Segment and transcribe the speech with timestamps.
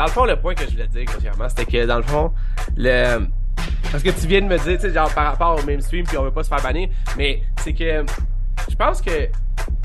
[0.00, 2.32] dans le fond, le point que je voulais dire, grossièrement, c'était que, dans le fond,
[2.74, 3.18] le,
[3.92, 6.16] parce que tu viens de me dire, tu sais, genre, par rapport au mainstream, puis
[6.16, 6.88] on veut pas se faire bannir,
[7.18, 8.06] mais c'est que,
[8.70, 9.28] je pense que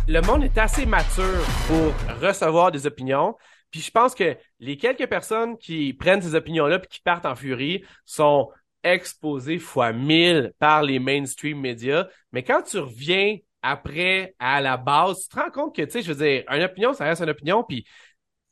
[0.07, 3.35] le monde est assez mature pour recevoir des opinions,
[3.69, 7.35] puis je pense que les quelques personnes qui prennent ces opinions-là puis qui partent en
[7.35, 8.49] furie sont
[8.85, 12.07] exposées fois mille par les mainstream médias.
[12.31, 16.01] Mais quand tu reviens après à la base, tu te rends compte que, tu sais,
[16.01, 17.85] je veux dire, une opinion, ça reste une opinion, puis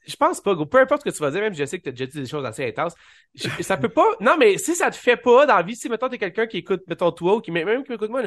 [0.05, 1.89] je pense pas, peu importe ce que tu vas dire, même je sais que tu
[1.89, 2.93] as déjà dit des choses assez intenses,
[3.61, 6.09] ça peut pas, non, mais si ça te fait pas dans la vie, si, mettons,
[6.09, 8.23] t'es quelqu'un qui écoute, mettons, toi, ou qui, même qui m'écoute moi,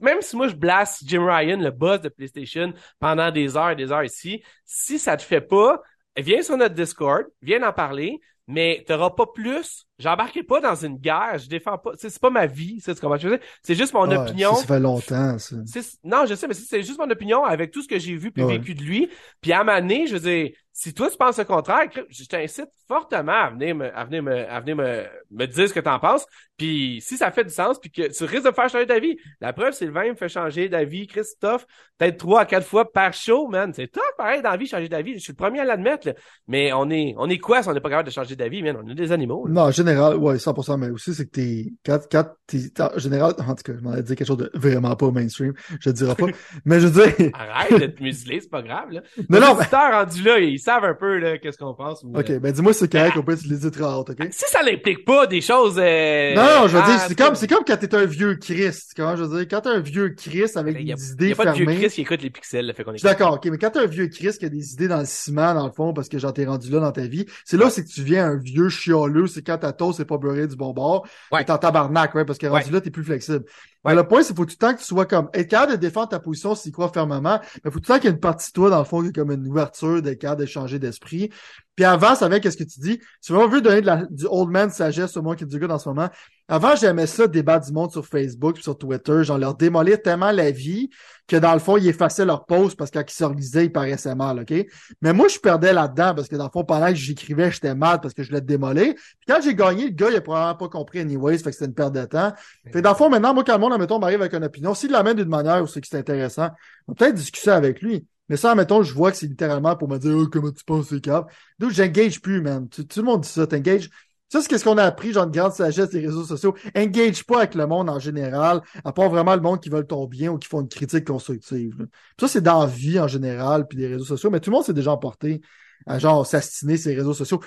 [0.00, 3.76] même si moi je blasse Jim Ryan, le boss de PlayStation, pendant des heures et
[3.76, 5.80] des heures ici, si ça te fait pas,
[6.16, 9.86] viens sur notre Discord, viens en parler, mais t'auras pas plus.
[9.98, 11.92] J'embarquerai pas dans une guerre, je défends pas.
[11.96, 13.38] C'est pas ma vie, c'est ce qu'on va dire?
[13.62, 14.54] C'est juste mon opinion.
[14.54, 15.56] Ça, fait longtemps, ça.
[16.04, 18.44] Non, je sais, mais c'est juste mon opinion avec tout ce que j'ai vu puis
[18.44, 19.10] vécu de lui.
[19.40, 22.68] Puis à ma année, je veux dire, si toi tu penses le contraire, je t'incite
[22.86, 25.98] fortement à venir me, à venir me, à venir me, me dire ce que t'en
[25.98, 26.26] penses.
[26.58, 29.16] Puis si ça fait du sens, puis que tu risques de faire changer d'avis.
[29.40, 31.06] La preuve, Sylvain me fait changer d'avis.
[31.06, 31.66] Christophe,
[31.98, 33.72] peut-être trois à quatre fois par show, man.
[33.74, 35.14] C'est top, pareil, dans la vie, changer d'avis.
[35.14, 36.14] Je suis le premier à l'admettre.
[36.46, 38.76] Mais on est, on est quoi si on n'est pas capable de changer d'avis, man?
[38.82, 39.46] On est des animaux.
[39.48, 43.34] Non, en général, ouais, 100%, mais aussi, c'est que t'es, quand, quand t'es, en général,
[43.46, 45.52] en tout cas, je m'en ai dit quelque chose de vraiment pas mainstream.
[45.80, 46.26] Je le dirai pas.
[46.64, 47.30] mais je veux dire.
[47.34, 49.02] Arrête de te museler, c'est pas grave, là.
[49.28, 49.54] Non, non.
[49.54, 52.04] Rendu là, savent un peu, là, qu'est-ce qu'on pense.
[52.04, 54.28] ok, ben dis-moi c'est correct, on peut les très ok?
[54.30, 56.34] Si ça n'implique pas des choses, euh...
[56.34, 58.92] Non, non, je veux dire, c'est comme, c'est comme quand t'es un vieux Christ.
[58.96, 59.48] Comment je veux dire?
[59.48, 61.18] Quand t'es un vieux Christ avec ben, des idées fermées.
[61.18, 63.02] Il y a pas de vieux Christ qui écoute les pixels, là, fait qu'on est.
[63.02, 65.54] d'accord, ok, mais quand t'es un vieux Christ qui a des idées dans le ciment,
[65.54, 67.84] dans le fond, parce que j'en t'ai rendu là dans ta vie, c'est là, c'est
[67.84, 70.72] que tu viens un vieux chialeux, c'est quand ta toast c'est pas beurré du bon
[70.72, 71.06] bord.
[71.30, 71.44] Ouais.
[71.44, 73.44] T'es en tabarnak, ouais, parce que rendu là, t'es plus flexible.
[73.86, 73.94] Ouais.
[73.94, 76.08] le point, c'est faut tout le temps que tu sois comme, être capable de défendre
[76.08, 78.50] ta position s'il croit fermement, mais faut tout le temps qu'il y ait une partie
[78.50, 81.30] de toi, dans le fond, qui est comme une ouverture, des cas d'échanger d'esprit.
[81.74, 83.00] Puis avant, ça avec qu'est-ce que tu dis.
[83.20, 85.58] Si vraiment veux donner de la, du old man sagesse au moins qui est du
[85.58, 86.08] gars dans ce moment.
[86.48, 89.24] Avant, j'aimais ça, débat du monde sur Facebook, sur Twitter.
[89.24, 90.90] Genre, leur démolir tellement la vie
[91.26, 93.72] que dans le fond, ils effaçaient leur post parce que quand ils se relisaient, ils
[93.72, 94.54] paraissaient mal, OK?
[95.02, 98.00] Mais moi, je perdais là-dedans parce que dans le fond, pendant que j'écrivais, j'étais mal
[98.00, 98.94] parce que je voulais te démolir.
[98.94, 101.64] Puis quand j'ai gagné, le gars, il a probablement pas compris anyways, fait que c'était
[101.66, 102.32] une perte de temps.
[102.64, 104.72] Fait que dans le fond, maintenant, moi, quand le monde, admettons, m'arrive avec une opinion,
[104.74, 106.50] s'il l'amène d'une manière où c'est que c'est intéressant,
[106.86, 108.06] on peut peut-être discuter avec lui.
[108.28, 110.88] Mais ça, mettons, je vois que c'est littéralement pour me dire oh, comment tu penses
[110.88, 111.30] c'est cap.
[111.58, 112.68] Donc, j'engage plus, man.
[112.68, 113.88] Tout, le monde dit ça, t'engages.
[114.28, 116.56] Ça, c'est ce qu'on a appris, genre de grande sagesse des réseaux sociaux.
[116.76, 120.06] Engage pas avec le monde en général, à part vraiment le monde qui veut ton
[120.06, 121.86] bien ou qui font une critique constructive.
[122.18, 124.74] Ça, c'est dans vie en général, puis des réseaux sociaux, mais tout le monde s'est
[124.74, 125.40] déjà emporté
[125.86, 127.40] à genre s'astiner ces réseaux sociaux.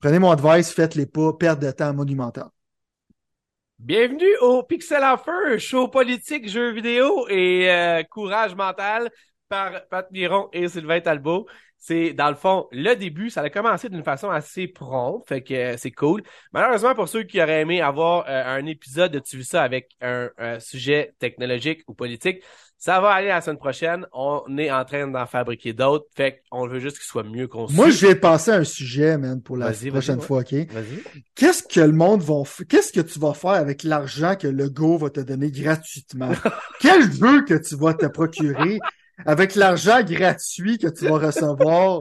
[0.00, 2.48] Prenez mon advice, faites-les pas, perte de temps monumental.
[3.78, 9.10] Bienvenue au Pixel en feu, show politique, jeux vidéo et euh, courage mental
[9.48, 11.46] par Pat Miron et Sylvain Talbot.
[11.80, 15.54] C'est, dans le fond, le début, ça a commencé d'une façon assez prompte, fait que
[15.54, 16.22] euh, c'est cool.
[16.52, 20.28] Malheureusement, pour ceux qui auraient aimé avoir euh, un épisode de Tu ça avec un,
[20.58, 22.42] sujet technologique ou politique,
[22.78, 24.06] ça va aller la semaine prochaine.
[24.12, 26.06] On est en train d'en fabriquer d'autres.
[26.16, 27.74] Fait qu'on veut juste qu'il soit mieux conçu.
[27.74, 30.54] Moi, je vais passer à un sujet, man, pour la prochaine fois, OK?
[31.34, 34.98] Qu'est-ce que le monde va Qu'est-ce que tu vas faire avec l'argent que le Go
[34.98, 36.32] va te donner gratuitement?
[36.80, 38.78] Quel jeu que tu vas te procurer?
[39.26, 42.00] Avec l'argent gratuit que tu vas recevoir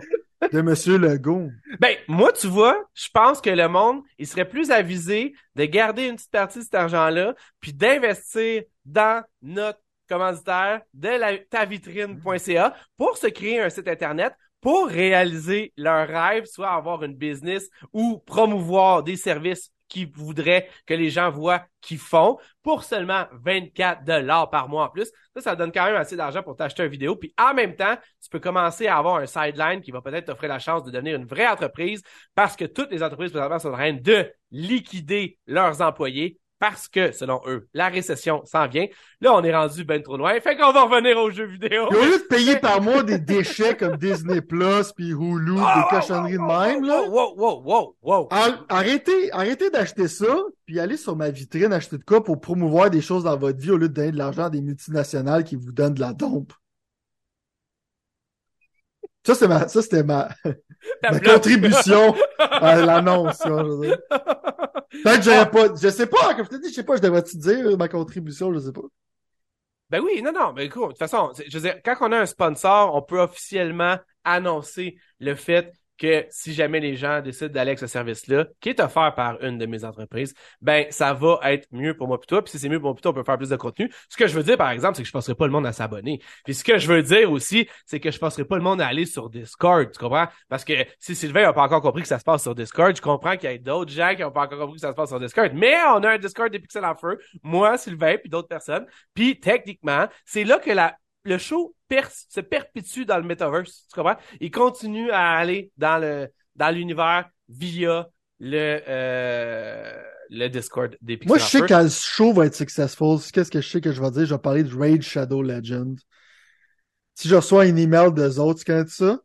[0.52, 1.50] de Monsieur Legault.
[1.80, 6.08] Ben, moi, tu vois, je pense que le monde, il serait plus avisé de garder
[6.08, 13.18] une petite partie de cet argent-là, puis d'investir dans notre commanditaire de la, tavitrine.ca pour
[13.18, 19.04] se créer un site Internet pour réaliser leur rêve, soit avoir une business ou promouvoir
[19.04, 24.70] des services qui voudraient que les gens voient qu'ils font pour seulement 24 dollars par
[24.70, 25.12] mois en plus.
[25.36, 27.16] Ça, ça donne quand même assez d'argent pour t'acheter une vidéo.
[27.16, 30.50] Puis en même temps, tu peux commencer à avoir un sideline qui va peut-être t'offrir
[30.50, 32.02] la chance de devenir une vraie entreprise
[32.36, 37.12] parce que toutes les entreprises présentement sont en train de liquider leurs employés parce que,
[37.12, 38.86] selon eux, la récession s'en vient.
[39.22, 40.40] Là, on est rendu ben trop loin.
[40.40, 41.88] Fait qu'on va revenir aux jeux vidéo.
[41.88, 45.90] Au lieu de payer par mois des déchets comme Disney Plus puis Hulu, des oh,
[45.90, 47.04] cochonneries de même, là.
[47.04, 48.30] Wow, wow, wow, wow.
[48.70, 50.36] Arrêtez, arrêtez d'acheter ça
[50.68, 53.72] puis allez sur ma vitrine acheter de quoi pour promouvoir des choses dans votre vie
[53.72, 56.52] au lieu de donner de l'argent à des multinationales qui vous donnent de la dompe.
[59.28, 60.30] Ça, c'était ma, ça, c'était ma,
[61.04, 66.70] ma contribution à l'annonce, Peut-être que j'aurais pas, je sais pas, comme je te dis,
[66.70, 68.84] je sais pas, je devrais te dire ma contribution, je sais pas.
[69.90, 72.20] Ben oui, non, non, mais écoute, de toute façon, je veux dire, quand on a
[72.20, 77.72] un sponsor, on peut officiellement annoncer le fait que si jamais les gens décident d'aller
[77.72, 81.68] avec ce service-là, qui est offert par une de mes entreprises, ben ça va être
[81.72, 82.42] mieux pour moi plutôt.
[82.42, 83.92] Puis si c'est mieux pour moi plutôt, on peut faire plus de contenu.
[84.10, 85.74] Ce que je veux dire, par exemple, c'est que je passerai pas le monde à
[85.74, 86.22] s'abonner.
[86.46, 88.88] Puis ce que je veux dire aussi, c'est que je passerai pas le monde à
[88.88, 90.28] aller sur Discord, tu comprends?
[90.50, 93.02] Parce que si Sylvain n'a pas encore compris que ça se passe sur Discord, je
[93.02, 95.10] comprends qu'il y a d'autres gens qui n'ont pas encore compris que ça se passe
[95.10, 95.52] sur Discord.
[95.54, 98.86] Mais on a un Discord des pixels en feu, moi, Sylvain, puis d'autres personnes.
[99.14, 100.96] Puis techniquement, c'est là que la
[101.28, 101.76] le show
[102.30, 103.86] se perpétue dans le metaverse.
[103.90, 104.18] Tu comprends?
[104.40, 108.10] Il continue à aller dans le dans l'univers via
[108.40, 113.20] le euh, le Discord des Pixel Moi, je sais que le show va être successful,
[113.32, 114.26] qu'est-ce que je sais que je vais dire?
[114.26, 116.00] Je vais parler de Raid Shadow Legend.
[117.16, 119.20] Si je reçois un email d'eux autres, tu connais ça?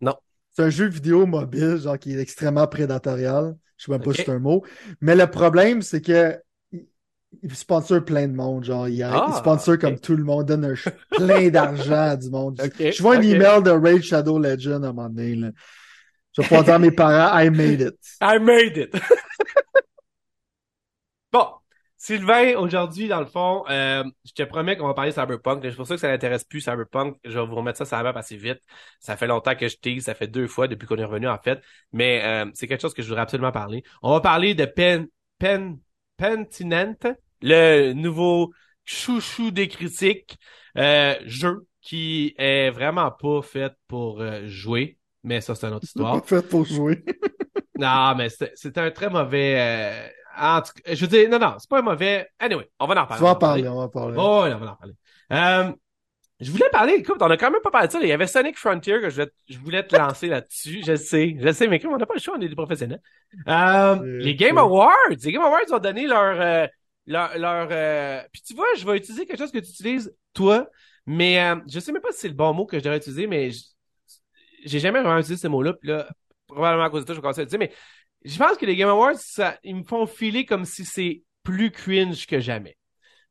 [0.00, 0.16] Non.
[0.52, 3.56] C'est un jeu vidéo mobile, genre qui est extrêmement prédatorial.
[3.76, 4.64] Je sais même pas si c'est un mot.
[5.00, 6.40] Mais le problème, c'est que
[7.42, 10.74] il sponsor plein de monde, genre, il, ah, sponsor comme tout le monde, donne
[11.10, 12.60] plein d'argent à du monde.
[12.78, 15.48] je vois un email de Raid Shadow Legend à un moment donné, là.
[16.32, 17.96] Je vais pas dire à mes parents, I made it.
[18.20, 18.94] I made it.
[21.32, 21.46] bon.
[21.96, 25.64] Sylvain, aujourd'hui, dans le fond, euh, je te promets qu'on va parler Cyberpunk.
[25.64, 27.16] C'est pour ça que ça n'intéresse plus Cyberpunk.
[27.24, 28.60] Je vais vous remettre ça sur la map assez vite.
[29.00, 31.38] Ça fait longtemps que je tease, ça fait deux fois depuis qu'on est revenu, en
[31.38, 31.60] fait.
[31.92, 33.82] Mais euh, c'est quelque chose que je voudrais absolument parler.
[34.02, 35.06] On va parler de Pen...
[35.38, 35.78] Pen...
[36.16, 38.52] Pentinent le nouveau
[38.84, 40.38] chouchou des critiques,
[40.76, 45.84] euh, jeu qui est vraiment pas fait pour euh, jouer, mais ça c'est une autre
[45.86, 46.20] histoire.
[46.20, 47.04] Pas fait pour jouer.
[47.78, 49.54] non, mais c'est un très mauvais.
[49.58, 52.28] Euh, en tout cas, je veux dire, non, non, c'est pas un mauvais.
[52.38, 53.22] Anyway, on va en parler.
[53.22, 54.14] On va en parler, on va en parler.
[54.18, 54.94] Oh, on va en parler.
[55.32, 55.72] Euh,
[56.38, 57.98] je voulais parler, écoute, on a quand même pas parlé de ça.
[58.02, 60.82] Il y avait Sonic Frontier que je voulais, je voulais te lancer là-dessus.
[60.86, 63.00] Je sais, je sais, mais on n'a pas le choix, on est des professionnels.
[63.48, 66.68] Euh, les Game Awards, les Game Awards ont donné leur
[67.06, 70.68] leur, leur euh, puis tu vois, je vais utiliser quelque chose que tu utilises toi,
[71.06, 73.26] mais euh, je sais même pas si c'est le bon mot que je devrais utiliser,
[73.26, 73.50] mais
[74.64, 76.08] j'ai jamais vraiment utilisé ce mot-là, puis là,
[76.46, 77.72] probablement à cause de toi, je vais commencer à le dire, mais
[78.24, 81.70] je pense que les Game Awards, ça, ils me font filer comme si c'est plus
[81.70, 82.76] cringe que jamais.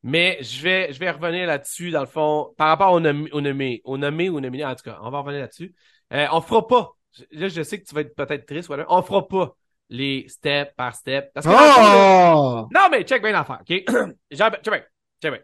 [0.03, 3.41] Mais je vais, je vais revenir là-dessus, dans le fond, par rapport au nommé, au
[3.41, 5.73] nommé, au nommé ou nominé, en tout cas, on va revenir là-dessus.
[6.13, 6.91] Euh, on fera pas,
[7.31, 9.57] là, je sais que tu vas être peut-être triste, voilà, on fera pas
[9.89, 11.31] les step par step.
[11.33, 12.67] Parce que oh!
[12.73, 13.67] Non, mais check bien l'affaire, OK?
[14.31, 14.83] check bien,
[15.21, 15.41] check bien.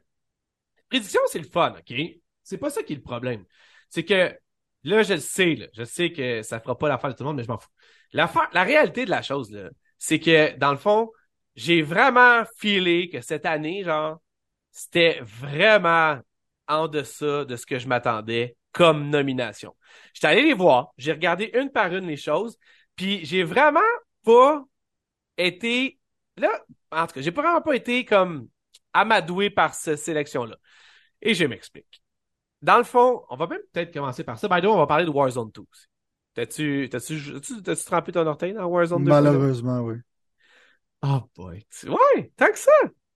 [0.89, 1.97] Prédiction, c'est le fun, OK?
[2.43, 3.45] C'est pas ça qui est le problème.
[3.89, 4.37] C'est que,
[4.83, 7.29] là, je le sais, là, je sais que ça fera pas l'affaire de tout le
[7.29, 7.69] monde, mais je m'en fous.
[8.13, 11.11] La, la réalité de la chose, là, c'est que, dans le fond,
[11.55, 14.21] j'ai vraiment filé que cette année, genre,
[14.71, 16.19] c'était vraiment
[16.67, 19.75] en deçà de ce que je m'attendais comme nomination.
[20.13, 22.57] J'étais allé les voir, j'ai regardé une par une les choses,
[22.95, 23.79] puis j'ai vraiment
[24.23, 24.63] pas
[25.37, 25.99] été
[26.37, 28.47] là, en tout cas, j'ai vraiment pas été comme
[28.93, 30.57] amadoué par cette sélection-là.
[31.21, 32.01] Et je m'explique.
[32.61, 34.47] Dans le fond, on va même peut-être commencer par ça.
[34.47, 35.85] By the way, on va parler de Warzone 2 aussi.
[36.33, 37.19] T'as-tu, t'as-tu,
[37.63, 39.09] t'as-tu trempé ton orteil dans Warzone 2?
[39.09, 39.95] Malheureusement, oui.
[41.03, 41.65] Oh boy.
[41.87, 42.71] Ouais, tant que ça.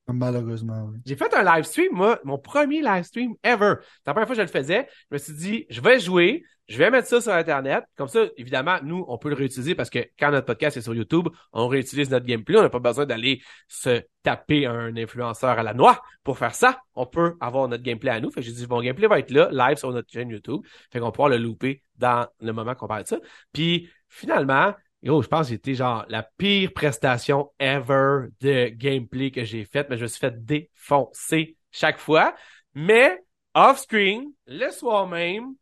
[0.07, 0.99] Malheureusement, oui.
[1.05, 3.75] J'ai fait un live stream, moi, mon premier live stream ever.
[4.05, 6.77] La première fois que je le faisais, je me suis dit, je vais jouer, je
[6.77, 7.83] vais mettre ça sur Internet.
[7.95, 10.93] Comme ça, évidemment, nous, on peut le réutiliser parce que quand notre podcast est sur
[10.93, 12.57] YouTube, on réutilise notre gameplay.
[12.57, 16.79] On n'a pas besoin d'aller se taper un influenceur à la noix pour faire ça.
[16.93, 18.29] On peut avoir notre gameplay à nous.
[18.29, 20.61] Fait que j'ai dit, mon gameplay va être là, live sur notre chaîne YouTube.
[20.91, 23.19] Fait qu'on pourra le louper dans le moment qu'on parle de ça.
[23.53, 24.73] Puis, finalement,
[25.05, 29.85] Yo, je pense que c'était genre la pire prestation ever de gameplay que j'ai faite,
[29.87, 32.33] mais je me suis fait défoncer chaque fois.
[32.73, 33.23] Mais
[33.53, 35.53] off-screen, le soir même,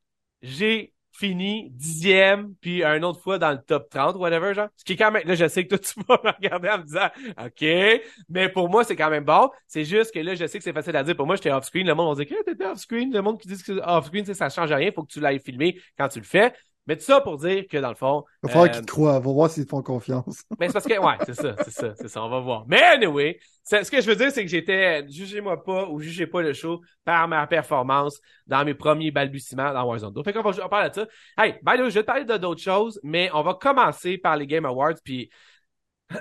[0.41, 4.69] j'ai fini dixième, puis un autre fois dans le top 30, whatever, genre.
[4.77, 6.77] Ce qui est quand même, là, je sais que toi, tu vas me regarder en
[6.77, 9.49] me disant, OK, mais pour moi, c'est quand même bon.
[9.67, 11.17] C'est juste que là, je sais que c'est facile à dire.
[11.17, 11.85] Pour moi, j'étais off-screen.
[11.85, 13.13] Le monde va dire, que t'étais off-screen.
[13.13, 14.89] Le monde qui dit que c'est off-screen, ça change rien.
[14.95, 16.53] Faut que tu l'ailles filmer quand tu le fais.
[16.85, 18.25] Mais tout ça pour dire que dans le fond.
[18.43, 19.17] Il va falloir qu'ils te croient.
[19.17, 20.43] On va voir s'ils te font confiance.
[20.59, 22.23] mais c'est parce que, ouais, c'est ça, c'est ça, c'est ça.
[22.23, 22.65] On va voir.
[22.67, 26.41] Mais anyway, ce que je veux dire, c'est que j'étais, jugez-moi pas ou jugez pas
[26.41, 30.23] le show par ma performance dans mes premiers balbutiements dans Warzone 2.
[30.23, 31.07] Fait qu'on va parler de ça.
[31.37, 34.17] Hey, by the way, je vais te parler de d'autres choses, mais on va commencer
[34.17, 35.29] par les Game Awards, puis
[36.09, 36.19] pas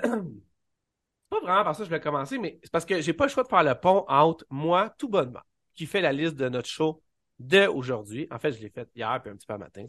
[1.41, 3.43] vraiment par ça que je vais commencer, mais c'est parce que j'ai pas le choix
[3.43, 5.41] de faire le pont entre moi, tout bonnement,
[5.75, 7.01] qui fait la liste de notre show
[7.39, 8.27] de aujourd'hui.
[8.31, 9.85] En fait, je l'ai fait hier puis un petit peu matin.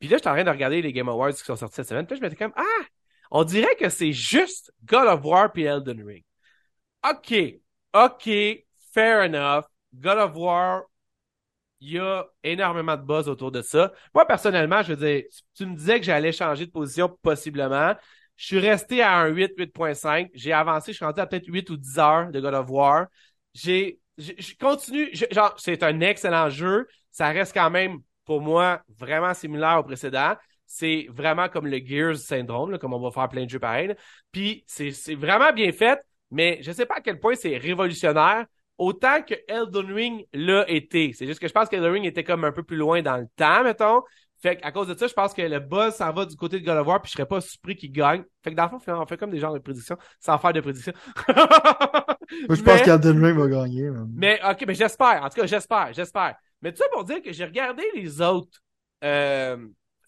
[0.00, 2.06] Puis là, j'étais en train de regarder les Game Awards qui sont sortis cette semaine.
[2.06, 2.84] Puis là, je m'étais comme, ah,
[3.30, 6.24] on dirait que c'est juste God of War puis Elden Ring.
[7.08, 7.60] OK,
[7.94, 8.30] OK,
[8.92, 9.64] fair enough.
[9.94, 10.84] God of War,
[11.80, 13.92] il y a énormément de buzz autour de ça.
[14.14, 17.94] Moi, personnellement, je veux dire, tu me disais que j'allais changer de position possiblement.
[18.36, 20.30] Je suis resté à un 8, 8.5.
[20.34, 23.06] J'ai avancé, je suis rendu à peut-être 8 ou 10 heures de God of War.
[23.54, 26.86] J'ai, je continue, genre, c'est un excellent jeu.
[27.10, 30.34] Ça reste quand même pour moi, vraiment similaire au précédent.
[30.64, 33.92] c'est vraiment comme le Gears syndrome, comme on va faire plein de jeux pareils.
[34.30, 38.46] Puis c'est vraiment bien fait, mais je sais pas à quel point c'est révolutionnaire
[38.78, 41.12] autant que Elden Ring l'a été.
[41.12, 43.26] C'est juste que je pense qu'Elden Ring était comme un peu plus loin dans le
[43.34, 44.02] temps, mettons.
[44.40, 46.64] Fait qu'à cause de ça, je pense que le buzz s'en va du côté de
[46.64, 48.22] God of War, puis je serais pas surpris qu'il gagne.
[48.44, 50.60] Fait que dans le fond, on fait comme des genres de prédictions, sans faire de
[50.60, 50.94] prédictions.
[51.26, 53.90] Moi, je pense qu'Elden Ring va gagner.
[54.14, 55.20] Mais ok, mais j'espère.
[55.24, 56.36] En tout cas, j'espère, j'espère.
[56.62, 58.62] Mais tout ça pour dire que j'ai regardé les autres.
[59.04, 59.56] Euh...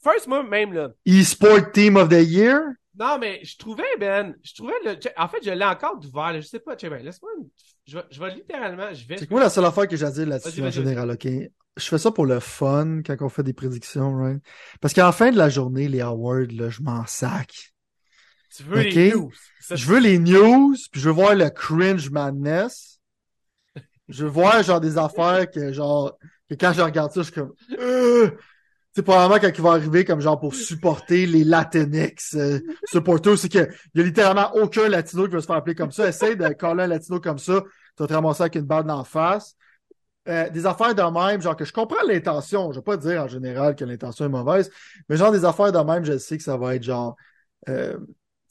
[0.03, 0.91] First, moi, même là.
[1.07, 2.61] E-Sport Team of the Year?
[2.99, 4.99] Non, mais je trouvais, Ben, je trouvais le.
[5.17, 7.31] En fait, je l'ai encore ouvert, je sais pas, ben, laisse-moi.
[7.87, 8.93] Je, vais, je vais littéralement.
[8.93, 9.17] Je vais...
[9.17, 11.27] C'est moi la seule affaire que j'ai à dire là-dessus en général, ok?
[11.77, 14.43] Je fais ça pour le fun quand on fait des prédictions, right?
[14.81, 17.73] Parce qu'à la fin de la journée, les awards, là, je m'en sac.
[18.55, 19.33] Tu veux les news?
[19.71, 23.01] Je veux les news, puis je veux voir le cringe madness.
[24.09, 26.19] je veux voir genre des affaires que genre
[26.49, 28.31] que quand je regarde ça, je suis comme euh,
[28.95, 33.49] c'est probablement quand il va arriver comme genre pour supporter les Latinx euh, supporters, c'est
[33.49, 36.09] qu'il y a littéralement aucun latino qui va se faire appeler comme ça.
[36.09, 39.05] Essaye de coller un latino comme ça, tu vas te ramasser avec une balle d'en
[39.05, 39.57] face.
[40.29, 43.29] Euh, des affaires de même, genre que je comprends l'intention, je vais pas dire en
[43.29, 44.71] général que l'intention est mauvaise,
[45.09, 47.17] mais genre des affaires de même, je sais que ça va être genre
[47.69, 47.99] euh,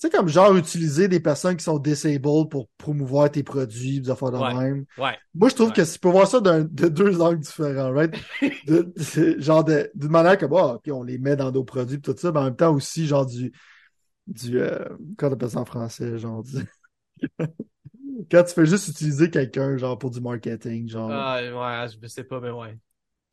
[0.02, 4.32] sais, comme genre utiliser des personnes qui sont disabled pour promouvoir tes produits, des affaires
[4.32, 4.86] de même.
[4.98, 5.18] Ouais.
[5.34, 8.14] Moi, je trouve que tu peux voir ça de deux angles différents, right?
[8.68, 8.94] de,
[9.40, 12.32] genre d'une manière que, bah, puis on les met dans nos produits et tout ça,
[12.32, 13.52] mais en même temps aussi, genre du,
[14.28, 16.66] du, euh, comment on appelle ça en français, genre du...
[18.30, 21.10] Quand tu fais juste utiliser quelqu'un, genre, pour du marketing, genre.
[21.12, 22.78] Ah, ouais, je sais pas, mais ouais.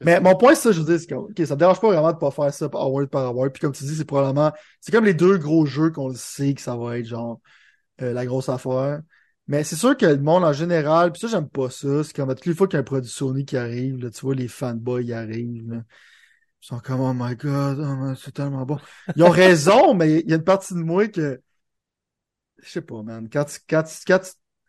[0.01, 1.89] Mais mon point, c'est ça, je veux dire, c'est que, OK, ça me dérange pas
[1.89, 3.53] vraiment de pas faire ça award par award.
[3.53, 6.55] Puis comme tu dis, c'est probablement, c'est comme les deux gros jeux qu'on le sait
[6.55, 7.41] que ça va être genre
[8.03, 9.01] euh, la grosse affaire.
[9.49, 12.05] Mais c'est sûr que le monde en général, puis ça, j'aime pas ça.
[12.05, 14.21] C'est comme toutes les fois qu'il y a un produit Sony qui arrive, là, tu
[14.21, 15.73] vois, les fanboys y arrivent.
[15.73, 15.83] Là.
[16.63, 18.79] Ils sont comme, oh my god, oh c'est tellement bon.
[19.17, 21.41] Ils ont raison, mais il y a une partie de moi que.
[22.59, 23.29] Je sais pas, man.
[23.33, 24.21] Quand tu, quand quand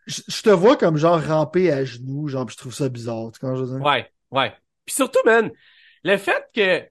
[0.06, 3.30] je, te vois comme genre ramper à genoux, genre, je trouve ça bizarre.
[3.32, 3.86] Tu vois je veux dire?
[3.86, 4.52] Ouais, ouais.
[4.90, 5.52] Puis surtout, man,
[6.02, 6.90] le fait que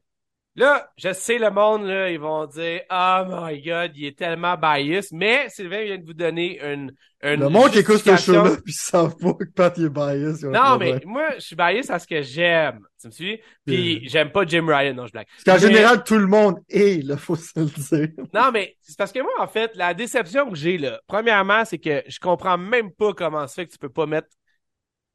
[0.60, 4.58] Là, je sais, le monde, là, ils vont dire Oh my god, il est tellement
[4.58, 5.08] bias.
[5.13, 6.91] Mais Sylvain vient de vous donner une.
[7.24, 10.44] une le monde qui écoute ce show-là, puis ils savent pas que Pat est bias.
[10.44, 12.82] Non, mais moi, je suis bias à ce que j'aime.
[13.00, 13.39] Tu me suis?
[13.65, 15.27] Puis j'aime pas Jim Ryan, non, je blague.
[15.46, 18.10] Parce qu'en général, tout le monde est, là, faut se le dire.
[18.34, 21.77] Non, mais c'est parce que moi, en fait, la déception que j'ai, là, premièrement, c'est
[21.77, 24.27] que je comprends même pas comment ça fait que tu peux pas mettre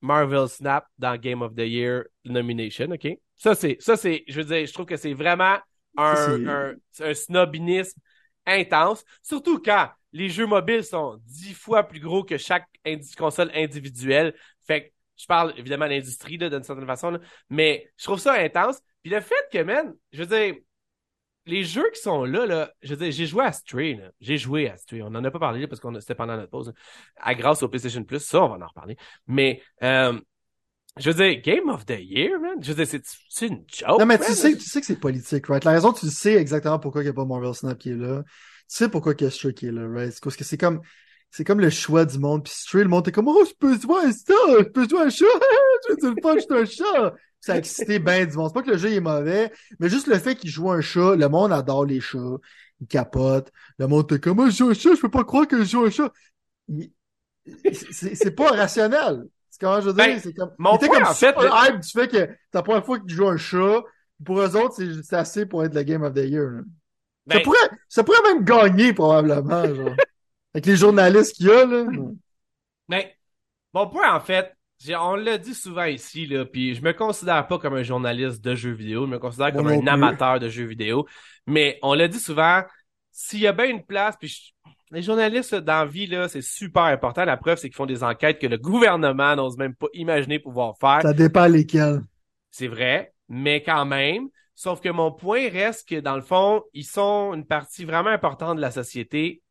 [0.04, 3.08] Marvel Snap dans Game of the Year nomination, OK?
[3.37, 5.58] Ça, c'est, ça, c'est, je veux dire, je trouve que c'est vraiment
[5.96, 7.99] un, un, un, snobinisme
[8.46, 9.04] intense.
[9.23, 12.66] Surtout quand les jeux mobiles sont dix fois plus gros que chaque
[13.16, 14.34] console individuelle.
[14.66, 17.18] Fait que, je parle évidemment de l'industrie, d'une certaine façon,
[17.49, 18.80] mais je trouve ça intense.
[19.02, 20.54] Puis le fait que, man, je veux dire,
[21.47, 24.71] les jeux qui sont là, là, je veux dire, j'ai joué à Stray, J'ai joué
[24.71, 25.03] à Stray.
[25.03, 26.73] On n'en a pas parlé parce qu'on c'était pendant notre pause.
[27.17, 28.97] À grâce au PlayStation Plus, ça, on va en reparler.
[29.27, 30.19] Mais euh,
[30.97, 32.63] je veux dire, Game of the Year, man.
[32.63, 33.99] Je veux dire, c'est une joke.
[33.99, 35.65] Non, mais tu sais, tu sais que c'est politique, right?
[35.65, 38.23] La raison, tu sais exactement pourquoi il n'y a pas Marvel Snap qui est là.
[38.25, 38.33] Tu
[38.69, 40.19] sais pourquoi il y a Stray qui est là, right?
[40.23, 40.81] Parce que c'est comme
[41.31, 42.45] c'est comme le choix du monde.
[42.45, 45.01] Puis Stray, le monde est comme Oh, je peux jouer à ça, je peux jouer
[45.01, 45.25] à un chat,
[45.89, 48.49] je veux dire le punch d'un chat ça a excité bien du monde.
[48.49, 51.15] C'est pas que le jeu est mauvais, mais juste le fait qu'il joue un chat,
[51.15, 52.39] le monde adore les chats,
[52.81, 55.59] il capote, le monde est comme, je joue un chat, je peux pas croire que
[55.59, 56.11] je joue un chat.
[57.73, 59.27] C'est pas rationnel.
[59.51, 60.07] C'est comment je veux dire?
[60.07, 62.85] Ben, c'est comme, mon point, comme en fait, hype du fait que c'est la première
[62.85, 63.83] fois que tu joues un chat.
[64.25, 66.61] Pour eux autres, c'est assez pour être le Game of the Year.
[66.61, 66.63] ça,
[67.27, 67.59] ben pourrait,
[67.89, 69.95] ça pourrait même gagner, probablement, genre.
[70.55, 71.85] Avec les journalistes qu'il y a, là.
[72.89, 73.17] Mais,
[73.75, 74.53] mon point, en fait,
[74.99, 78.54] on l'a dit souvent ici, là, puis je me considère pas comme un journaliste de
[78.54, 81.07] jeux vidéo, je me considère comme un amateur de jeux vidéo.
[81.47, 82.62] Mais on l'a dit souvent,
[83.11, 84.54] s'il y a bien une place, puis
[84.90, 87.25] les journalistes dans la vie, là, c'est super important.
[87.25, 90.76] La preuve, c'est qu'ils font des enquêtes que le gouvernement n'ose même pas imaginer pouvoir
[90.78, 91.00] faire.
[91.02, 92.00] Ça dépend lesquelles.
[92.50, 94.28] C'est vrai, mais quand même.
[94.57, 98.57] Sauf que mon point reste que, dans le fond, ils sont une partie vraiment importante
[98.57, 99.43] de la société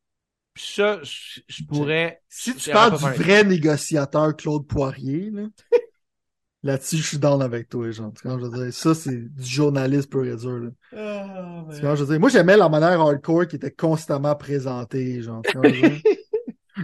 [0.55, 2.21] ça, je, pourrais.
[2.29, 5.43] Si tu parles du vrai négociateur Claude Poirier, là,
[6.63, 8.13] là-dessus, je suis dans avec toi, genre.
[8.21, 10.69] Quand je veux dire, ça, c'est du journaliste pur et dur, là.
[10.93, 15.41] Oh, je veux dire, moi, j'aimais la manière hardcore qui était constamment présentée, genre.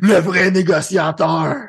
[0.01, 1.65] Le vrai négociateur!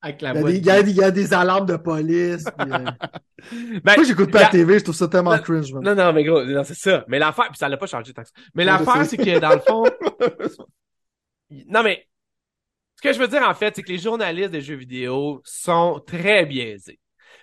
[0.00, 2.44] Avec la il, y a des, il, y a des, alarmes de police.
[2.58, 2.78] Puis, euh...
[3.82, 5.72] ben, moi, j'écoute pas la TV, je trouve ça tellement cringe.
[5.72, 5.82] Man.
[5.82, 7.04] Non, non, mais gros, c'est ça.
[7.08, 8.30] Mais l'affaire, puis ça l'a pas changé, taxe.
[8.54, 9.84] Mais l'affaire, c'est que dans le fond,
[11.68, 12.06] Non, mais
[12.96, 16.02] ce que je veux dire, en fait, c'est que les journalistes des jeux vidéo sont
[16.06, 17.00] très biaisés.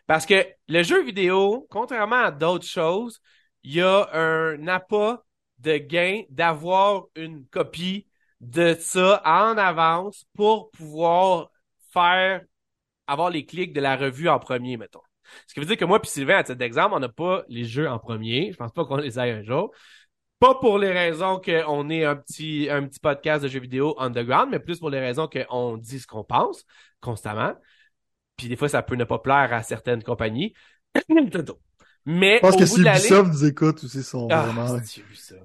[0.07, 3.21] Parce que le jeu vidéo, contrairement à d'autres choses,
[3.63, 5.23] il y a un appât
[5.59, 8.07] de gain d'avoir une copie
[8.39, 11.51] de ça en avance pour pouvoir
[11.93, 12.41] faire
[13.05, 15.01] avoir les clics de la revue en premier, mettons.
[15.47, 17.65] Ce qui veut dire que moi puis Sylvain, à titre d'exemple, on n'a pas les
[17.65, 18.51] jeux en premier.
[18.51, 19.71] Je pense pas qu'on les ait un jour.
[20.41, 24.49] Pas pour les raisons qu'on est un petit, un petit podcast de jeux vidéo underground,
[24.49, 26.65] mais plus pour les raisons qu'on dit ce qu'on pense
[26.99, 27.53] constamment.
[28.37, 30.55] Puis des fois, ça peut ne pas plaire à certaines compagnies.
[32.07, 34.79] Mais je pense que si Ubisoft nous écoute aussi sont ah, vraiment.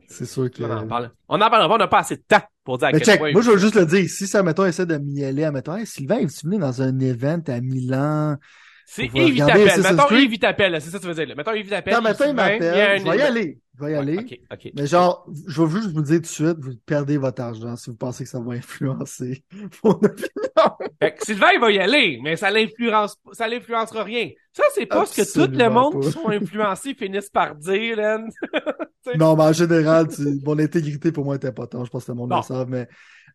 [0.09, 0.63] C'est sûr que.
[0.63, 1.11] On en parle.
[1.29, 3.33] On en parlera, on n'a pas assez de temps pour dire à quel check, point.
[3.33, 4.09] Moi, je veux juste le dire.
[4.09, 7.43] Si ça, mettons, essaie de m'y aller, mettons, hey, Sylvain, est venu dans un event
[7.49, 8.39] à Milan?
[8.87, 9.83] C'est Yves t'appelle.
[9.83, 11.37] Mettons Yves t'appelle, c'est ça que tu veux dire.
[11.37, 11.93] Mettons Yves t'appelle.
[11.93, 13.01] Non, mettons il m'appelle.
[13.01, 13.59] Je vais y aller.
[13.79, 14.17] Je vais y aller.
[14.19, 14.73] ok, ok.
[14.75, 17.91] Mais genre, je vais juste vous dire tout de suite, vous perdez votre argent si
[17.91, 19.45] vous pensez que ça va influencer
[19.85, 20.77] mon opinion.
[21.03, 24.31] Fait que Sylvain, il va y aller, mais ça l'influence, ça l'influencera rien.
[24.53, 27.99] Ça, c'est pas ce que tout le monde qui sont influencés finissent par dire,
[29.17, 30.07] non, mais en général,
[30.45, 31.85] mon intégrité pour moi est importante.
[31.85, 32.89] Je pense que le monde le savent, mais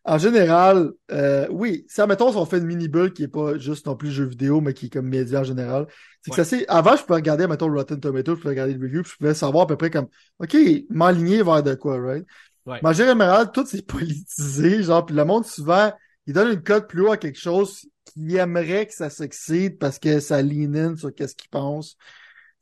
[0.04, 3.86] en général, euh, oui, si, admettons, si on fait une mini-bulle qui est pas juste
[3.86, 5.86] non plus jeu vidéo, mais qui est comme média en général,
[6.22, 8.84] c'est que ça c'est, avant, je pouvais regarder, mettons, Rotten Tomatoes, je pouvais regarder le
[8.84, 10.08] review, puis je pouvais savoir à peu près comme,
[10.40, 10.56] OK,
[10.90, 12.26] m'aligner vers de quoi, right?
[12.66, 12.78] Ouais.
[12.82, 15.92] Mais en général, tout c'est politisé, genre, puis le monde, souvent,
[16.26, 19.98] il donne une cote plus haut à quelque chose qui aimerait que ça succède parce
[19.98, 21.96] que ça lean in sur qu'est-ce qu'il pense.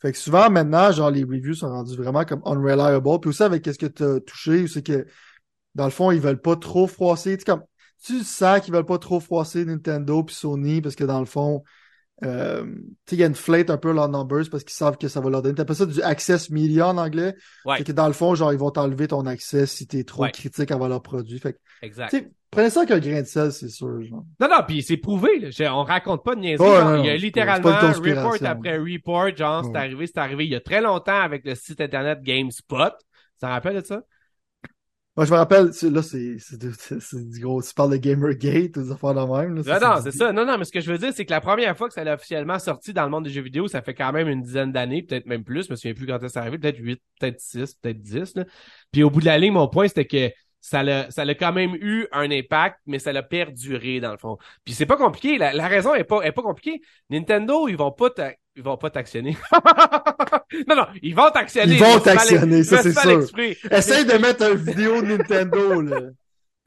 [0.00, 3.20] Fait que souvent, maintenant, genre, les reviews sont rendus vraiment comme unreliable.
[3.20, 5.06] Puis aussi, avec qu'est-ce que tu as touché, c'est que
[5.74, 7.36] dans le fond, ils veulent pas trop froisser.
[7.36, 7.62] Tu, comme,
[8.04, 11.62] tu sens qu'ils veulent pas trop froisser Nintendo puis Sony parce que dans le fond,
[12.24, 12.64] euh,
[13.06, 15.42] tu sais, ils inflate un peu leurs numbers parce qu'ils savent que ça va leur
[15.42, 15.54] donner.
[15.54, 17.34] T'appelles ça du access media en anglais.
[17.64, 17.82] Ouais.
[17.82, 20.88] Que dans le fond, genre, ils vont t'enlever ton accès si t'es trop critique envers
[20.88, 21.38] leurs produits.
[21.38, 22.14] Fait que, exact.
[22.50, 24.02] Prenez ça avec un grain de sel, c'est sûr.
[24.02, 24.24] Genre.
[24.40, 25.38] Non, non, puis c'est prouvé.
[25.38, 25.76] Là.
[25.76, 27.00] On raconte pas de niaiserie.
[27.00, 29.36] il y a littéralement report après report.
[29.36, 32.92] Genre, c'est arrivé, c'est arrivé il y a très longtemps avec le site internet GameSpot.
[33.40, 34.02] Ça rappelle de ça?
[35.16, 37.60] Moi, je me rappelle, là, c'est du gros.
[37.60, 39.56] Tu parles de Gamergate ou des affaires de même.
[39.56, 40.32] Là, non, non, c'est ça.
[40.32, 42.02] Non, non, mais ce que je veux dire, c'est que la première fois que ça
[42.02, 44.70] a officiellement sorti dans le monde des jeux vidéo, ça fait quand même une dizaine
[44.70, 45.66] d'années, peut-être même plus.
[45.66, 46.58] Je me souviens plus quand ça arrivé.
[46.58, 48.36] Peut-être 8, peut-être 6, peut-être 10.
[48.36, 48.44] Là.
[48.92, 51.52] Puis au bout de la ligne, mon point, c'était que ça l'a, ça a quand
[51.52, 54.36] même eu un impact, mais ça l'a perduré dans le fond.
[54.64, 55.38] Puis c'est pas compliqué.
[55.38, 56.80] La, la, raison est pas, est pas compliquée.
[57.08, 58.10] Nintendo, ils vont pas
[58.56, 59.36] ils vont pas t'actionner.
[60.68, 61.74] non, non, ils vont t'actionner.
[61.74, 63.28] Ils vont t'actionner, ça c'est sûr.
[63.70, 66.00] Essaye de mettre une vidéo de Nintendo, là.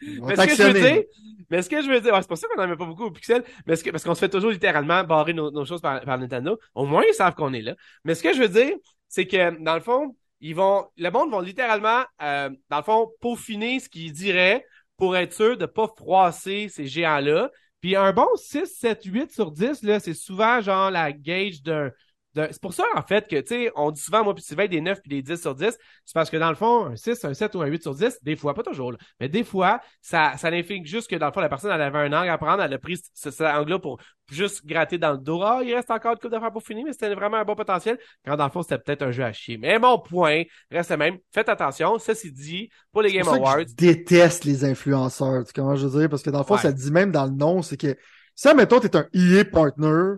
[0.01, 1.03] Mais ce que je veux dire,
[1.49, 3.11] mais ce que je veux dire, c'est pour ça qu'on n'en met pas beaucoup au
[3.11, 6.01] pixel, mais ce que, parce qu'on se fait toujours littéralement barrer nos, nos choses par,
[6.01, 6.59] par, Nintendo.
[6.73, 7.75] Au moins, ils savent qu'on est là.
[8.03, 8.73] Mais ce que je veux dire,
[9.07, 13.09] c'est que, dans le fond, ils vont, le monde va littéralement, euh, dans le fond,
[13.21, 14.65] peaufiner ce qu'ils diraient
[14.97, 17.49] pour être sûr de pas froisser ces géants-là.
[17.79, 21.91] Puis un bon 6, 7, 8 sur 10, là, c'est souvent genre la gauge d'un
[22.35, 24.81] c'est pour ça, en fait, que, tu sais, on dit souvent, moi, puis Sylvain, des
[24.81, 25.77] 9 puis des 10 sur 10.
[26.05, 28.19] C'est parce que, dans le fond, un 6, un 7 ou un 8 sur 10,
[28.23, 31.41] des fois, pas toujours, mais des fois, ça, ça n'implique juste que, dans le fond,
[31.41, 33.99] la personne, elle avait un angle à prendre, elle a pris cet angle-là pour
[34.31, 35.41] juste gratter dans le dos.
[35.43, 37.97] Ah, il reste encore de coups d'affaires pour finir, mais c'était vraiment un bon potentiel.
[38.25, 39.57] Quand, dans le fond, c'était peut-être un jeu à chier.
[39.57, 41.17] Mais mon point reste le même.
[41.33, 41.99] Faites attention.
[41.99, 43.59] Ceci dit, pour les Game Awards.
[43.59, 45.45] je déteste les influenceurs.
[45.45, 46.09] Tu comment je veux dire?
[46.09, 47.95] Parce que, dans le fond, ça dit même dans le nom, c'est que,
[48.35, 50.15] ça, mettons, t'es un EA partner,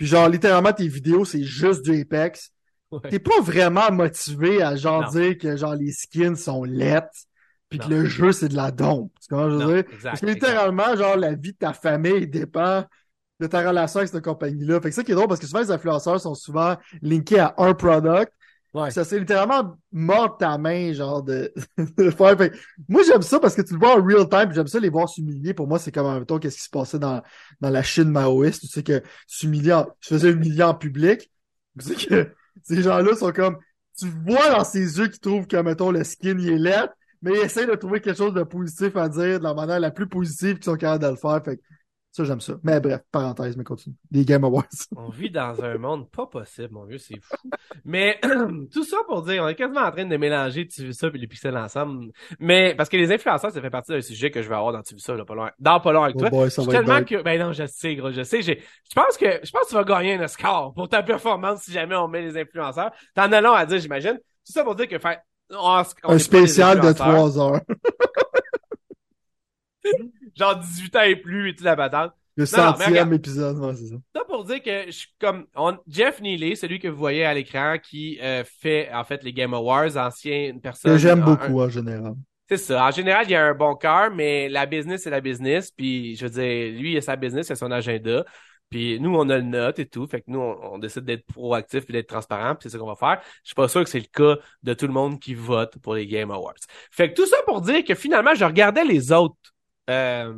[0.00, 2.52] puis genre, littéralement, tes vidéos, c'est juste du Apex.
[3.10, 7.26] T'es pas vraiment motivé à genre dire que genre les skins sont lettres
[7.68, 9.12] puis que le jeu c'est de la dompe.
[9.20, 9.98] Tu comprends je veux dire?
[10.02, 12.82] Parce que littéralement, genre la vie de ta famille dépend
[13.40, 14.80] de ta relation avec cette compagnie-là.
[14.80, 17.54] Fait que ça qui est drôle parce que souvent les influenceurs sont souvent linkés à
[17.58, 18.32] un product
[18.72, 18.90] Ouais.
[18.92, 21.52] Ça, c'est littéralement mort ta main, genre, de,
[22.16, 22.36] faire.
[22.88, 25.08] moi, j'aime ça parce que tu le vois en real time, j'aime ça les voir
[25.08, 25.54] s'humilier.
[25.54, 27.20] Pour moi, c'est comme, en temps, qu'est-ce qui se passait dans,
[27.60, 28.60] dans la Chine maoïste.
[28.60, 31.30] Tu sais que s'humilier je faisais humilier en public.
[31.80, 33.56] Tu sais que ces gens-là sont comme,
[33.96, 36.88] tu vois dans ses yeux qu'ils trouvent que, mettons, le skin, il est laid,
[37.22, 39.90] mais ils essayent de trouver quelque chose de positif à dire de la manière la
[39.90, 41.42] plus positive qu'ils sont capables de le faire.
[41.44, 41.60] Fait
[42.12, 42.54] ça, j'aime ça.
[42.64, 43.94] Mais bref, parenthèse, mais continue.
[44.10, 44.66] Les Game Awards.
[44.96, 47.36] on vit dans un monde pas possible, mon vieux, c'est fou.
[47.84, 48.18] Mais
[48.72, 51.28] tout ça pour dire, on est quasiment en train de mélanger tu ça et les
[51.28, 52.10] pixels ensemble.
[52.40, 54.82] Mais parce que les influenceurs, ça fait partie d'un sujet que je vais avoir dans
[54.82, 55.52] tu ça, là, pas loin.
[55.60, 56.48] Dans pas loin avec oh toi.
[56.48, 57.22] je tellement que.
[57.22, 58.42] Ben non, je sais, gros, je sais.
[58.42, 58.54] Je
[58.92, 61.94] pense que je pense que tu vas gagner un score pour ta performance si jamais
[61.94, 62.90] on met les influenceurs.
[63.14, 64.18] T'en as long à dire, j'imagine.
[64.44, 65.20] Tout ça pour dire que fait.
[66.02, 67.60] un spécial de trois heures.
[70.36, 72.12] genre 18 ans et plus et tout la patente.
[72.36, 73.96] Le centième épisode, c'est ça.
[74.14, 75.46] Ça pour dire que je suis comme
[75.88, 79.52] Jeff Neely, celui que vous voyez à l'écran, qui euh, fait en fait les Game
[79.52, 80.92] Awards, ancienne personne.
[80.92, 82.14] Que j'aime beaucoup en général.
[82.48, 82.84] C'est ça.
[82.84, 85.70] En général, il y a un bon cœur, mais la business, c'est la business.
[85.70, 88.24] Puis, je veux dire, lui, il a sa business, il a son agenda.
[88.70, 90.06] Puis nous, on a le note et tout.
[90.06, 92.54] Fait que nous, on, décide d'être proactif et d'être transparent.
[92.54, 93.20] Puis c'est ça qu'on va faire.
[93.44, 95.94] Je suis pas sûr que c'est le cas de tout le monde qui vote pour
[95.94, 96.54] les Game Awards.
[96.90, 99.36] Fait que tout ça pour dire que finalement, je regardais les autres
[99.88, 100.34] euh,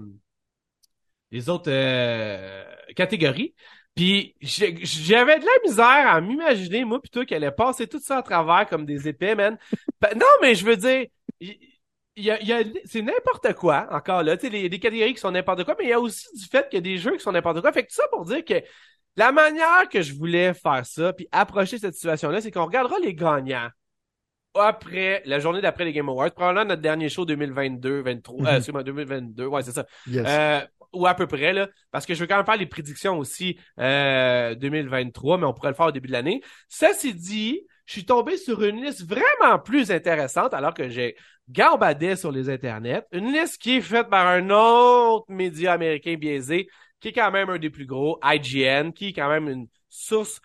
[1.30, 3.54] les autres euh, catégories.
[3.94, 8.22] Puis j'avais de la misère à m'imaginer, moi, plutôt qu'elle allait passer tout ça à
[8.22, 9.58] travers comme des épées, man.
[10.00, 11.06] Ben, non, mais je veux dire,
[11.40, 14.36] il y a, y a, c'est n'importe quoi, encore là.
[14.36, 16.44] Tu sais, les, des catégories qui sont n'importe quoi, mais il y a aussi du
[16.44, 17.72] fait qu'il y a des jeux qui sont n'importe quoi.
[17.72, 18.62] Fait que tout ça pour dire que
[19.16, 23.14] la manière que je voulais faire ça, puis approcher cette situation-là, c'est qu'on regardera les
[23.14, 23.68] gagnants
[24.54, 28.82] après la journée d'après les Game Awards, probablement notre dernier show 2022, 23, euh, excuse-moi,
[28.82, 29.86] 2022, ouais, c'est ça.
[30.08, 30.60] Euh,
[30.92, 33.58] ou à peu près, là, parce que je veux quand même faire les prédictions aussi
[33.78, 36.42] euh, 2023, mais on pourrait le faire au début de l'année.
[36.68, 41.16] Ceci dit, je suis tombé sur une liste vraiment plus intéressante alors que j'ai
[41.48, 43.02] garbadé sur les internets.
[43.12, 46.68] Une liste qui est faite par un autre média américain biaisé,
[47.00, 50.40] qui est quand même un des plus gros, IGN, qui est quand même une source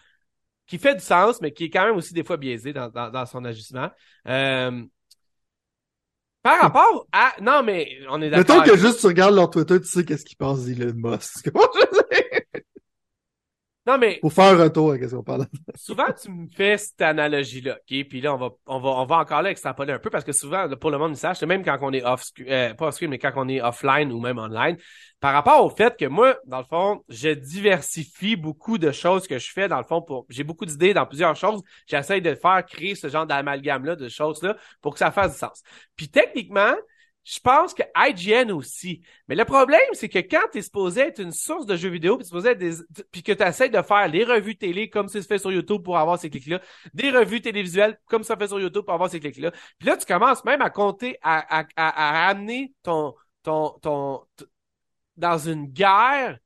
[0.67, 3.09] qui fait du sens, mais qui est quand même aussi des fois biaisé dans, dans,
[3.09, 3.89] dans son agissement.
[4.27, 4.83] Euh,
[6.43, 7.33] par rapport à...
[7.41, 8.57] Non, mais on est d'accord.
[8.57, 11.49] Mettons que juste tu regardes leur Twitter, tu sais qu'est-ce qu'ils pensent d'Elon Musk.
[13.87, 14.19] Non, mais.
[14.19, 15.45] Pour faire un retour à ce qu'on parle.
[15.75, 18.07] souvent, tu me fais cette analogie-là, OK?
[18.09, 20.33] Puis là, on va, on va, on va encore là extrapoler un peu parce que
[20.33, 23.17] souvent, pour le monde, ils sache, même quand on est off, euh, pas off mais
[23.17, 24.75] quand on est offline ou même online,
[25.21, 29.39] par rapport au fait que moi, dans le fond, je diversifie beaucoup de choses que
[29.39, 31.61] je fais, dans le fond, pour, j'ai beaucoup d'idées dans plusieurs choses.
[31.87, 35.63] J'essaie de faire créer ce genre d'amalgame-là, de choses-là, pour que ça fasse du sens.
[35.95, 36.73] Puis techniquement,
[37.27, 39.01] je pense que IGN aussi.
[39.27, 42.15] Mais le problème, c'est que quand tu es supposé être une source de jeux vidéo,
[42.15, 42.75] puis, supposé des...
[43.11, 45.83] puis que tu essaies de faire les revues télé comme ça se fait sur YouTube
[45.83, 46.61] pour avoir ces clics-là,
[46.93, 49.51] des revues télévisuelles comme ça se fait sur YouTube pour avoir ces clics-là.
[49.77, 53.13] Puis là, tu commences même à compter, à, à, à, ramener ton,
[53.43, 54.21] ton, ton,
[55.17, 56.39] dans une guerre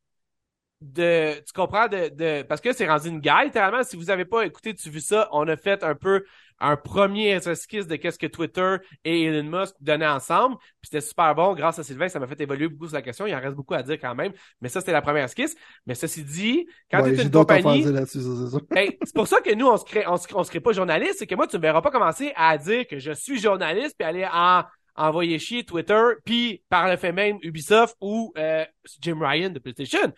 [0.81, 3.83] de, tu comprends, de, de, parce que c'est rendu une guerre, littéralement.
[3.83, 6.23] Si vous avez pas écouté, tu vu ça, on a fait un peu
[6.61, 10.57] un premier esquisse de qu'est-ce que Twitter et Elon Musk donnaient ensemble.
[10.57, 11.53] Puis c'était super bon.
[11.53, 13.25] Grâce à Sylvain, ça m'a fait évoluer beaucoup sur la question.
[13.25, 14.31] Il en reste beaucoup à dire quand même.
[14.61, 15.55] Mais ça, c'était la première esquisse.
[15.85, 17.83] Mais ceci dit, quand tu es une compagnie.
[18.05, 21.15] C'est pour ça que nous, on se crée, on se, on se crée pas journaliste.
[21.19, 24.07] C'est que moi, tu me verras pas commencer à dire que je suis journaliste puis
[24.07, 24.63] aller en
[24.95, 28.65] envoyer chier Twitter, puis par le fait même Ubisoft ou euh,
[28.99, 30.11] Jim Ryan de PlayStation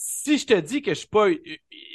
[0.00, 1.26] si je te dis que je suis pas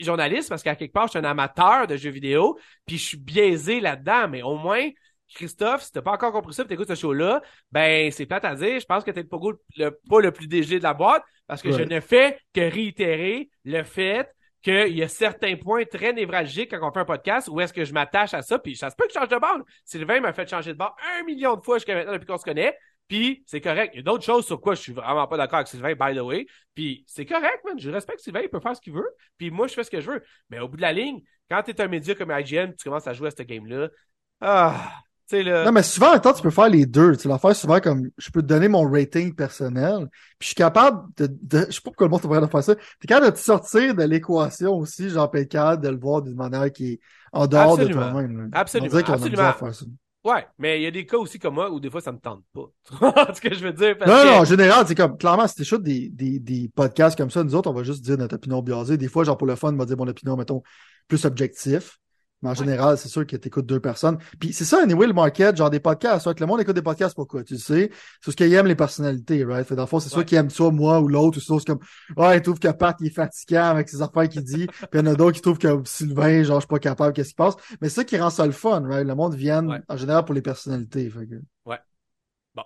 [0.02, 3.18] journaliste parce qu'à quelque part je suis un amateur de jeux vidéo puis je suis
[3.18, 4.90] biaisé là-dedans mais au moins
[5.34, 8.44] Christophe si t'as pas encore compris ça tu écoutes ce show là ben c'est plate
[8.44, 8.78] à dire.
[8.78, 9.38] Je pense que t'es pas
[9.78, 13.50] le pas le plus DG de la boîte parce que je ne fais que réitérer
[13.64, 14.30] le fait
[14.62, 17.86] qu'il y a certains points très névralgiques quand on fait un podcast où est-ce que
[17.86, 19.60] je m'attache à ça puis ça se peut que je change de bord.
[19.86, 22.44] Sylvain m'a fait changer de bord un million de fois jusqu'à maintenant depuis qu'on se
[22.44, 22.78] connaît
[23.14, 23.92] puis c'est correct.
[23.94, 26.18] Il y a d'autres choses sur quoi je suis vraiment pas d'accord avec Sylvain, by
[26.18, 26.48] the way.
[26.74, 27.80] Puis c'est correct, man.
[27.80, 29.08] Je respecte Sylvain, il peut faire ce qu'il veut.
[29.38, 30.24] Puis moi, je fais ce que je veux.
[30.50, 33.06] Mais au bout de la ligne, quand tu es un média comme IGN, tu commences
[33.06, 33.90] à jouer à ce game-là.
[34.42, 34.94] Ah,
[35.30, 35.64] tu sais, là.
[35.64, 37.16] Non, mais souvent, en temps, tu peux faire les deux.
[37.16, 40.08] Tu l'as souvent comme, je peux te donner mon rating personnel.
[40.40, 42.72] Puis je suis capable de, de je sais pas pourquoi le monde devrait faire ça.
[42.72, 46.72] es capable de te sortir de l'équation aussi, genre, capable de le voir d'une manière
[46.72, 47.00] qui est
[47.32, 48.50] en dehors de toi-même.
[48.54, 48.98] Absolument.
[48.98, 49.54] Absolument.
[50.24, 52.18] Ouais, mais il y a des cas aussi comme moi où des fois ça me
[52.18, 52.70] tente pas.
[53.34, 53.98] ce que je veux dire?
[54.08, 57.44] non, non, en général, c'est comme, clairement, si t'écoutes des, des, des podcasts comme ça,
[57.44, 58.96] nous autres, on va juste dire notre opinion biaisée.
[58.96, 60.64] Des fois, genre pour le fun, on va dire mon opinion, mettons,
[61.10, 62.00] plus objectif.
[62.44, 64.18] Mais en général, c'est sûr que tu écoutes deux personnes.
[64.38, 66.24] Puis c'est ça, anyway, le market, genre des podcasts.
[66.24, 67.42] Soit que le monde écoute des podcasts, pourquoi?
[67.42, 67.90] Tu sais,
[68.22, 69.66] c'est ce qu'ils aiment les personnalités, right?
[69.66, 71.80] Fait dans le fond, c'est soit qu'ils aiment ça, moi ou l'autre, ou c'est comme,
[72.18, 74.68] ouais, ils trouvent que Pat, il est fatiguant avec ses affaires qu'il dit.
[74.68, 77.14] Puis il y en a d'autres qui trouvent que Sylvain, genre, je suis pas capable,
[77.14, 77.56] qu'est-ce qui passe?
[77.80, 79.08] Mais c'est ça qui rend ça le fun, right?
[79.08, 81.10] Le monde vient, en général, pour les personnalités.
[81.10, 81.36] Fait que...
[81.66, 81.80] Ouais.
[82.56, 82.64] Bon.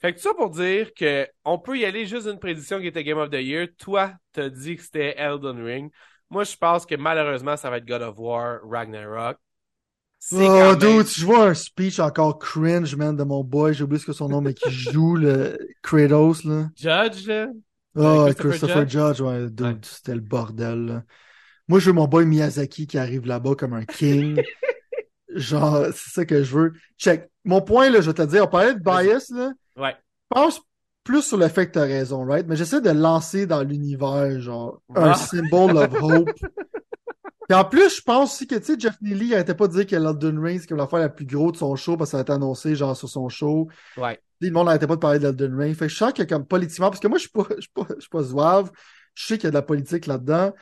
[0.00, 3.04] Fait que ça pour dire que on peut y aller juste une prédiction qui était
[3.04, 3.68] Game of the Year.
[3.78, 5.92] Toi, t'as dit que c'était Elden Ring.
[6.30, 9.36] Moi, je pense que malheureusement, ça va être God of War Ragnarok.
[10.32, 14.06] Oh, dude, je vois un speech encore cringe, man, de mon boy, j'ai oublié ce
[14.06, 16.68] que son nom, mais qui joue le Kratos, là.
[16.76, 17.48] Judge, là?
[17.96, 21.02] Oh, Christopher, Judge, ouais, dude, c'était le bordel, là.
[21.68, 24.42] Moi, je veux mon boy Miyazaki qui arrive là-bas comme un king.
[25.34, 26.72] Genre, c'est ça que je veux.
[26.98, 27.30] Check.
[27.44, 29.52] Mon point, là, je vais te dire, on parlait de bias, là.
[29.76, 29.96] Ouais.
[30.34, 30.60] Je pense
[31.10, 32.46] plus sur le fait que t'as raison, right?
[32.46, 35.14] Mais j'essaie de lancer dans l'univers, genre, un ah.
[35.14, 36.30] symbole of hope.
[37.48, 39.72] Puis en plus, je pense aussi que, tu sais, Jeff Neely, il arrêtait pas de
[39.72, 42.12] dire que Elden Ring, c'est comme l'affaire la plus grosse de son show parce que
[42.12, 43.68] ça a été annoncé, genre, sur son show.
[43.96, 44.20] Ouais.
[44.40, 45.74] Le monde n'arrêtait pas de parler d'Elden Ring.
[45.74, 47.70] Fait que je sens que, comme, politiquement, parce que moi, je suis pas, je suis
[47.74, 48.70] pas, je suis pas zouave.
[49.14, 50.52] Je sais qu'il y a de la politique là-dedans.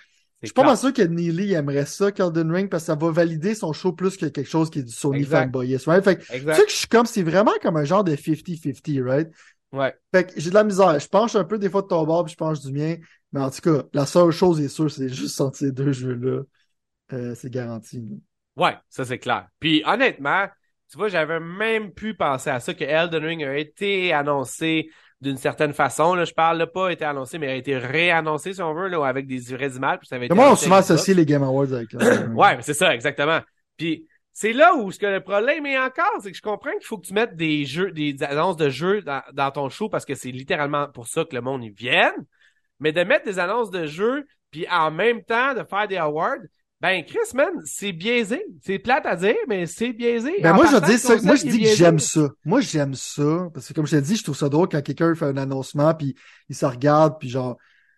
[0.41, 3.11] Je suis pas mal sûr que Neely aimerait ça, qu'Elden Ring, parce que ça va
[3.11, 6.03] valider son show plus que quelque chose qui est du Sony fanboyist, right?
[6.03, 9.03] Fait que, tu sais que je suis comme, c'est vraiment comme un genre de 50-50,
[9.03, 9.29] right?
[9.73, 9.95] Ouais.
[10.15, 10.99] Fait que j'ai de la misère.
[10.99, 12.97] Je penche un peu des fois de ton bord, puis je penche du mien.
[13.33, 16.43] Mais en tout cas, la seule chose est sûre, c'est juste sortir ces deux jeux-là.
[17.13, 18.03] Euh, c'est garanti.
[18.57, 19.49] Ouais, ça c'est clair.
[19.61, 20.47] Puis honnêtement,
[20.91, 24.89] tu vois, j'avais même pu penser à ça que Elden Ring a été annoncé
[25.21, 26.15] d'une certaine façon.
[26.15, 29.27] Là, je parle pas été annoncé, mais a été réannoncé, si on veut, là, avec
[29.27, 29.99] des vraies images.
[29.99, 32.95] Puis ça avait été moi, on souvent les Game Awards avec Ouais, mais c'est ça,
[32.95, 33.41] exactement.
[33.77, 34.07] Puis
[34.41, 36.97] c'est là où ce que le problème est encore, c'est que je comprends qu'il faut
[36.97, 40.15] que tu mettes des jeux, des annonces de jeux dans, dans ton show parce que
[40.15, 42.15] c'est littéralement pour ça que le monde y vienne.
[42.79, 46.37] Mais de mettre des annonces de jeux, puis en même temps de faire des awards,
[46.81, 48.45] ben, Chris, man, c'est biaisé.
[48.63, 50.33] C'est plate à dire, mais c'est biaisé.
[50.41, 51.17] Ben, moi, je dis ça.
[51.21, 52.29] Moi, je dis que j'aime ça.
[52.45, 53.49] Moi, j'aime ça.
[53.53, 55.93] Parce que, comme je t'ai dit, je trouve ça drôle quand quelqu'un fait un annoncement,
[55.95, 56.15] puis
[56.49, 57.57] il se regarde, puis genre,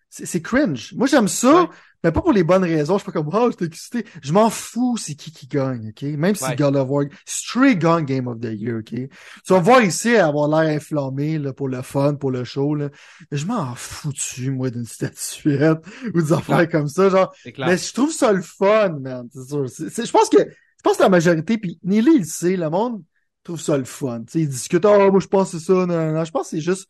[0.09, 0.91] c'est cringe.
[0.95, 1.69] Moi, j'aime ça,
[2.03, 2.97] mais pas pour les bonnes raisons.
[2.97, 4.05] Je suis pas comme, oh, j'étais excité.
[4.21, 6.01] Je m'en fous c'est qui qui gagne, OK?
[6.03, 8.89] Même si God of War, straight gun Game of the Year, OK?
[8.89, 9.09] Tu
[9.53, 12.89] vas voir ici avoir l'air inflammé, là, pour le fun, pour le show, là.
[13.31, 15.79] Mais je m'en foutu, moi, d'une statuette
[16.13, 17.33] ou des affaires comme ça, genre?
[17.57, 19.27] Mais je trouve ça le fun, man.
[19.33, 19.67] C'est sûr.
[19.67, 23.03] je pense que, je pense que la majorité, puis Nelly, il sait, le monde
[23.43, 24.21] trouve ça le fun.
[24.21, 26.23] Tu sais, ils discutent, oh, moi, je pense que c'est ça, non, non.
[26.23, 26.87] Je pense que c'est juste,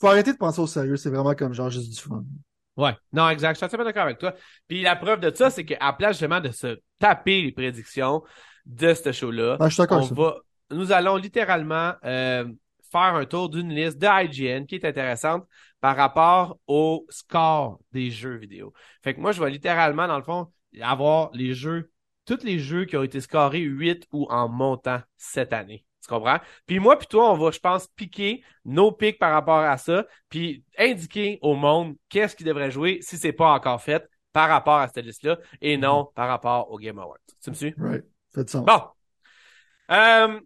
[0.00, 0.96] faut arrêter de penser au sérieux.
[0.96, 2.24] C'est vraiment comme genre juste du fun.
[2.80, 3.52] Ouais, non, exact.
[3.52, 4.34] Je suis entièrement d'accord avec toi.
[4.66, 8.22] Puis la preuve de ça, c'est qu'à place justement de se taper les prédictions
[8.64, 9.58] de ce show-là,
[9.90, 10.36] on va,
[10.70, 12.44] nous allons littéralement euh,
[12.90, 15.44] faire un tour d'une liste de IGN qui est intéressante
[15.80, 18.72] par rapport au score des jeux vidéo.
[19.02, 20.48] Fait que moi, je vais littéralement, dans le fond,
[20.80, 21.90] avoir les jeux,
[22.26, 25.84] tous les jeux qui ont été scorés 8 ou en montant cette année.
[26.02, 26.38] Tu comprends?
[26.66, 30.06] Puis moi puis toi, on va, je pense, piquer nos pics par rapport à ça,
[30.28, 34.78] puis indiquer au monde qu'est-ce qu'il devrait jouer si c'est pas encore fait par rapport
[34.78, 36.14] à cette liste-là et non mm-hmm.
[36.14, 37.18] par rapport au Game Awards.
[37.42, 37.74] Tu me suis?
[37.76, 38.04] Right.
[38.34, 38.64] Fait sens.
[38.64, 38.80] Bon.
[39.90, 40.40] Euh,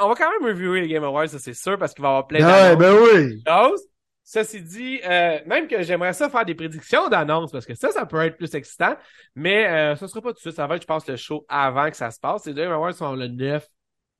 [0.00, 2.10] on va quand même reviewer les Game Awards, ça c'est sûr, parce qu'il va y
[2.12, 3.42] avoir plein ouais, ben oui.
[3.46, 3.82] choses.
[4.28, 8.06] Ceci dit, euh, même que j'aimerais ça faire des prédictions d'annonces, parce que ça, ça
[8.06, 8.96] peut être plus excitant,
[9.36, 10.56] mais euh, ça sera pas tout de suite.
[10.56, 12.44] Ça va être, je pense, le show avant que ça se passe.
[12.46, 13.64] Les Game Awards sont le 9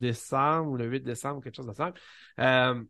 [0.00, 2.00] décembre ou le 8 décembre, quelque chose de simple.
[2.40, 2.82] Euh,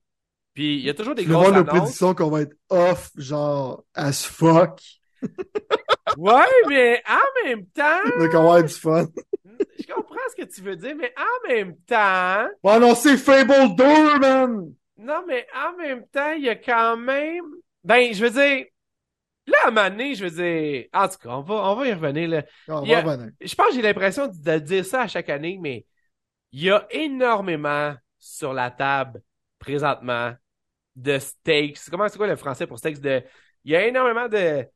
[0.54, 1.58] puis il y a toujours des grosses annonces.
[1.58, 4.80] nos prédictions qu'on va être off, genre as fuck.
[6.16, 8.00] ouais, mais en même temps.
[8.18, 9.06] Mais qu'on va être du fun.
[9.78, 12.48] je comprends ce que tu veux dire, mais en même temps.
[12.62, 14.72] Oh non, c'est Fable 2, man!
[14.98, 17.44] Non, mais en même temps, il y a quand même.
[17.84, 18.66] Ben, je veux dire.
[19.46, 20.86] Là, à un moment donné, je veux dire.
[20.92, 22.28] En tout cas, on va, on va y revenir.
[22.28, 22.42] Là.
[22.68, 23.30] On va revenir.
[23.40, 25.84] Je pense que j'ai l'impression de dire ça à chaque année, mais
[26.56, 29.22] il y a énormément sur la table
[29.58, 30.34] présentement
[30.96, 31.78] de steaks.
[31.90, 33.22] Comment c'est quoi le français pour steaks de
[33.62, 34.66] il y a énormément de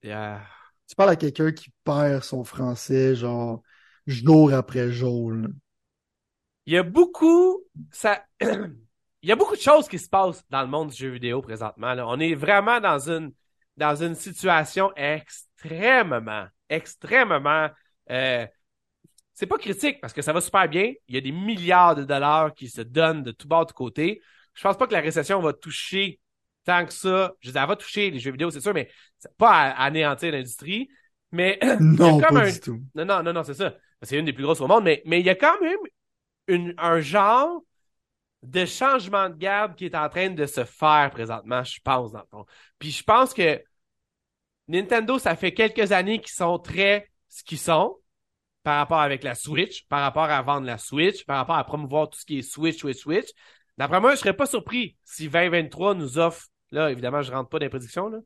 [0.00, 3.60] Tu parles à quelqu'un qui perd son français genre
[4.06, 5.32] jour après jour.
[6.66, 10.62] Il y a beaucoup ça il y a beaucoup de choses qui se passent dans
[10.62, 13.32] le monde du jeu vidéo présentement On est vraiment dans une
[13.76, 17.68] dans une situation extrêmement extrêmement
[18.10, 18.46] euh,
[19.36, 20.94] c'est pas critique parce que ça va super bien.
[21.08, 24.22] Il y a des milliards de dollars qui se donnent de tout bas, de côté.
[24.54, 26.20] Je pense pas que la récession va toucher
[26.64, 27.34] tant que ça.
[27.40, 28.90] Je veux elle va toucher les jeux vidéo, c'est sûr, mais
[29.36, 30.88] pas à, anéantir l'industrie.
[31.32, 32.50] Mais non, comme pas un...
[32.50, 32.82] du tout.
[32.94, 33.74] Non, non, non, non, c'est ça.
[34.00, 35.78] C'est une des plus grosses au monde, mais, mais il y a quand même
[36.48, 37.60] une, un genre
[38.42, 42.20] de changement de garde qui est en train de se faire présentement, je pense, dans
[42.20, 42.46] le fond.
[42.78, 43.62] Puis je pense que
[44.68, 47.98] Nintendo, ça fait quelques années qu'ils sont très ce qu'ils sont
[48.66, 52.10] par rapport avec la Switch, par rapport à vendre la Switch, par rapport à promouvoir
[52.10, 53.28] tout ce qui est Switch, Switch, Switch.
[53.78, 57.60] D'après moi, je serais pas surpris si 2023 nous offre, là, évidemment, je rentre pas
[57.60, 58.18] dans les prédictions, là.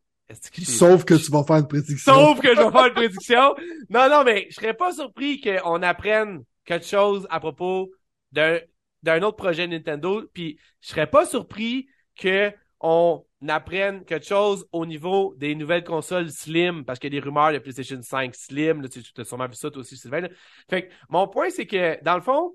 [0.62, 2.14] Sauf que tu vas faire une prédiction.
[2.14, 3.55] Sauf que je vais faire une prédiction.
[3.90, 7.90] Non, non, mais je serais pas surpris qu'on apprenne quelque chose à propos
[8.33, 8.61] d'un,
[9.03, 11.87] d'un autre projet Nintendo, puis je serais pas surpris
[12.18, 12.50] que
[12.81, 17.24] on apprenne quelque chose au niveau des nouvelles consoles Slim, parce qu'il y a des
[17.24, 20.29] rumeurs de PlayStation 5 Slim, là, tu, as sûrement vu ça toi aussi, Sylvain.
[20.68, 22.55] Fait que mon point, c'est que, dans le fond,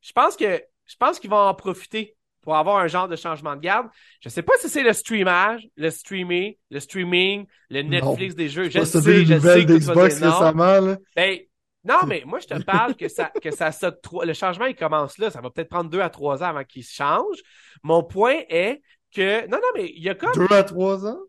[0.00, 3.56] je pense que je pense qu'ils vont en profiter pour avoir un genre de changement
[3.56, 3.88] de garde.
[4.20, 8.68] Je sais pas si c'est le streamage, le streaming, le streaming, le Netflix des jeux.
[8.68, 10.98] Je sais, je sais que Xbox récemment, là.
[11.16, 11.38] Ben,
[11.84, 15.18] non, mais moi, je te parle que ça, que ça, ça, le changement, il commence
[15.18, 15.30] là.
[15.30, 17.38] Ça va peut-être prendre deux à trois ans avant qu'il change.
[17.82, 18.80] Mon point est
[19.14, 19.46] que.
[19.46, 20.32] Non, non, mais il y a comme.
[20.34, 21.20] Deux à trois ans?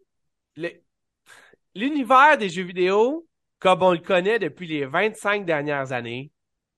[1.76, 3.28] L'univers des jeux vidéo,
[3.60, 6.32] comme on le connaît depuis les 25 dernières années,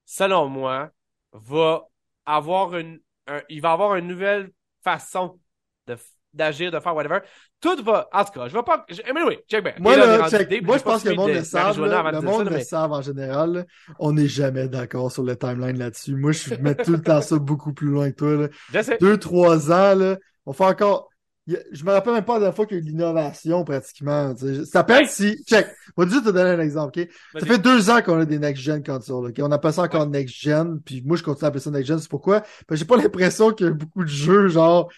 [0.06, 0.92] selon moi,
[1.34, 1.88] va
[2.26, 3.00] avoir une.
[3.50, 4.52] il va avoir une nouvelle
[4.84, 5.40] façon
[5.88, 5.98] de,
[6.34, 7.20] d'agir, de faire whatever.
[7.60, 9.80] Tout va, en tout cas, je vais pas, anyway, check back.
[9.80, 12.92] Moi, là, check, moi, je pense que le monde le savent, le monde le savent
[12.92, 13.66] en général,
[14.00, 16.16] on n'est jamais d'accord sur le timeline là-dessus.
[16.16, 18.48] Moi, je mets tout le temps ça beaucoup plus loin que toi, là.
[18.74, 18.98] Je sais.
[19.00, 21.10] Deux, trois ans, là, on fait encore,
[21.48, 24.36] je me rappelle même pas de la fois qu'il y a eu de l'innovation pratiquement.
[24.36, 25.44] Ça s'appelle si.
[25.46, 25.68] Check.
[25.96, 27.08] On va juste te donner un exemple, OK?
[27.40, 29.40] Ça fait deux ans qu'on a des next-gen consoles, OK?
[29.40, 32.00] On appelle ça encore next-gen, puis moi je continue à appeler ça next-gen.
[32.00, 32.42] C'est pourquoi?
[32.42, 34.92] Parce que j'ai pas l'impression qu'il y a beaucoup de jeux, genre,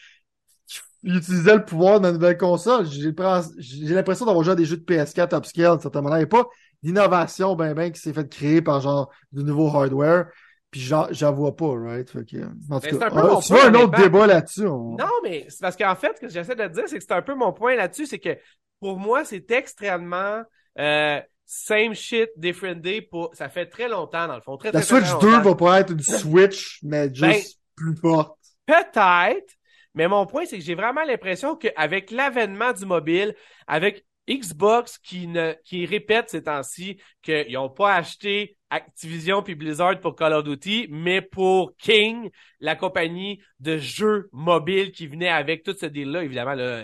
[1.04, 2.86] qui utilisaient le pouvoir de la nouvelle console.
[2.88, 6.20] J'ai l'impression d'avoir joué à des jeux de PS4 upscale, de certaine manière.
[6.20, 6.50] Il n'y a pas
[6.82, 10.28] d'innovation ben ben qui s'est fait créer par genre du nouveau hardware.
[10.72, 12.10] Puis j'en vois pas, right?
[12.10, 12.38] Fait que,
[12.70, 14.66] en tout cas, un, un autre débat là-dessus.
[14.66, 17.24] Non, mais c'est parce qu'en fait, ce que j'essaie de dire, c'est que c'est un
[17.24, 18.38] peu mon point là-dessus, c'est que
[18.80, 20.44] pour moi, c'est extrêmement
[20.78, 23.02] euh, same shit, different day.
[23.02, 23.32] Pour...
[23.34, 24.58] Ça fait très longtemps, dans le fond.
[24.58, 28.38] Très, La Switch 2 va pas être une Switch, mais ben, juste plus forte.
[28.68, 29.56] Peut-être,
[29.96, 33.36] mais mon point, c'est que j'ai vraiment l'impression qu'avec l'avènement du mobile,
[33.68, 40.00] avec Xbox qui ne qui répète ces temps-ci qu'ils n'ont pas acheté Activision puis Blizzard
[40.00, 45.64] pour Call of Duty, mais pour King, la compagnie de jeux mobiles qui venait avec
[45.64, 46.24] tout ce deal-là.
[46.24, 46.84] Évidemment, là,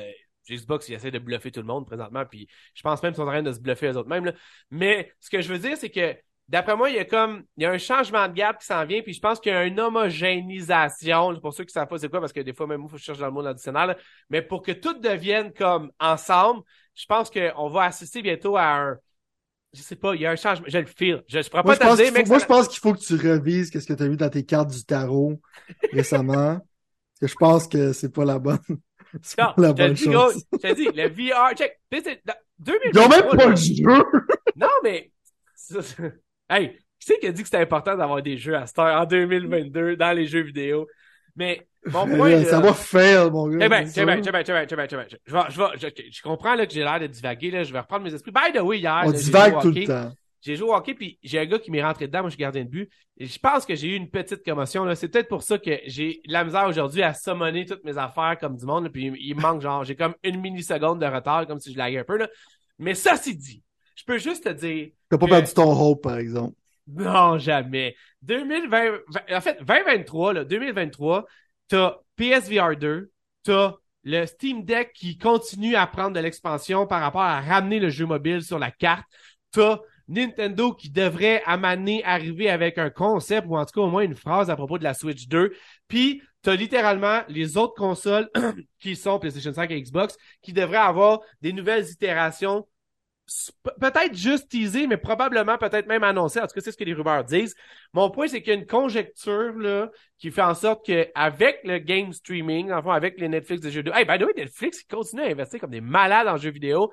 [0.50, 3.24] Xbox, il essaie de bluffer tout le monde présentement, puis je pense même qu'ils sont
[3.24, 4.34] en train de se bluffer eux autres mêmes.
[4.72, 6.16] Mais ce que je veux dire, c'est que
[6.48, 8.86] d'après moi, il y a comme il y a un changement de garde qui s'en
[8.86, 11.40] vient, puis je pense qu'il y a une homogénéisation.
[11.40, 12.96] Pour ceux qui savent pas c'est quoi, parce que des fois, même moi, il faut
[12.96, 13.98] que je cherche dans le monde additionnel,
[14.30, 16.62] mais pour que tout devienne comme ensemble,
[16.94, 18.98] je pense qu'on va assister bientôt à un
[19.76, 20.66] je sais pas, il y a un changement.
[20.70, 21.24] Je le feel.
[21.28, 22.24] Je, je pourrais pas te dire, mais.
[22.24, 24.46] Moi, je pense qu'il faut que tu revises qu'est-ce que tu as vu dans tes
[24.46, 25.40] cartes du tarot
[25.92, 26.60] récemment.
[26.60, 28.60] parce que je pense que c'est pas la bonne.
[29.22, 30.44] C'est pas la bonne chose.
[30.52, 31.80] je te dis, le VR, check.
[32.60, 33.84] 2023, Ils ont même pas le jeu!
[34.58, 35.12] non, mais.
[36.50, 39.06] Hey, qui c'est qui a dit que c'était important d'avoir des jeux à Star en
[39.06, 40.88] 2022 dans les jeux vidéo?
[41.36, 42.44] Mais mon point.
[42.44, 43.66] ça va faire, mon gars.
[43.66, 45.86] Eh ben, eh ben, eh ben, eh ben, eh ben, eh ben, Je vais, je
[45.88, 47.64] vais, je, comprends, là, que j'ai l'air de divaguer, là.
[47.64, 48.32] Je vais reprendre mes esprits.
[48.32, 49.04] By the way, hier.
[49.06, 50.12] On divague tout le temps.
[50.42, 52.20] J'ai joué au hockey, puis j'ai un gars qui m'est rentré dedans.
[52.20, 52.90] Moi, je suis gardien de but.
[53.18, 54.96] Et je pense que j'ai eu une petite commotion, là.
[54.96, 58.56] C'est peut-être pour ça que j'ai la misère aujourd'hui à summoner toutes mes affaires comme
[58.56, 61.74] du monde, Puis il me manque, genre, j'ai comme une milliseconde de retard, comme si
[61.74, 62.28] je laguais un peu, là.
[62.78, 63.64] Mais ça, c'est dit.
[63.96, 64.90] Je peux juste te dire.
[65.10, 66.56] T'as pas perdu ton hope, par exemple.
[66.88, 67.96] Non, jamais.
[68.22, 69.00] 2020,
[69.32, 71.26] en fait, 2023, là, 2023,
[71.68, 73.12] t'as PSVR 2,
[73.44, 77.90] t'as le Steam Deck qui continue à prendre de l'expansion par rapport à ramener le
[77.90, 79.06] jeu mobile sur la carte,
[79.52, 84.04] t'as Nintendo qui devrait à arriver avec un concept ou en tout cas au moins
[84.04, 85.54] une phrase à propos de la Switch 2.
[85.88, 88.30] Puis t'as littéralement les autres consoles
[88.80, 92.68] qui sont PlayStation 5 et Xbox qui devraient avoir des nouvelles itérations
[93.80, 96.40] peut-être juste teasé, mais probablement peut-être même annoncé.
[96.40, 97.56] En tout cas, c'est ce que les rumeurs disent.
[97.94, 101.80] Mon point, c'est qu'il y a une conjecture là, qui fait en sorte qu'avec le
[101.80, 104.88] game streaming, enfin avec les Netflix de jeux vidéo, hey, by the way, Netflix qui
[104.88, 106.92] continue à investir comme des malades en jeux vidéo,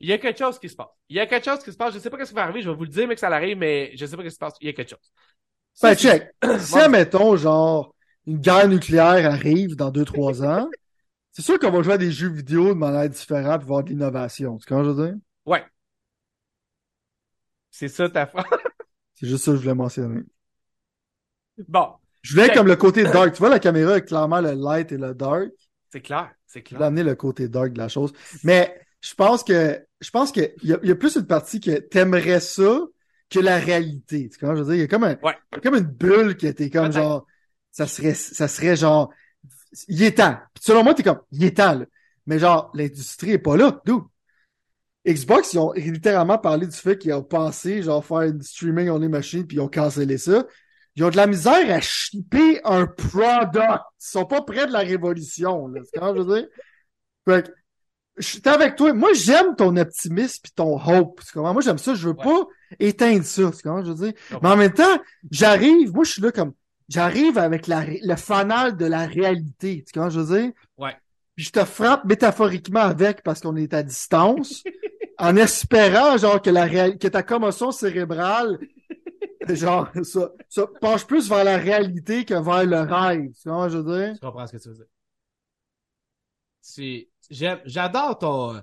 [0.00, 0.86] il y a quelque chose qui se passe.
[1.08, 1.92] Il y a quelque chose qui se passe.
[1.94, 2.62] Je sais pas ce qui va arriver.
[2.62, 4.34] Je vais vous le dire, mais que ça arrive, mais je sais pas ce qui
[4.34, 4.54] se passe.
[4.60, 5.12] Il y a quelque chose.
[5.82, 6.30] Ben, check.
[6.60, 7.94] si, admettons, genre,
[8.26, 10.68] une guerre nucléaire arrive dans deux, trois ans,
[11.32, 13.90] c'est sûr qu'on va jouer à des jeux vidéo de manière différente pour voir de
[13.90, 14.56] l'innovation.
[14.58, 15.16] Tu comprends je veux dire?
[15.48, 15.64] Ouais.
[17.70, 18.44] C'est ça ta phrase.
[19.14, 20.20] C'est juste ça que je voulais mentionner.
[21.66, 21.94] Bon.
[22.22, 23.32] Je voulais comme le côté dark.
[23.32, 25.48] Tu vois, la caméra est clairement le light et le dark.
[25.90, 26.72] C'est clair, c'est clair.
[26.72, 28.12] Je voulais amener le côté dark de la chose.
[28.44, 31.78] Mais je pense que je pense qu'il y, a, y a plus une partie que
[31.78, 32.78] t'aimerais ça
[33.30, 34.28] que la réalité.
[34.28, 35.16] Tu vois, je veux dire, il y a comme un,
[35.62, 37.26] comme une bulle qui était comme genre,
[37.72, 39.10] ça serait, ça serait genre,
[39.88, 40.36] il est temps.
[40.54, 41.86] Puis selon moi, t'es comme, il est temps, là.
[42.26, 44.10] Mais genre, l'industrie est pas là, d'où?
[45.08, 49.08] Xbox, ils ont littéralement parlé du fait qu'ils ont pensé genre faire une streaming only
[49.08, 50.46] machine puis ils ont cancellé ça.
[50.96, 53.84] Ils ont de la misère à shipper un product.
[54.00, 55.80] Ils sont pas près de la révolution, là.
[55.84, 56.48] C'est quand je veux dire?
[57.26, 57.52] Fait que,
[58.18, 58.92] je suis avec toi.
[58.92, 61.20] Moi, j'aime ton optimisme puis ton hope.
[61.32, 61.52] Comment?
[61.52, 61.94] Moi, j'aime ça.
[61.94, 62.46] Je veux pas
[62.78, 63.50] éteindre ça.
[63.62, 64.20] Comment je veux dire?
[64.42, 64.98] Mais en même temps,
[65.30, 65.94] j'arrive.
[65.94, 66.52] Moi, je suis là comme,
[66.88, 69.84] j'arrive avec la, le fanal de la réalité.
[69.86, 70.52] Tu comprends, je veux dire?
[70.76, 70.96] Ouais.
[71.36, 74.64] Puis je te frappe métaphoriquement avec parce qu'on est à distance.
[75.18, 78.58] en espérant genre que la que ta commotion cérébrale
[79.48, 83.30] genre ça, ça penche plus vers la réalité que vers le rêve.
[83.40, 84.14] Tu vois, je veux dire?
[84.14, 84.86] Je comprends ce que tu veux dire.
[86.60, 88.62] C'est j'adore ton,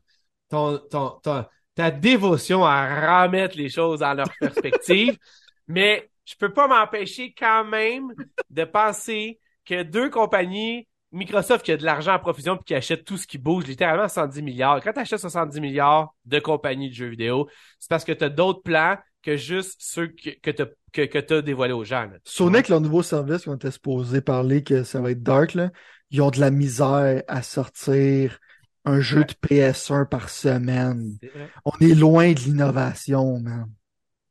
[0.50, 5.18] ton, ton, ta dévotion à remettre les choses dans leur perspective,
[5.68, 8.14] mais je peux pas m'empêcher quand même
[8.50, 13.06] de penser que deux compagnies Microsoft qui a de l'argent en profusion puis qui achète
[13.06, 14.82] tout ce qui bouge, littéralement 110 milliards.
[14.84, 17.48] Quand tu achètes 70 milliards de compagnies de jeux vidéo,
[17.80, 21.34] c'est parce que tu as d'autres plans que juste ceux que, que tu que, que
[21.34, 22.10] as dévoilés aux gens.
[22.26, 25.72] Sonic, leur nouveau service, qu'on était supposé parler que ça va être dark, là,
[26.12, 28.40] ils ont de la misère à sortir
[28.84, 31.18] un jeu de PS1 par semaine.
[31.64, 33.72] On est loin de l'innovation, man.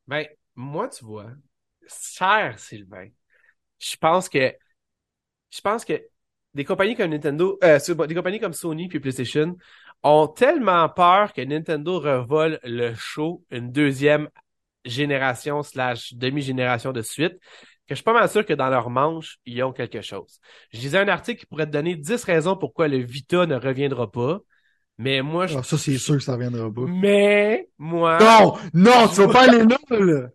[0.07, 1.31] Ben, moi, tu vois,
[1.87, 3.09] cher Sylvain,
[3.79, 4.53] je pense que
[5.51, 6.01] je pense que
[6.55, 9.57] des compagnies comme Nintendo, euh, des compagnies comme Sony puis PlayStation
[10.03, 14.29] ont tellement peur que Nintendo revole le show une deuxième
[14.85, 17.35] génération slash demi-génération de suite
[17.87, 20.41] que je suis pas mal sûr que dans leur manche, ils ont quelque chose.
[20.73, 24.11] Je disais un article qui pourrait te donner 10 raisons pourquoi le Vita ne reviendra
[24.11, 24.41] pas.
[24.97, 25.59] Mais moi, je...
[25.59, 26.83] Ah, ça, c'est sûr que ça reviendra pas.
[26.87, 28.19] Mais, moi...
[28.21, 28.55] Non!
[28.73, 30.29] Non, tu vas pas aller là, là!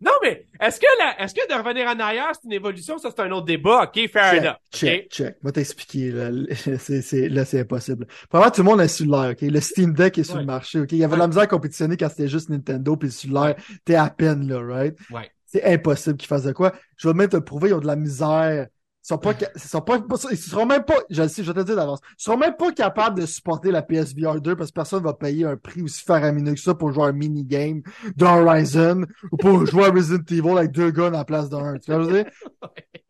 [0.00, 2.98] Non, mais est-ce que la, est-ce que de revenir en arrière, c'est une évolution?
[2.98, 3.84] Ça, c'est un autre débat?
[3.84, 4.56] OK, fair check, enough.
[4.72, 5.36] Check, check.
[5.42, 7.44] Moi, t'expliquer, là.
[7.44, 8.06] C'est, impossible.
[8.28, 9.42] Premièrement, tout le monde est sur l'air, OK?
[9.42, 10.92] Le Steam Deck est sur le marché, OK?
[10.92, 13.56] Il y avait de la misère à compétitionner quand c'était juste Nintendo, puis sur l'air,
[13.84, 14.96] t'es à peine, là, right?
[15.10, 15.30] Ouais.
[15.46, 16.72] C'est impossible qu'ils fassent de quoi.
[16.96, 18.68] Je vais même te prouver, ils ont de la misère
[19.02, 19.98] sont pas, sont pas,
[20.30, 22.56] ils seront même pas, je le sais, je vais te dire d'avance, ils seront même
[22.56, 26.04] pas capables de supporter la PSVR 2 parce que personne va payer un prix aussi
[26.04, 27.82] faramineux que ça pour jouer un mini-game
[28.16, 31.78] d'Horizon ou pour jouer à Resident Evil avec deux guns en place d'un.
[31.78, 32.32] Tu vois, je veux dire?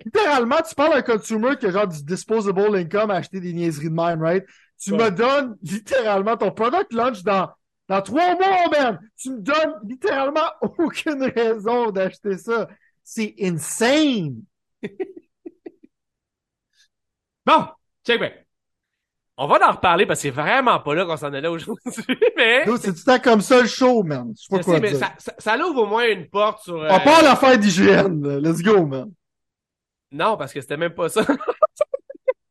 [0.05, 3.53] Littéralement, tu parles à un consumer qui a genre du disposable income à acheter des
[3.53, 4.45] niaiseries de même, right?
[4.81, 7.51] Tu me donnes littéralement ton product launch dans,
[7.89, 8.99] dans trois mois, man!
[9.17, 12.69] Tu me donnes littéralement aucune raison d'acheter ça.
[13.05, 14.43] C'est insane!
[17.45, 17.67] Bon,
[18.07, 18.33] check bien.
[19.37, 21.83] On va en reparler parce que c'est vraiment pas là qu'on s'en allait aujourd'hui,
[22.37, 22.65] mais...
[22.79, 24.33] c'est le temps comme ça le show, man.
[24.37, 26.81] Je sais pas quoi mais Ça, ça, ça, ouvre au moins une porte sur...
[26.81, 26.89] Euh...
[26.91, 29.11] On parle l'affaire d'hygiène, let's go, man.
[30.13, 31.23] Non, parce que c'était même pas ça.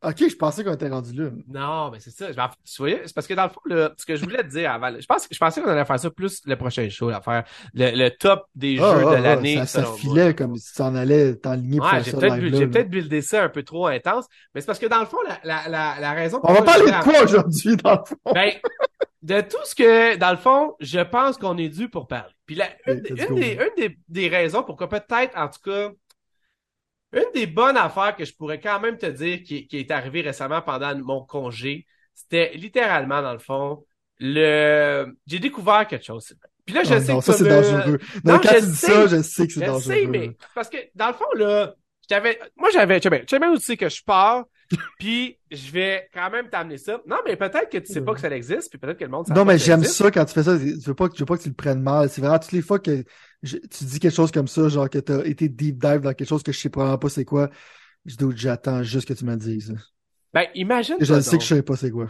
[0.03, 1.29] Ok, je pensais qu'on était rendu là.
[1.47, 2.27] Non, mais c'est ça.
[2.29, 3.61] C'est parce que dans le fond,
[3.97, 6.09] ce que je voulais te dire avant, je, pense, je pensais qu'on allait faire ça
[6.09, 7.43] plus le prochain show, à faire
[7.75, 9.57] le, le top des ah, jeux ah, de ah, l'année.
[9.57, 12.39] ça, ça filait comme si tu en allais t'enligner pour faire ça.
[12.39, 14.25] J'ai peut-être buildé ça un peu trop intense,
[14.55, 16.39] mais c'est parce que dans le fond, la, la, la, la raison...
[16.43, 18.33] On va parler de quoi aujourd'hui, dans le fond?
[18.33, 18.53] Ben,
[19.21, 22.33] de tout ce que, dans le fond, je pense qu'on est dû pour parler.
[22.47, 25.91] Puis la, une, une, des, une des, des raisons pourquoi peut-être, en tout cas,
[27.13, 30.21] une des bonnes affaires que je pourrais quand même te dire qui, qui est arrivée
[30.21, 33.85] récemment pendant mon congé, c'était littéralement, dans le fond,
[34.19, 35.07] le...
[35.27, 36.33] J'ai découvert quelque chose.
[36.65, 37.99] Puis là, je sais non, que ça, c'est dangereux.
[38.23, 39.93] Non, quand tu dis ça, je sais que c'est dangereux.
[39.93, 41.73] Je sais, mais parce que, dans le fond, là,
[42.09, 44.45] j'avais, moi, j'avais, tu sais bien où tu sais que je pars,
[44.99, 46.99] puis je vais quand même t'amener ça.
[47.07, 49.27] Non, mais peut-être que tu sais pas que ça existe, puis peut-être que le monde
[49.29, 50.57] Non, mais j'aime ça quand tu fais ça.
[50.57, 52.09] Je veux pas que, je veux pas que tu le prennes mal.
[52.09, 53.03] C'est vraiment toutes les fois que
[53.43, 56.43] tu dis quelque chose comme ça, genre que t'as été deep dive dans quelque chose
[56.43, 57.49] que je sais probablement pas c'est quoi.
[58.05, 59.75] Je doute, j'attends juste que tu me le dises.
[60.33, 60.95] Ben, imagine.
[60.99, 62.07] Je sais que je sais pas c'est quoi.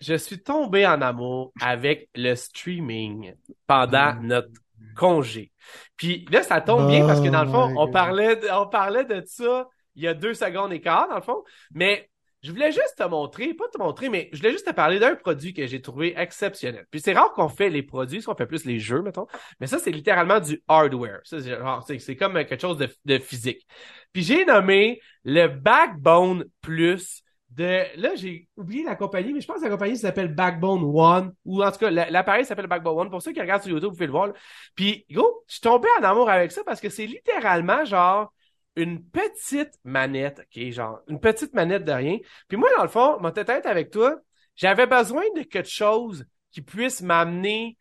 [0.00, 3.34] Je suis tombé en amour avec le streaming
[3.66, 4.26] pendant Mm.
[4.26, 4.48] notre
[4.94, 5.52] congé.
[5.96, 8.66] Puis là, ça tombe bien parce que dans le fond, Oh on parlait, de, on
[8.66, 9.66] parlait de ça
[9.96, 11.42] il y a deux secondes et quart, dans le fond.
[11.72, 12.10] Mais
[12.42, 15.16] je voulais juste te montrer, pas te montrer, mais je voulais juste te parler d'un
[15.16, 16.86] produit que j'ai trouvé exceptionnel.
[16.90, 19.26] Puis c'est rare qu'on fait les produits, qu'on fait plus les jeux, mettons.
[19.58, 21.20] Mais ça, c'est littéralement du hardware.
[21.24, 23.66] C'est, comme quelque chose de, physique.
[24.12, 29.58] Puis j'ai nommé le Backbone Plus de là j'ai oublié la compagnie mais je pense
[29.58, 33.10] que la compagnie s'appelle Backbone One ou en tout cas la- l'appareil s'appelle Backbone One
[33.10, 34.32] pour ceux qui regardent sur YouTube vous pouvez le voir
[34.74, 38.32] puis gros je suis tombé en amour avec ça parce que c'est littéralement genre
[38.76, 42.18] une petite manette ok genre une petite manette de rien
[42.48, 44.16] puis moi dans le fond mon tête avec toi
[44.54, 47.76] j'avais besoin de quelque chose qui puisse m'amener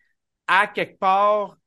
[0.48, 1.58] à quelque part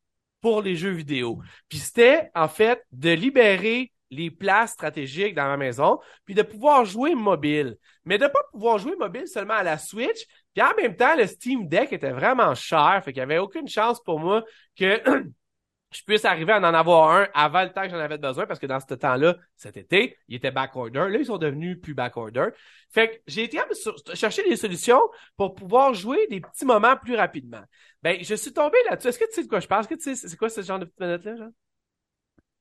[0.40, 5.56] pour les jeux vidéo puis c'était en fait de libérer les places stratégiques dans ma
[5.56, 7.76] maison, puis de pouvoir jouer mobile.
[8.04, 11.26] Mais de pas pouvoir jouer mobile seulement à la Switch, puis en même temps, le
[11.26, 14.44] Steam Deck était vraiment cher, fait qu'il y avait aucune chance pour moi
[14.76, 15.02] que
[15.90, 18.60] je puisse arriver à en avoir un avant le temps que j'en avais besoin, parce
[18.60, 20.98] que dans ce temps-là, cet été, il était backorder.
[20.98, 22.48] Là, ils sont devenus plus backorder.
[22.90, 25.00] Fait que j'ai été sur- chercher des solutions
[25.36, 27.62] pour pouvoir jouer des petits moments plus rapidement.
[28.02, 29.08] Ben, je suis tombé là-dessus.
[29.08, 29.80] Est-ce que tu sais de quoi je parle?
[29.80, 31.48] Est-ce que tu sais, c'est quoi ce genre de petite manette-là, genre?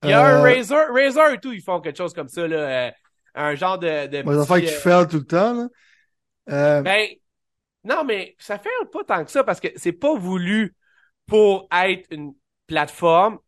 [0.03, 2.47] Il y a un Euh, Razer, Razer et tout, ils font quelque chose comme ça,
[2.47, 2.87] là.
[2.87, 2.91] euh,
[3.35, 4.07] un genre de.
[4.07, 5.67] de Moi, petit, qui euh, tout le temps, là.
[6.49, 7.07] Euh, Ben,
[7.83, 10.75] non, mais ça fait pas tant que ça parce que c'est pas voulu
[11.25, 12.33] pour être une
[12.67, 13.39] plateforme.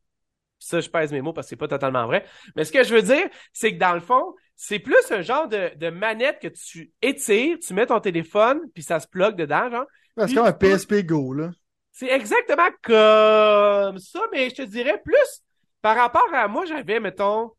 [0.57, 2.25] Ça, je pèse mes mots parce que c'est pas totalement vrai.
[2.55, 5.47] Mais ce que je veux dire, c'est que dans le fond, c'est plus un genre
[5.47, 9.69] de, de manette que tu étires, tu mets ton téléphone, puis ça se plug dedans,
[9.69, 9.85] genre.
[10.27, 11.51] c'est comme un PSP Go, là.
[11.91, 15.43] C'est exactement comme ça, mais je te dirais plus
[15.81, 17.51] par rapport à moi, j'avais, mettons,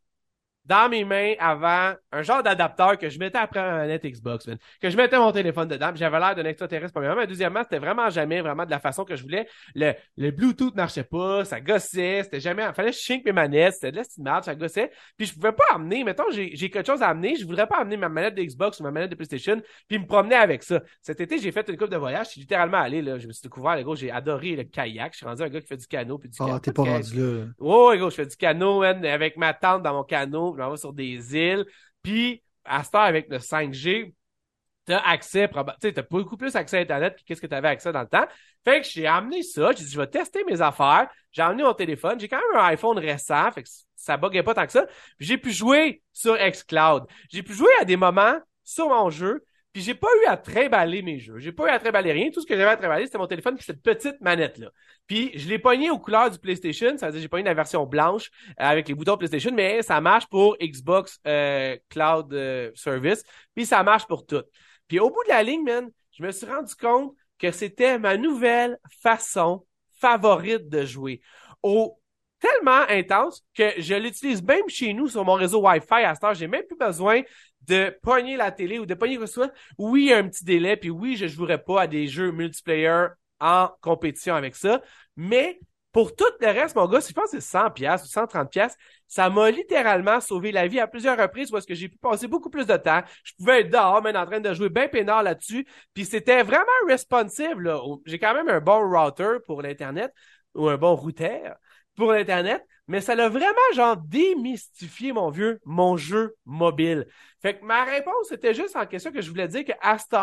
[0.64, 4.48] dans mes mains avant un genre d'adapteur que je mettais après un net Xbox,
[4.80, 5.92] que je mettais mon téléphone dedans.
[5.94, 7.24] J'avais l'air d'un extraterrestre premièrement.
[7.26, 9.46] Deuxièmement, c'était vraiment jamais vraiment de la façon que je voulais.
[9.74, 12.72] Le, le Bluetooth marchait pas, ça gossait, c'était jamais.
[12.72, 14.90] Fallait que je chink mes manettes, c'était de l'estimable, ça gossait.
[15.16, 17.78] Puis je pouvais pas amener, mettons, j'ai, j'ai quelque chose à amener, je voudrais pas
[17.80, 20.80] amener ma manette de Xbox ou ma manette de PlayStation, puis me promener avec ça.
[21.02, 23.32] Cet été, j'ai fait une coupe de voyage, je suis littéralement allé, là, je me
[23.32, 25.12] suis découvert, les gars, j'ai adoré le kayak.
[25.12, 27.16] Je suis rendu un gars qui fait du canot puis du Ah, t'es pas rendu
[27.16, 27.46] là.
[27.58, 30.76] Oh, gars, je fais du canot, avec ma tante dans mon canot, je m'en vais
[30.76, 31.66] sur des îles.
[32.03, 34.14] Puis, à ce temps, avec le 5G,
[34.86, 37.92] t'as accès, tu sais, t'as beaucoup plus accès à Internet que qu'est-ce que t'avais accès
[37.92, 38.26] dans le temps.
[38.64, 41.09] Fait que j'ai amené ça, j'ai dit, je vais tester mes affaires.
[41.32, 44.55] J'ai amené mon téléphone, j'ai quand même un iPhone récent, fait que ça buguait pas
[44.55, 44.86] tant que ça.
[45.18, 47.05] J'ai pu jouer sur xCloud.
[47.30, 51.02] J'ai pu jouer à des moments sur mon jeu puis j'ai pas eu à trimballer
[51.02, 51.38] mes jeux.
[51.38, 52.30] J'ai pas eu à trimballer rien.
[52.30, 54.70] Tout ce que j'avais à trimballer, c'était mon téléphone qui cette petite manette-là.
[55.06, 56.96] Puis je l'ai pogné aux couleurs du PlayStation.
[56.98, 60.00] Ça veut dire j'ai pogné la version blanche euh, avec les boutons PlayStation, mais ça
[60.00, 63.22] marche pour Xbox euh, Cloud euh, Service.
[63.54, 64.42] Puis ça marche pour tout.
[64.88, 68.16] Puis au bout de la ligne, man, je me suis rendu compte que c'était ma
[68.16, 69.64] nouvelle façon
[70.00, 71.20] favorite de jouer.
[71.62, 72.00] Au
[72.40, 76.34] tellement intense que je l'utilise même chez nous sur mon réseau Wi-Fi à ce temps.
[76.34, 77.22] J'ai même plus besoin
[77.66, 79.52] de pogner la télé ou de pogner quoi que soit.
[79.78, 82.32] Oui, il y a un petit délai, puis oui, je jouerai pas à des jeux
[82.32, 83.08] multiplayer
[83.40, 84.82] en compétition avec ça.
[85.16, 85.61] Mais
[85.92, 88.50] pour tout le reste, mon gars, si je pense que c'est 100 pièces ou 130
[88.50, 88.76] pièces,
[89.08, 92.50] ça m'a littéralement sauvé la vie à plusieurs reprises parce que j'ai pu passer beaucoup
[92.50, 93.02] plus de temps.
[93.24, 95.66] Je pouvais être dehors, même en train de jouer bien peinard là-dessus.
[95.92, 97.56] Puis c'était vraiment responsive.
[98.06, 100.12] J'ai quand même un bon router pour l'Internet
[100.54, 101.40] ou un bon router
[101.96, 107.07] pour l'Internet, mais ça l'a vraiment genre démystifié, mon vieux, mon jeu mobile.
[107.41, 110.16] Fait que ma réponse était juste en question que je voulais dire que à cette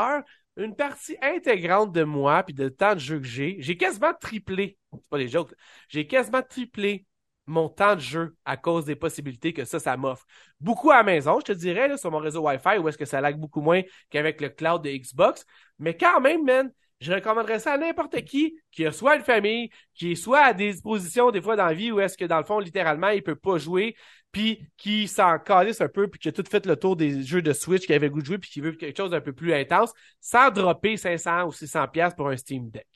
[0.57, 4.77] une partie intégrante de moi puis de temps de jeu que j'ai, j'ai quasiment triplé,
[4.91, 5.53] c'est pas des jokes,
[5.87, 7.05] j'ai quasiment triplé
[7.45, 10.25] mon temps de jeu à cause des possibilités que ça, ça m'offre.
[10.59, 13.05] Beaucoup à la maison, je te dirais, là, sur mon réseau Wi-Fi, où est-ce que
[13.05, 15.45] ça lag beaucoup moins qu'avec le cloud de Xbox.
[15.79, 19.69] Mais quand même, man, je recommanderais ça à n'importe qui qui a soit une famille,
[19.93, 22.37] qui est soit à des dispositions des fois dans la vie où est-ce que dans
[22.37, 23.95] le fond, littéralement, il peut pas jouer,
[24.31, 27.41] puis qui s'en calisse un peu, puis qui a tout fait le tour des jeux
[27.41, 29.53] de Switch, qui avait goût de jouer, puis qui veut quelque chose d'un peu plus
[29.53, 32.87] intense, sans dropper 500 ou 600 pièces pour un Steam Deck.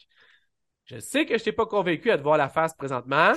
[0.85, 3.33] Je sais que je t'ai pas convaincu à te voir la face présentement,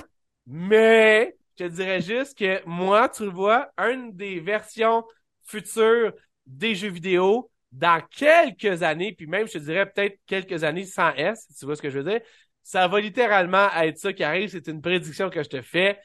[0.47, 5.05] mais je te dirais juste que moi, tu vois, une des versions
[5.45, 6.13] futures
[6.47, 11.13] des jeux vidéo, dans quelques années, puis même, je te dirais peut-être quelques années sans
[11.15, 12.21] S, si tu vois ce que je veux dire,
[12.63, 14.49] ça va littéralement être ça qui arrive.
[14.49, 15.99] C'est une prédiction que je te fais.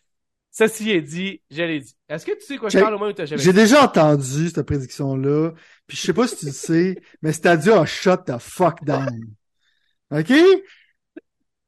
[0.52, 1.96] Ceci est dit, je l'ai dit.
[2.10, 4.50] Est-ce que tu sais quoi je parle au moins ou t'as jamais J'ai déjà entendu
[4.50, 5.52] cette prédiction-là,
[5.86, 9.28] puis je sais pas si tu le sais, mais c'est-à-dire un shut the fuck down.
[10.12, 10.34] OK?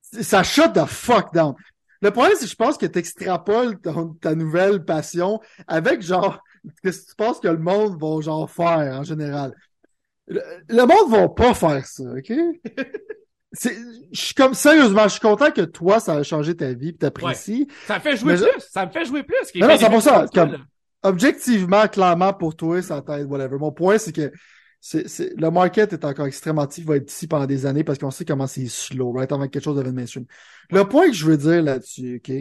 [0.01, 1.53] Ça shut the fuck down.
[2.01, 3.79] Le problème, c'est que je pense que tu extrapoles
[4.19, 6.41] ta nouvelle passion avec genre,
[6.83, 9.53] qu'est-ce que tu penses que le monde va genre faire en général?
[10.69, 12.31] Le, monde va pas faire ça, OK?
[13.61, 13.69] je
[14.13, 17.67] suis comme sérieusement, je suis content que toi ça a changé ta vie, tu t'apprécies.
[17.85, 19.35] Ça me fait jouer plus, ça me fait jouer plus.
[19.55, 20.25] Non, non, c'est pour ça.
[20.33, 20.57] Comme,
[21.03, 23.57] objectivement, clairement pour toi, ça t'aide, whatever.
[23.57, 24.31] Mon point, c'est que
[24.79, 27.99] c'est, c'est, le market est encore extrêmement actif, va être ici pendant des années parce
[27.99, 30.25] qu'on sait comment c'est slow, right, avant que quelque chose devienne mainstream.
[30.71, 32.35] Le point que je veux dire là-dessus, OK,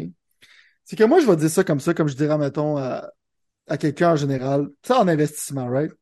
[0.84, 3.11] c'est que moi, je vais dire ça comme ça, comme je dirais, mettons, à,
[3.68, 5.93] à quelqu'un en général, ça en investissement, right?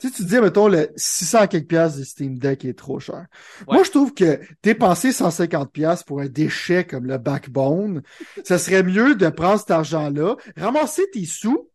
[0.00, 3.26] Tu sais, tu dis, mettons, le 600 quelques piastres du Steam Deck est trop cher.
[3.66, 8.02] Moi, je trouve que dépenser 150 piastres pour un déchet comme le Backbone,
[8.44, 11.70] ça serait mieux de prendre cet argent-là, ramasser tes sous,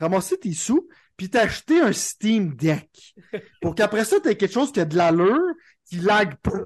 [0.00, 3.14] ramasser tes sous, puis t'acheter un Steam Deck.
[3.60, 5.40] Pour qu'après ça, t'aies quelque chose qui a de l'allure,
[5.86, 6.64] qui lag pas,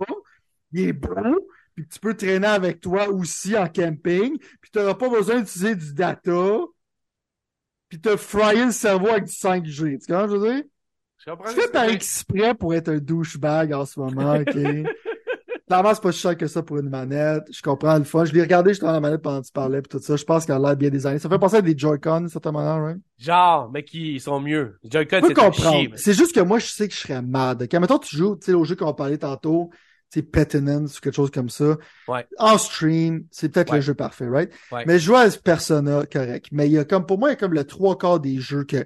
[0.72, 5.08] il est beau, puis tu peux traîner avec toi aussi en camping, puis t'auras pas
[5.08, 6.58] besoin d'utiliser du data
[7.88, 9.98] puis t'as fryé le cerveau avec du 5G.
[9.98, 10.64] Tu comprends, je veux dire?
[11.18, 11.48] Je comprends.
[11.48, 14.54] Tu fais par exprès pour être un douchebag en ce moment, ok?
[15.68, 17.44] Clairement, c'est pas si cher que ça pour une manette.
[17.50, 18.24] Je comprends le fun.
[18.24, 20.16] Je l'ai regardé, j'étais dans la manette pendant que tu parlais pis tout ça.
[20.16, 21.18] Je pense qu'elle a l'air bien designé.
[21.18, 22.96] Ça fait penser à des Joy-Con, certainement, right?
[23.18, 24.78] Genre, mais qui sont mieux.
[24.82, 25.90] Joy-Con, c'est comprendre.
[25.96, 27.68] C'est juste que moi, je sais que je serais mad.
[27.70, 29.68] Quand, mettons, tu joues, tu sais, au jeu qu'on parlait tantôt,
[30.10, 31.76] sais, Petinence ou quelque chose comme ça.
[32.06, 32.26] Ouais.
[32.38, 34.52] En stream, c'est peut-être le jeu parfait, right?
[34.86, 36.46] Mais je joue à Persona, correct.
[36.52, 38.38] Mais il y a comme, pour moi, il y a comme le trois quarts des
[38.38, 38.84] jeux que,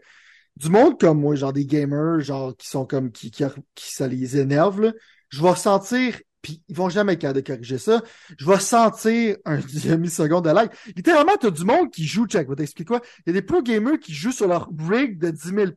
[0.56, 3.44] du monde comme moi, genre des gamers, genre, qui sont comme, qui, qui,
[3.74, 4.92] qui ça les énerve, là,
[5.30, 8.02] je vais ressentir puis ils vont jamais être capables de corriger ça.
[8.36, 10.70] Je vais sentir un demi-seconde de lag.
[10.96, 13.00] Littéralement, t'as du monde qui joue, check, je vais t'expliquer quoi?
[13.20, 15.72] Il y a des pro gamers qui jouent sur leur rig de 10 000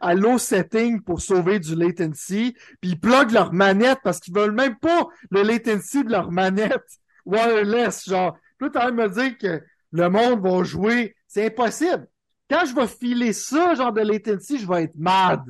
[0.00, 4.52] à low setting pour sauver du latency, puis ils pluguent leur manette parce qu'ils veulent
[4.52, 6.84] même pas le latency de leur manette
[7.24, 8.36] wireless, genre.
[8.60, 11.14] Envie de me dire que le monde va jouer.
[11.26, 12.08] C'est impossible.
[12.48, 15.42] quand je vais filer ça, genre de latency, je vais être mad.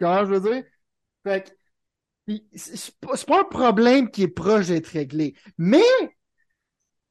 [0.00, 0.64] Comment je veux dire?
[1.22, 1.50] Fait que,
[2.54, 5.34] c'est pas un problème qui est proche d'être réglé.
[5.58, 5.82] Mais,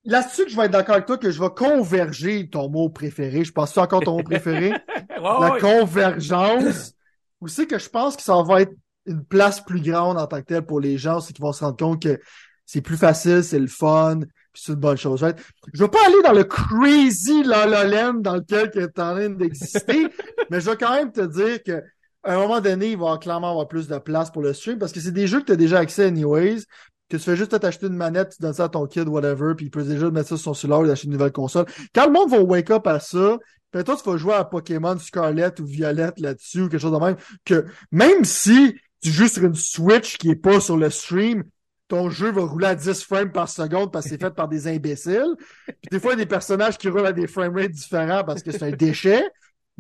[0.03, 3.43] là-dessus que je vais être d'accord avec toi que je vais converger ton mot préféré.
[3.43, 4.74] Je pense que c'est encore ton mot préféré?
[5.09, 6.93] la convergence.
[7.41, 8.74] Ou c'est que je pense que ça va être
[9.05, 11.64] une place plus grande en tant que telle pour les gens, c'est qu'ils vont se
[11.64, 12.20] rendre compte que
[12.66, 14.20] c'est plus facile, c'est le fun,
[14.53, 15.26] puis c'est une bonne chose.
[15.74, 19.30] Je vais pas aller dans le crazy la la dans lequel tu es en train
[19.30, 20.07] d'exister,
[20.49, 21.84] mais je vais quand même te dire que
[22.24, 24.92] à un moment donné, il va clairement avoir plus de place pour le stream parce
[24.92, 26.64] que c'est des jeux que tu as déjà accès anyways,
[27.10, 29.68] que tu fais juste t'acheter une manette, tu donnes ça à ton kid, whatever, puis
[29.68, 31.66] il peut déjà mettre ça sur son cellulaire et acheter une nouvelle console.
[31.94, 33.38] Quand le monde va wake up à ça,
[33.72, 37.04] peut toi, tu vas jouer à Pokémon Scarlet ou Violette là-dessus ou quelque chose de
[37.04, 41.44] même, que même si tu joues sur une Switch qui est pas sur le stream,
[41.88, 44.68] ton jeu va rouler à 10 frames par seconde parce que c'est fait par des
[44.68, 45.36] imbéciles.
[45.66, 48.44] Puis des fois, il y a des personnages qui roulent à des framerates différents parce
[48.44, 49.22] que c'est un déchet,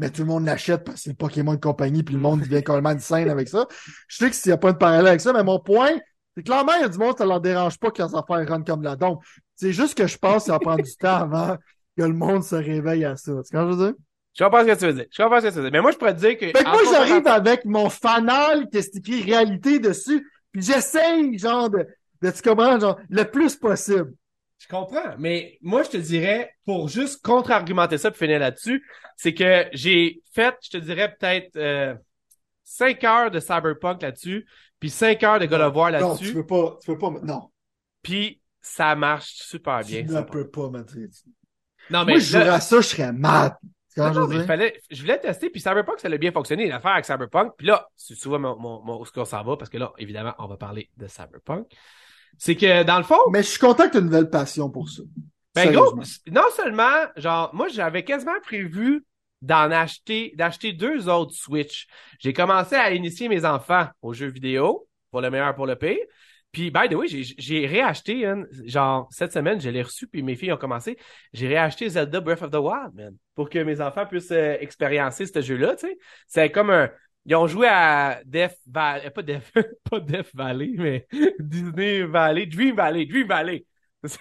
[0.01, 2.63] mais tout le monde l'achète parce que c'est Pokémon de compagnie, puis le monde devient
[2.81, 3.67] même scène avec ça.
[4.07, 5.91] Je sais qu'il n'y a pas de parallèle avec ça, mais mon point,
[6.35, 8.63] c'est clairement, il y a du monde, ça leur dérange pas quand ça fait run
[8.63, 9.23] comme la dompe.
[9.55, 11.55] C'est juste que je pense que ça va prendre du temps avant
[11.95, 13.31] que le monde se réveille à ça.
[13.43, 13.93] C'est quand je veux dire?
[14.33, 15.05] Je comprends ce que tu veux dire.
[15.11, 15.71] Je comprends ce que tu veux dire.
[15.71, 16.45] Mais moi, je pourrais te dire que.
[16.47, 21.69] Fait que moi, j'arrive avec mon fanal qui est écrit réalité dessus, puis j'essaye, genre,
[21.69, 21.85] de,
[22.23, 24.13] de, tu comprends, genre, le plus possible.
[24.61, 28.85] Je comprends, mais moi, je te dirais, pour juste contre-argumenter ça, puis finir là-dessus,
[29.17, 31.95] c'est que j'ai fait, je te dirais, peut-être euh,
[32.63, 34.45] 5 heures de Cyberpunk là-dessus,
[34.79, 36.25] puis 5 heures de God of War là-dessus.
[36.25, 37.49] Non, tu peux pas, tu peux pas, non.
[38.03, 40.05] Puis ça marche super bien.
[40.05, 41.09] Tu ne peux pas, Mathieu.
[41.89, 42.13] Non, mais.
[42.13, 43.55] Moi, je jouerais à ça, je serais mad.
[43.97, 46.91] Non, non, mais il fallait, je voulais tester, puis Cyberpunk, ça a bien fonctionné, l'affaire
[46.91, 47.53] avec Cyberpunk.
[47.57, 49.91] Puis là, tu vois mon, mon, mon, où ce qu'on s'en va, parce que là,
[49.97, 51.65] évidemment, on va parler de Cyberpunk.
[52.37, 53.19] C'est que, dans le fond...
[53.31, 55.03] Mais je suis content que tu aies une nouvelle passion pour ça.
[55.53, 55.99] Ben, gros,
[56.31, 59.05] non seulement, genre, moi, j'avais quasiment prévu
[59.41, 61.87] d'en acheter, d'acheter deux autres Switch.
[62.19, 65.97] J'ai commencé à initier mes enfants aux jeux vidéo, pour le meilleur, pour le pire.
[66.51, 70.35] Puis, by the way, j'ai réacheté, hein, genre, cette semaine, je l'ai reçu, puis mes
[70.35, 70.97] filles ont commencé.
[71.31, 75.25] J'ai réacheté Zelda Breath of the Wild, man, pour que mes enfants puissent euh, expériencer
[75.25, 75.97] ce jeu-là, tu sais.
[76.27, 76.89] C'est comme un...
[77.25, 79.51] Ils ont joué à Death Valley, pas Death,
[79.89, 81.07] pas Death Valley, mais
[81.39, 83.65] Disney Valley, Dream Valley, Dream Valley.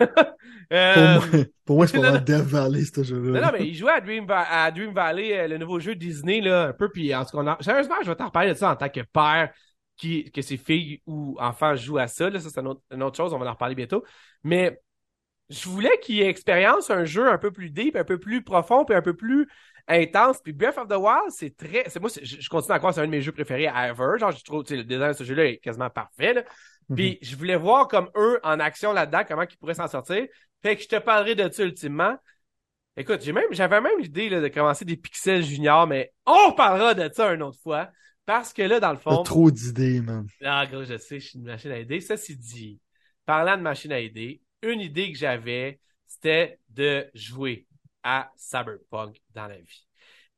[0.72, 1.18] euh...
[1.18, 3.40] Pour moi, pour moi c'est pas Death Valley, ce jeu-là.
[3.40, 6.42] Non, non, mais ils jouaient à Dream, à Dream Valley, euh, le nouveau jeu Disney,
[6.42, 8.76] là, un peu, puis en tout cas, sérieusement, je vais t'en reparler de ça en
[8.76, 9.50] tant que père
[9.96, 12.28] qui, que ses filles ou enfants jouent à ça.
[12.28, 14.04] Là, ça, c'est une autre, chose, on va en reparler bientôt.
[14.42, 14.80] Mais
[15.48, 18.94] je voulais qu'ils expérience un jeu un peu plus deep, un peu plus profond, puis
[18.94, 19.48] un peu plus
[19.90, 20.40] intense.
[20.42, 21.84] Puis Breath of the Wild, c'est très.
[21.88, 24.18] C'est, moi, je, continue à croire que c'est un de mes jeux préférés ever.
[24.18, 26.34] Genre, je trouve le design de ce jeu-là est quasiment parfait.
[26.34, 26.42] Là.
[26.88, 26.96] Mhm.
[26.96, 30.26] Puis je voulais voir comme eux en action là-dedans, comment ils pourraient s'en sortir.
[30.62, 32.16] Fait que je te parlerai de ça ultimement.
[32.96, 37.08] Écoute, j'ai même, j'avais même l'idée de commencer des pixels juniors, mais on parlera de
[37.12, 37.88] ça une autre fois.
[38.26, 39.22] Parce que là, dans le fond.
[39.22, 40.26] trop d'idées, man.
[40.44, 42.00] Ah, gros, je sais, je suis une machine à aider.
[42.00, 42.78] Ça, c'est dit.
[43.24, 47.66] Parlant de machine à aider, une idée que j'avais, c'était de jouer
[48.02, 49.86] à Cyberpunk dans la vie.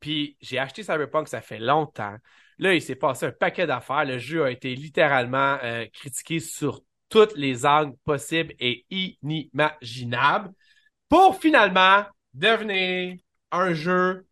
[0.01, 2.17] Puis j'ai acheté Cyberpunk, ça fait longtemps.
[2.59, 4.05] Là, il s'est passé un paquet d'affaires.
[4.05, 10.53] Le jeu a été littéralement euh, critiqué sur toutes les angles possibles et inimaginables
[11.09, 12.05] pour finalement
[12.35, 13.17] devenir
[13.51, 14.27] un jeu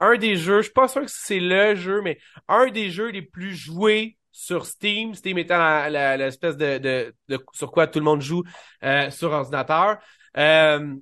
[0.00, 2.18] un des jeux, je suis pas sûr que c'est le jeu, mais
[2.48, 7.14] un des jeux les plus joués sur Steam, Steam étant l'espèce de,
[7.52, 8.42] sur quoi tout le monde joue
[8.82, 9.98] euh, sur ordinateur.
[10.36, 10.94] Euh,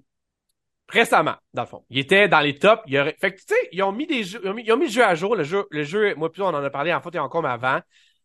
[0.89, 1.85] récemment, dans le fond.
[1.91, 2.83] Il était dans les tops.
[2.87, 3.17] Il aurait...
[3.21, 4.87] Fait que, tu sais, ils ont mis des jeux, ils ont mis, ils ont mis,
[4.87, 5.37] le jeu à jour.
[5.37, 7.81] Le jeu, le jeu, moi, plus on en a parlé, en fait, a encore avant.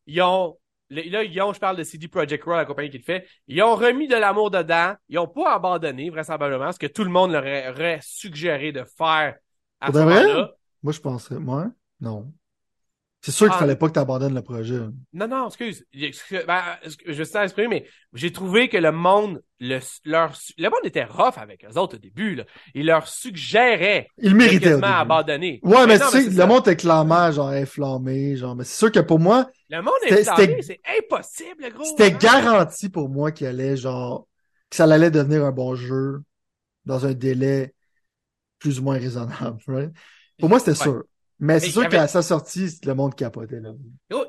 [0.05, 0.57] Ils ont,
[0.89, 3.27] là, ils ont, je parle de CD Projekt Red, la compagnie qui le fait.
[3.47, 4.93] Ils ont remis de l'amour dedans.
[5.09, 9.35] Ils ont pas abandonné, vraisemblablement, ce que tout le monde leur aurait suggéré de faire
[9.79, 10.51] à ce moment-là.
[10.83, 11.39] Moi, je penserais.
[11.39, 11.67] Moi,
[11.99, 12.31] non.
[13.27, 13.59] C'est sûr qu'il ah.
[13.59, 14.79] fallait pas que tu abandonnes le projet.
[15.11, 15.83] Non, non, excuse.
[16.47, 16.61] Ben,
[17.05, 21.33] je vais t'exprimer, mais j'ai trouvé que le monde, le, leur, le monde était rough
[21.35, 22.35] avec eux autres au début.
[22.35, 22.45] Là.
[22.73, 25.59] Il leur suggérait Ils méritaient abandonner.
[25.61, 28.37] Ouais, mais, tu sais, le monde est clairement genre inflammé.
[28.37, 29.49] Genre, mais c'est sûr que pour moi.
[29.69, 31.83] Le monde est inflammé, c'est impossible, gros.
[31.83, 32.17] C'était hein.
[32.17, 34.25] garanti pour moi qu'il allait genre
[34.69, 36.21] que ça allait devenir un bon jeu
[36.85, 37.73] dans un délai
[38.57, 39.59] plus ou moins raisonnable.
[39.67, 39.91] Right?
[40.39, 41.03] Pour moi, c'était sûr.
[41.39, 43.59] Mais c'est sûr qu'à sa sortie, le monde capotait.
[43.59, 43.71] Là.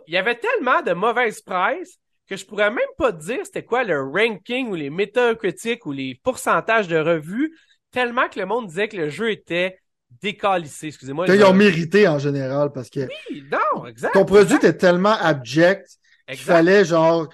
[0.06, 1.98] il y avait tellement de mauvaises presse
[2.28, 5.92] que je pourrais même pas te dire c'était quoi le ranking ou les métacritiques ou
[5.92, 7.56] les pourcentages de revues,
[7.90, 9.78] tellement que le monde disait que le jeu était
[10.22, 10.88] décalissé.
[10.88, 11.26] Excusez-moi.
[11.28, 13.00] Ils ont mérité en général parce que.
[13.00, 14.12] Oui, non, exact.
[14.12, 15.88] Ton produit était tellement abject
[16.28, 17.28] qu'il fallait genre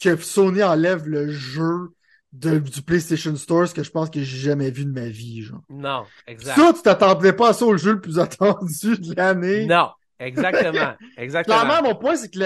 [0.00, 1.90] que Sony enlève le jeu
[2.32, 5.62] du PlayStation Store, ce que je pense que j'ai jamais vu de ma vie, genre.
[5.70, 6.56] Non, exact.
[6.56, 9.66] Ça, tu t'attendais pas à ça au jeu le plus attendu de l'année.
[9.66, 11.60] Non, exactement, exactement.
[11.60, 12.38] Clairement, mon point, c'est que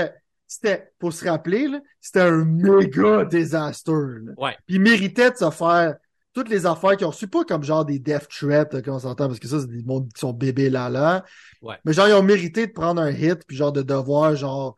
[0.46, 1.68] c'était, pour se rappeler,
[2.00, 3.92] c'était un méga désastre.
[4.36, 4.56] Ouais.
[4.66, 5.96] Puis il méritait de se faire
[6.34, 9.26] toutes les affaires qu'ils ont reçues, pas comme genre des death threats, comme on s'entend,
[9.26, 11.24] parce que ça, c'est des mondes qui sont bébés là là.
[11.60, 11.76] Ouais.
[11.84, 14.76] Mais genre, ils ont mérité de prendre un hit, puis genre de devoir, genre,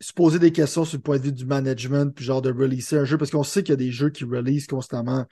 [0.00, 2.98] se poser des questions sur le point de vue du management, puis genre de releaser
[2.98, 5.26] un jeu, parce qu'on sait qu'il y a des jeux qui release constamment,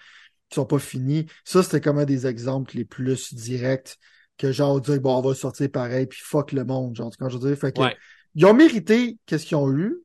[0.51, 1.27] qui sont pas finis.
[1.45, 3.99] Ça, c'était comme un des exemples les plus directs
[4.37, 7.29] que genre, on dit, bon, on va sortir pareil, puis fuck le monde, genre, quand
[7.29, 7.57] je dire?
[7.57, 7.83] Fait que,
[8.35, 9.97] ils ont mérité qu'est-ce qu'ils ont eu.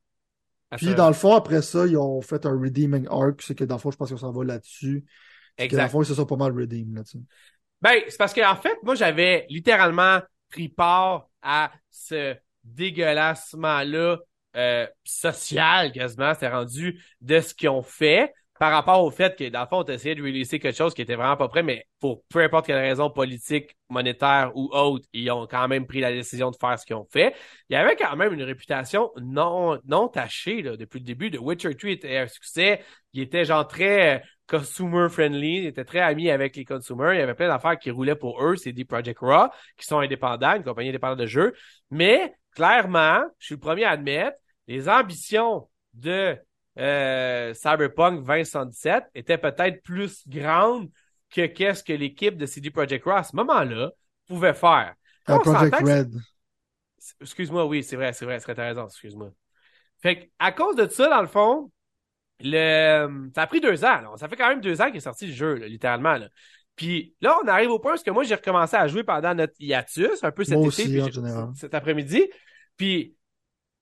[0.77, 3.75] Puis, dans le fond, après ça, ils ont fait un redeeming arc, c'est que dans
[3.75, 5.05] le fond, je pense qu'on s'en va là-dessus.
[5.57, 5.77] Exact.
[5.77, 7.21] dans le fond, ils se sont pas mal redeem là-dessus.
[7.79, 14.19] Ben, c'est parce qu'en fait, moi, j'avais littéralement pris part à ce dégueulassement-là
[14.55, 19.49] euh, social quasiment, c'est rendu de ce qu'ils ont fait par rapport au fait que,
[19.49, 21.85] dans le fond, on essayé de releaser quelque chose qui était vraiment pas prêt, mais
[21.99, 26.11] pour peu importe quelle raison politique, monétaire ou autre, ils ont quand même pris la
[26.11, 27.35] décision de faire ce qu'ils ont fait.
[27.69, 31.29] Il y avait quand même une réputation non, non tachée là, depuis le début.
[31.29, 32.81] de Witcher 3 était un succès.
[33.11, 37.13] Il était genre très euh, consumer friendly, il était très ami avec les consumers.
[37.13, 38.55] Il y avait plein d'affaires qui roulaient pour eux.
[38.55, 39.47] C'est des Project Raw
[39.77, 41.53] qui sont indépendants, une compagnie indépendante de jeux.
[41.91, 44.37] Mais clairement, je suis le premier à admettre,
[44.67, 46.37] les ambitions de
[46.77, 50.89] euh, Cyberpunk 2077 étaient peut-être plus grandes
[51.29, 53.91] que qu'est-ce que l'équipe de CD Projekt Raw à ce moment-là
[54.27, 54.93] pouvait faire.
[55.25, 56.13] Ah, Project Red.
[57.21, 59.31] Excuse-moi, oui, c'est vrai, c'est vrai, c'est raison, excuse-moi.
[60.01, 61.71] Fait à cause de ça, dans le fond,
[62.39, 63.29] le...
[63.35, 64.15] ça a pris deux ans.
[64.17, 66.13] Ça fait quand même deux ans qu'il est sorti le jeu, littéralement.
[66.13, 66.29] Là.
[66.75, 70.23] Puis là, on arrive au point où moi, j'ai recommencé à jouer pendant notre hiatus,
[70.23, 71.01] un peu cet été,
[71.55, 72.29] cet après-midi.
[72.77, 73.15] Puis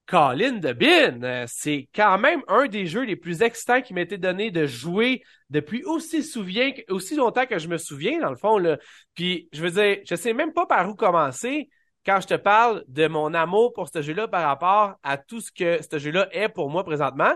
[0.08, 4.18] Colin de Bin, euh, c'est quand même un des jeux les plus excitants qui m'était
[4.18, 8.58] donné de jouer depuis aussi souviens, aussi longtemps que je me souviens, dans le fond,
[8.58, 8.78] là.
[9.16, 11.70] Puis, je veux dire, je sais même pas par où commencer
[12.06, 15.52] quand je te parle de mon amour pour ce jeu-là par rapport à tout ce
[15.52, 17.34] que ce jeu-là est pour moi présentement.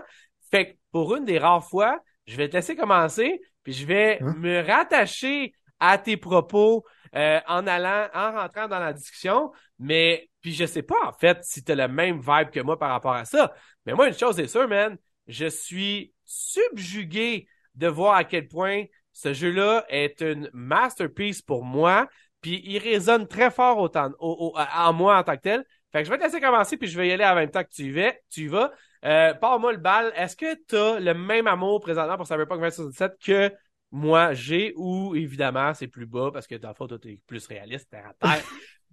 [0.50, 4.18] Fait que, pour une des rares fois, je vais te laisser commencer, puis je vais
[4.20, 4.34] hein?
[4.38, 6.84] me rattacher à tes propos
[7.16, 11.38] euh, en allant, en rentrant dans la discussion, mais puis je sais pas, en fait,
[11.42, 13.54] si tu as le même vibe que moi par rapport à ça.
[13.84, 14.96] Mais moi, une chose est sûre, man,
[15.26, 22.08] je suis subjugué de voir à quel point ce jeu-là est une masterpiece pour moi.
[22.42, 25.64] Puis il résonne très fort autant, en moi en tant que tel.
[25.92, 27.64] Fait que je vais te laisser commencer, puis je vais y aller en même temps
[27.64, 28.12] que tu y vas.
[28.30, 28.72] Tu vas.
[29.04, 30.12] Euh, moi le bal.
[30.16, 33.52] Est-ce que tu as le même amour présentement pour Cyberpunk 2077 que
[33.90, 37.46] moi j'ai, ou évidemment c'est plus bas parce que dans le fond, toi, t'es plus
[37.46, 38.44] réaliste, t'es à terre.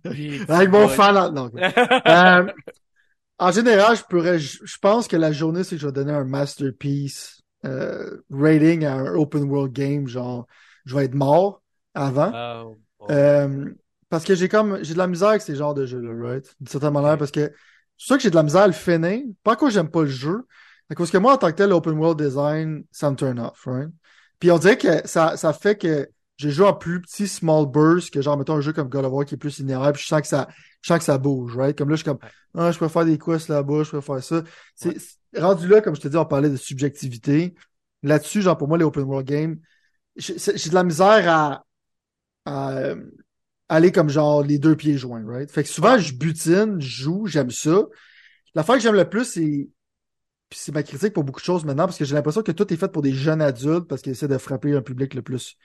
[0.50, 1.50] Avec mon fan, non.
[2.08, 2.52] euh,
[3.40, 6.26] en général, je pourrais, je, pense que la journée, c'est que je vais donner un
[6.26, 10.46] masterpiece euh, rating à un open world game, genre,
[10.86, 11.62] je vais être mort
[11.94, 12.76] avant.
[13.00, 13.70] Oh, euh,
[14.10, 16.56] parce que j'ai comme, j'ai de la misère avec ces genres de jeux-là, right?
[16.60, 17.52] D'une certaine manière, parce que
[17.98, 19.22] c'est sûr que j'ai de la misère à le finir.
[19.44, 20.46] Pas que j'aime pas le jeu,
[20.96, 23.90] parce que moi, en tant que tel, l'open world design, ça me turn off, right?
[24.40, 28.12] Puis on dirait que ça, ça fait que j'ai joué en plus petit small burst
[28.12, 30.08] que genre mettons un jeu comme God of War qui est plus linéaire puis je
[30.08, 30.48] sens que ça
[30.82, 31.78] je sens que ça bouge right?
[31.78, 32.20] Comme là je suis comme
[32.56, 34.44] ah je peux faire des quests là-bas je peux faire ça.
[34.76, 34.98] C'est
[35.38, 37.54] rendu là comme je te dis on parlait de subjectivité.
[38.02, 39.58] Là-dessus genre pour moi les open world games
[40.16, 41.66] j'ai de la misère à,
[42.46, 42.94] à,
[43.70, 45.52] aller comme genre les deux pieds joints right?
[45.52, 47.86] Fait que souvent je butine je joue j'aime ça.
[48.56, 49.70] L'affaire que j'aime le plus c'est
[50.54, 52.72] puis c'est ma critique pour beaucoup de choses maintenant parce que j'ai l'impression que tout
[52.72, 55.58] est fait pour des jeunes adultes parce qu'ils essaient de frapper un public le plus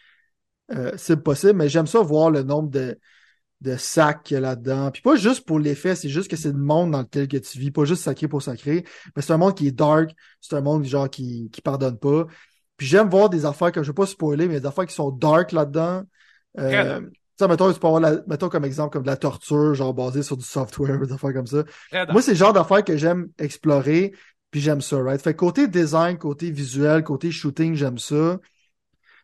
[0.72, 2.98] euh, c'est possible, mais j'aime ça voir le nombre de,
[3.60, 4.90] de sacs qu'il y a là-dedans.
[4.90, 7.58] Puis pas juste pour l'effet, c'est juste que c'est le monde dans lequel que tu
[7.58, 10.10] vis, pas juste sacré pour sacré, mais c'est un monde qui est dark,
[10.40, 12.24] c'est un monde genre qui, qui pardonne pas.
[12.78, 15.10] Puis j'aime voir des affaires que je vais pas spoiler, mais des affaires qui sont
[15.10, 16.04] dark là-dedans.
[16.58, 17.02] Euh,
[17.38, 20.22] ça, mettons, tu peux avoir la, mettons comme exemple comme de la torture, genre basée
[20.22, 21.62] sur du software, des affaires comme ça.
[22.08, 24.12] Moi, c'est le genre d'affaires que j'aime explorer,
[24.50, 25.20] puis j'aime ça, right?
[25.20, 28.38] Fait côté design, côté visuel, côté shooting, j'aime ça.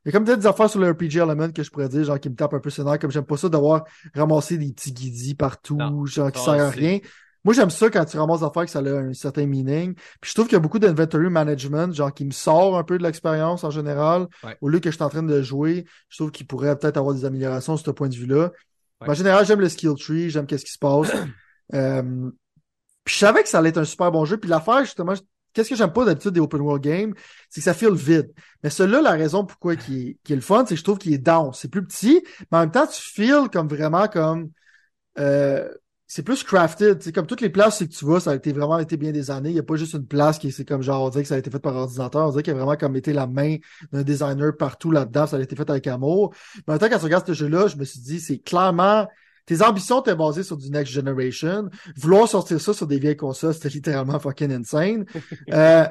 [0.04, 2.04] Il y a comme peut-être des affaires sur le RPG Element que je pourrais dire,
[2.04, 4.92] genre qui me tapent un peu nerfs, comme j'aime pas ça d'avoir ramassé des petits
[4.92, 6.98] guidis partout, genre qui servent à rien.
[7.42, 9.94] Moi, j'aime ça quand tu ramasses des affaires que ça a un certain meaning.
[10.20, 12.96] Puis je trouve qu'il y a beaucoup d'inventory management, genre qui me sort un peu
[12.96, 14.26] de l'expérience en général.
[14.62, 17.14] Au lieu que je suis en train de jouer, je trouve qu'il pourrait peut-être avoir
[17.14, 18.50] des améliorations sur ce point de vue-là.
[19.00, 21.12] En général, j'aime le skill tree, j'aime qu'est-ce qui se passe.
[21.74, 22.30] euh,
[23.04, 24.36] puis je savais que ça allait être un super bon jeu.
[24.36, 25.14] Puis l'affaire, justement,
[25.52, 27.14] qu'est-ce que j'aime pas d'habitude des open world games,
[27.48, 28.32] c'est que ça file vide.
[28.62, 31.12] Mais celui-là, la raison pourquoi qui est, est le fun, c'est que je trouve qu'il
[31.12, 31.60] est dense.
[31.60, 34.50] C'est plus petit, mais en même temps, tu files comme vraiment comme
[35.18, 35.68] euh,
[36.06, 37.02] c'est plus crafted.
[37.02, 39.50] C'est comme toutes les places que tu vois, ça a été vraiment été bien années.
[39.50, 41.34] Il n'y a pas juste une place qui c'est comme genre, on dirait que ça
[41.34, 42.26] a été fait par ordinateur.
[42.26, 43.56] On dirait qu'il y a vraiment comme été la main
[43.92, 45.26] d'un designer partout là-dedans.
[45.26, 46.34] Ça a été fait avec amour.
[46.56, 49.08] Mais en même temps, quand tu regardes ce jeu-là, je me suis dit, c'est clairement,
[49.46, 51.68] tes ambitions étaient basées sur du next generation.
[51.96, 55.04] Vouloir sortir ça sur des vieilles consoles, c'était littéralement fucking insane.
[55.52, 55.86] euh,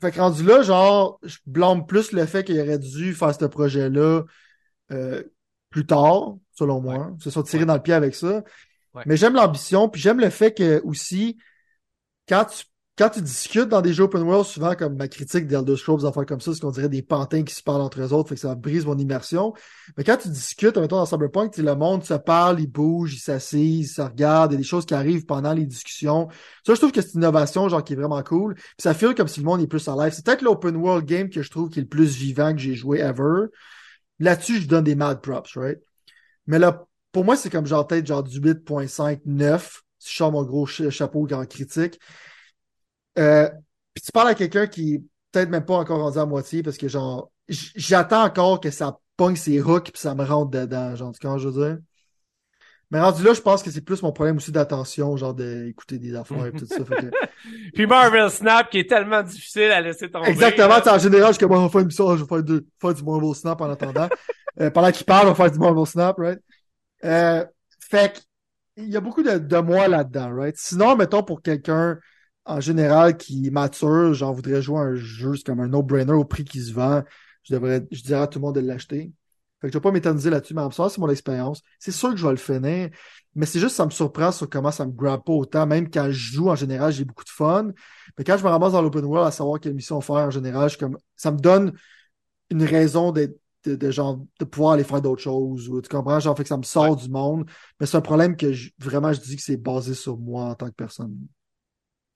[0.00, 3.44] fait, que rendu là, genre, je blâme plus le fait qu'il aurait dû faire ce
[3.44, 4.22] projet-là
[4.92, 5.22] euh,
[5.70, 7.12] plus tard, selon moi.
[7.20, 8.42] Se sont tirés dans le pied avec ça.
[9.04, 11.36] Mais j'aime l'ambition, puis j'aime le fait que aussi,
[12.26, 12.64] quand tu
[12.98, 16.06] quand tu discutes dans des jeux open world, souvent comme ma critique d'Elder Scrolls, des
[16.06, 18.36] affaires comme ça, c'est qu'on dirait des pantins qui se parlent entre eux autres, fait
[18.36, 19.52] que ça brise mon immersion.
[19.98, 23.90] Mais quand tu discutes, mettons dans Cyberpunk, le monde se parle, il bouge, il s'assise,
[23.90, 26.28] il se regarde, il y a des choses qui arrivent pendant les discussions.
[26.66, 28.54] Ça, je trouve que c'est une innovation, genre, qui est vraiment cool.
[28.54, 30.14] Puis ça fait comme si le monde est plus en live.
[30.14, 32.74] C'est peut-être l'open world game que je trouve qui est le plus vivant que j'ai
[32.74, 33.48] joué ever.
[34.20, 35.78] Là-dessus, je donne des mad props, right?
[36.46, 40.32] Mais là, pour moi, c'est comme genre peut-être genre du 8.5, 9, si je sors
[40.32, 41.98] mon gros chapeau grand critique.
[43.18, 43.48] Euh,
[43.94, 46.88] puis tu parles à quelqu'un qui peut-être même pas encore rendu à moitié parce que
[46.88, 51.26] genre j'attends encore que ça pogne ses hooks puis ça me rentre dedans, genre tu
[51.38, 51.78] je veux dire?
[52.90, 56.14] Mais rendu là, je pense que c'est plus mon problème aussi d'attention, genre d'écouter des
[56.14, 56.76] affaires et tout ça.
[57.74, 60.28] puis Marvel Snap qui est tellement difficile à laisser tomber.
[60.28, 63.02] Exactement, en général, je commence à faire une mission, je vais faire, deux, faire du
[63.02, 64.08] Marvel Snap en attendant.
[64.60, 66.40] euh, pendant qu'il parle, on va faire du Marvel Snap, right?
[67.04, 67.44] Euh,
[67.80, 68.22] fait
[68.76, 70.56] il y a beaucoup de, de moi là-dedans, right?
[70.56, 71.98] Sinon, mettons pour quelqu'un
[72.46, 76.44] en général qui mature, j'en voudrais jouer un jeu, c'est comme un no-brainer au prix
[76.44, 77.02] qui se vend.
[77.42, 79.12] Je devrais, je dirais à tout le monde de l'acheter.
[79.60, 81.62] Fait que je vais pas m'éterniser là-dessus, mais en ça, c'est mon expérience.
[81.78, 82.90] C'est sûr que je vais le finir,
[83.34, 85.66] mais c'est juste ça me surprend sur comment ça me grappe pas autant.
[85.66, 87.70] Même quand je joue, en général, j'ai beaucoup de fun.
[88.18, 90.70] Mais quand je me ramasse dans l'open world à savoir quelle mission faire, en général,
[90.70, 91.72] je comme, ça me donne
[92.50, 96.20] une raison d'être de, genre de pouvoir aller faire d'autres choses ou tu comprends?
[96.20, 99.20] Genre fait que ça me sort du monde mais c'est un problème que vraiment je
[99.20, 101.16] dis que c'est basé sur moi en tant que personne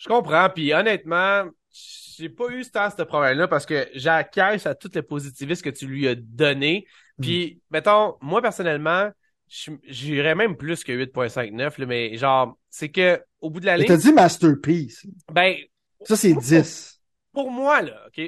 [0.01, 4.74] je comprends, puis honnêtement, j'ai pas eu ce temps, ce problème-là parce que j'acquiesce à
[4.74, 6.86] tout le positivisme que tu lui as donné.
[7.18, 7.22] Mm.
[7.22, 9.11] Puis, mettons, moi personnellement,
[9.46, 13.88] j'irais même plus que 8.59, mais genre, c'est que au bout de la ligne.
[13.88, 15.07] T'as dit masterpiece.
[15.30, 15.57] Ben.
[16.03, 16.98] Ça, c'est 10.
[17.32, 18.22] Pour moi, là, OK?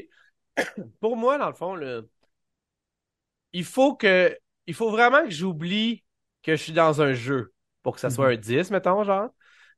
[1.00, 2.02] pour moi, dans le fond, là,
[3.54, 4.36] il faut que.
[4.66, 6.04] Il faut vraiment que j'oublie
[6.42, 7.52] que je suis dans un jeu
[7.82, 8.56] pour que ça soit mm-hmm.
[8.56, 9.30] un 10, mettons, genre.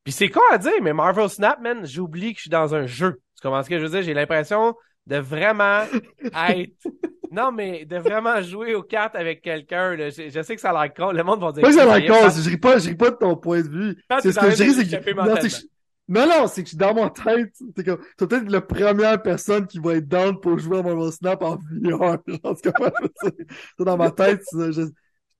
[0.05, 2.87] Puis c'est quoi à dire, mais Marvel Snap, man, j'oublie que je suis dans un
[2.87, 3.21] jeu.
[3.37, 4.03] Tu comprends ce que je veux dire?
[4.03, 4.75] J'ai l'impression
[5.07, 5.83] de vraiment
[6.23, 6.73] être.
[7.35, 9.97] Non, mais de vraiment jouer aux cartes avec quelqu'un.
[9.97, 11.11] Je, je, sais que ça a l'air con.
[11.11, 11.63] Le monde va dire.
[11.63, 12.29] Moi, ça a l'air con.
[12.31, 13.97] Je ris pas, je ris pas de ton point de vue.
[14.23, 15.11] C'est ce que je dis, c'est que.
[15.17, 19.67] Non, que non, c'est que dans mon tête, t'es comme, t'es peut-être la première personne
[19.67, 22.19] qui va être down pour jouer à Marvel Snap en VR.
[23.81, 24.83] dans ma tête, je,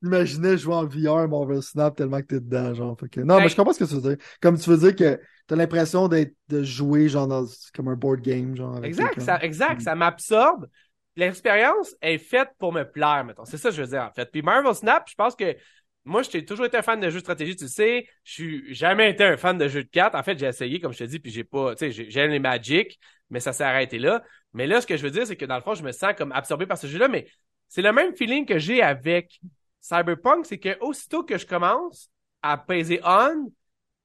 [0.05, 2.97] imaginais jouer en VR Marvel Snap tellement que t'es dedans, genre.
[2.99, 4.25] Fait que, non, mais je comprends ce que tu veux dire.
[4.41, 7.45] Comme tu veux dire que t'as l'impression d'être, de jouer, genre, dans,
[7.75, 8.85] comme un board game, genre.
[8.85, 10.69] exact, ça, exact, ça m'absorbe.
[11.17, 13.45] L'expérience est faite pour me plaire, mettons.
[13.45, 14.31] C'est ça que je veux dire, en fait.
[14.31, 15.57] Puis Marvel Snap, je pense que
[16.05, 18.07] moi, j'ai toujours été un fan de jeux de stratégie, tu sais.
[18.25, 20.15] Je suis jamais été un fan de jeux de cartes.
[20.15, 22.41] En fait, j'ai essayé, comme je te dis, puis j'ai pas, tu sais, j'aime les
[22.41, 22.99] Magic,
[23.31, 24.23] mais ça s'est arrêté là.
[24.53, 26.13] Mais là, ce que je veux dire, c'est que dans le fond, je me sens
[26.17, 27.27] comme absorbé par ce jeu-là, mais
[27.69, 29.41] c'est le même feeling que j'ai avec
[29.85, 32.11] Cyberpunk, c'est que aussitôt que je commence
[32.41, 33.53] à peser on,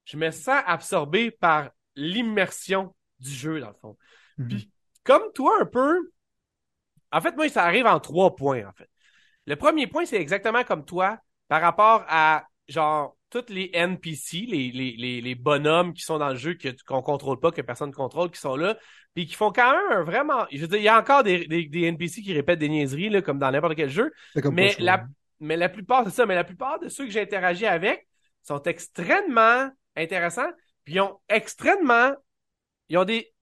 [0.03, 3.97] je me sens absorbé par l'immersion du jeu, dans le fond.
[4.38, 4.47] Mhm.
[4.49, 4.71] Puis,
[5.05, 6.11] comme toi, un peu,
[7.13, 8.89] en fait, moi, ça arrive en trois points, en fait.
[9.45, 11.17] Le premier point, c'est exactement comme toi,
[11.47, 16.36] par rapport à, genre, tous les NPC, les, les, les, bonhommes qui sont dans le
[16.36, 16.57] jeu,
[16.88, 18.77] qu'on contrôle pas, que personne ne contrôle, qui sont là,
[19.13, 20.45] puis qui font quand même un vraiment...
[20.51, 23.21] Je veux dire, il y a encore des, des, NPC qui répètent des niaiseries, là,
[23.21, 24.11] comme dans n'importe quel jeu,
[24.51, 25.05] mais la,
[25.39, 28.07] mais la plupart, c'est ça, mais la plupart de ceux que j'ai interagi avec
[28.43, 30.49] sont extrêmement intéressants,
[30.83, 32.13] puis ils ont extrêmement,
[32.89, 33.33] ils ont des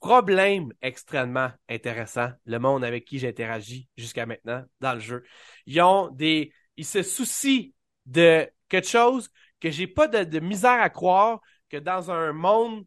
[0.00, 5.24] problèmes extrêmement intéressants, le monde avec qui j'ai interagi jusqu'à maintenant dans le jeu.
[5.66, 7.70] Ils ont des, ils se soucient
[8.06, 9.28] de quelque chose
[9.60, 12.86] que j'ai pas de, de, misère à croire que dans un monde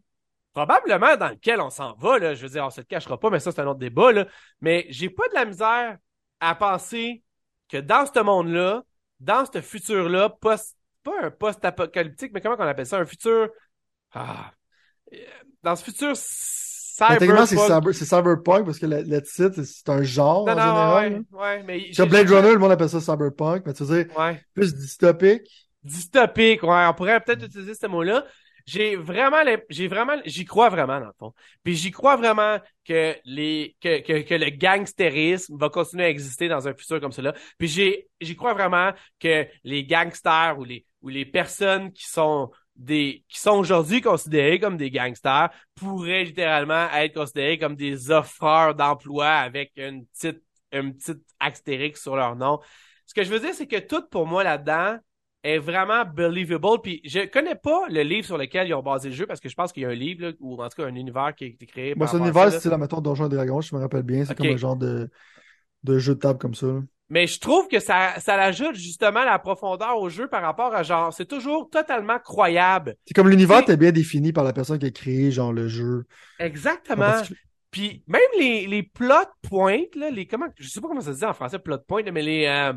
[0.53, 3.29] probablement dans lequel on s'en va, là, je veux dire, on se le cachera pas,
[3.29, 4.27] mais ça c'est un autre débat, là,
[4.61, 5.97] mais j'ai pas de la misère
[6.39, 7.23] à penser
[7.71, 8.83] que dans ce monde-là,
[9.19, 12.99] dans ce futur-là, post, pas un post-apocalyptique, mais comment on appelle ça?
[12.99, 13.49] Un futur.
[14.13, 14.51] Ah,
[15.63, 17.93] dans ce futur Cyberpunk.
[17.93, 21.23] c'est cyberpunk parce que le, titre, c'est un genre non, en général.
[21.31, 24.07] Ouais, ouais, mais Sur Blade Runner, le monde appelle ça cyberpunk, mais tu sais,
[24.53, 25.69] plus dystopique?
[25.83, 26.85] Dystopique, ouais.
[26.87, 28.25] On pourrait peut-être utiliser ce mot-là
[28.65, 31.33] j'ai vraiment, j'ai vraiment, j'y crois vraiment dans le fond.
[31.63, 36.47] Puis j'y crois vraiment que les, que, que, que, le gangstérisme va continuer à exister
[36.47, 37.33] dans un futur comme cela.
[37.57, 42.51] Puis j'ai, j'y crois vraiment que les gangsters ou les où les personnes qui sont
[42.75, 48.75] des qui sont aujourd'hui considérées comme des gangsters pourraient littéralement être considérées comme des offreurs
[48.75, 52.59] d'emploi avec une petite une petite astérix sur leur nom.
[53.05, 54.97] Ce que je veux dire, c'est que tout pour moi là-dedans
[55.43, 56.81] est vraiment believable.
[56.83, 59.49] Puis je connais pas le livre sur lequel ils ont basé le jeu parce que
[59.49, 61.47] je pense qu'il y a un livre ou en tout cas un univers qui a
[61.47, 61.95] été créé.
[61.95, 64.25] Bon, c'est un univers, c'est la méthode Donjons et Dragons, je me rappelle bien.
[64.25, 65.09] C'est comme un genre de,
[65.83, 66.67] de jeu de table comme ça.
[67.09, 70.81] Mais je trouve que ça, ça ajoute justement la profondeur au jeu par rapport à
[70.81, 72.95] genre, c'est toujours totalement croyable.
[73.05, 76.05] C'est comme l'univers est bien défini par la personne qui a créé genre le jeu.
[76.39, 77.21] Exactement.
[77.69, 81.19] Puis même les, les plot points, là, les comment, je sais pas comment ça se
[81.19, 82.73] dit en français plot point, mais les euh,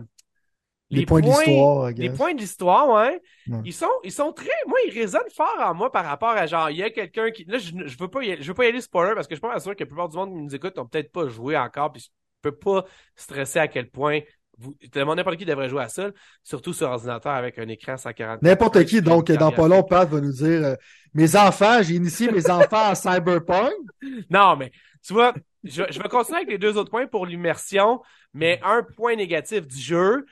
[0.91, 1.91] les, points, d'histoire.
[1.91, 3.20] Les points d'histoire, ouais.
[3.64, 6.70] Ils sont, ils sont très, moi, ils résonnent fort en moi par rapport à genre,
[6.70, 8.64] il y a quelqu'un qui, là, je, je veux pas y aller, je veux pas
[8.64, 10.43] y aller spoiler parce que je suis pas sûr que la plupart du monde qui
[10.43, 12.11] nous écoute n'ont peut-être pas joué encore puis
[12.45, 12.85] peux pas
[13.16, 14.20] stresser à quel point
[14.59, 16.11] vous, n'importe qui devrait jouer à ça,
[16.45, 18.41] surtout sur ordinateur avec un écran 140.
[18.43, 20.74] N'importe qui, donc, dans pas long, Pat va nous dire, euh,
[21.12, 23.72] mes enfants, j'ai initié mes enfants à Cyberpunk.
[24.30, 24.70] Non, mais,
[25.05, 28.01] tu vois, je, je vais continuer avec les deux autres points pour l'immersion,
[28.32, 30.24] mais un point négatif du jeu,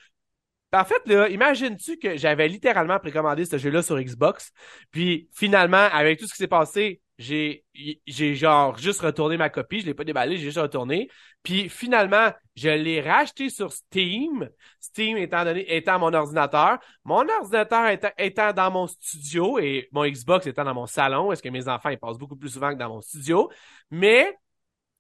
[0.73, 4.53] en fait, là, imagines-tu que j'avais littéralement précommandé ce jeu-là sur Xbox,
[4.91, 7.65] puis finalement, avec tout ce qui s'est passé, j'ai
[8.07, 11.09] j'ai genre juste retourné ma copie, je l'ai pas déballé, j'ai juste retourné.
[11.43, 14.49] Puis finalement, je l'ai racheté sur Steam.
[14.81, 20.05] Steam étant donné étant mon ordinateur, mon ordinateur étant, étant dans mon studio et mon
[20.07, 22.79] Xbox étant dans mon salon, est-ce que mes enfants ils passent beaucoup plus souvent que
[22.79, 23.51] dans mon studio,
[23.91, 24.37] mais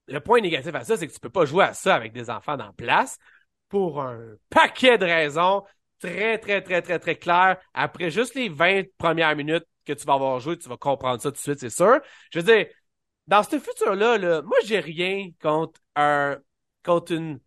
[0.08, 2.28] le point négatif à ça, c'est que tu peux pas jouer à ça avec des
[2.30, 3.18] enfants dans place
[3.72, 4.18] pour un
[4.50, 5.62] paquet de raisons
[5.98, 7.56] très, très, très, très, très claires.
[7.72, 11.30] Après juste les 20 premières minutes, que tu vas avoir joué, tu vas comprendre ça
[11.30, 11.98] tout de suite, c'est sûr.
[12.30, 12.66] Je veux dire,
[13.26, 16.36] dans ce futur-là, là, moi, j'ai rien contre un,
[16.84, 17.40] contre une,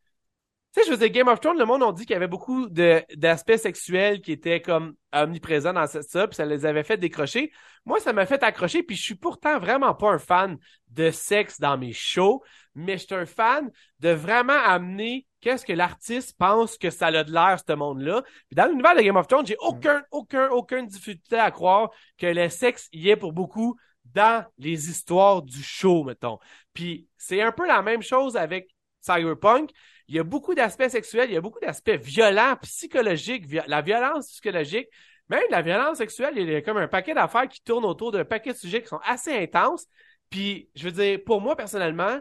[0.76, 2.28] tu sais, je veux dire, Game of Thrones, le monde a dit qu'il y avait
[2.28, 7.53] beaucoup d'aspects sexuels qui étaient comme omniprésents dans ça, puis ça les avait fait décrocher.
[7.86, 10.57] Moi, ça m'a fait accrocher, puis je suis pourtant vraiment pas un fan
[10.89, 13.71] de sexe dans mes shows, mais je suis un fan
[14.01, 18.23] de vraiment amener qu'est-ce que l'artiste pense que ça a de l'air, ce monde-là.
[18.49, 22.28] Puis dans l'univers de Game of Thrones, j'ai aucun, aucun, aucune difficulté à croire que
[22.28, 26.38] le sexe y est pour beaucoup dans les histoires du show, mettons.
[26.73, 29.69] Puis c'est un peu la même chose avec Cyberpunk.
[30.08, 34.30] Il y a beaucoup d'aspects sexuels, il y a beaucoup d'aspects violents, psychologiques, la violence
[34.30, 34.88] psychologique,
[35.30, 38.26] même la violence sexuelle, il y a comme un paquet d'affaires qui tournent autour d'un
[38.26, 39.88] paquet de sujets qui sont assez intenses.
[40.30, 42.20] Puis, je veux dire, pour moi, personnellement,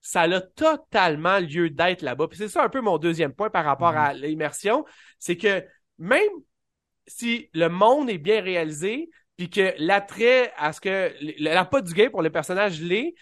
[0.00, 2.28] ça a totalement lieu d'être là-bas.
[2.28, 4.20] Puis c'est ça un peu mon deuxième point par rapport à mhm.
[4.20, 4.84] l'immersion,
[5.18, 5.64] c'est que
[5.98, 6.20] même
[7.06, 11.92] si le monde est bien réalisé, puis que l'attrait à ce que la pas du
[11.92, 13.14] game pour le personnage l'est,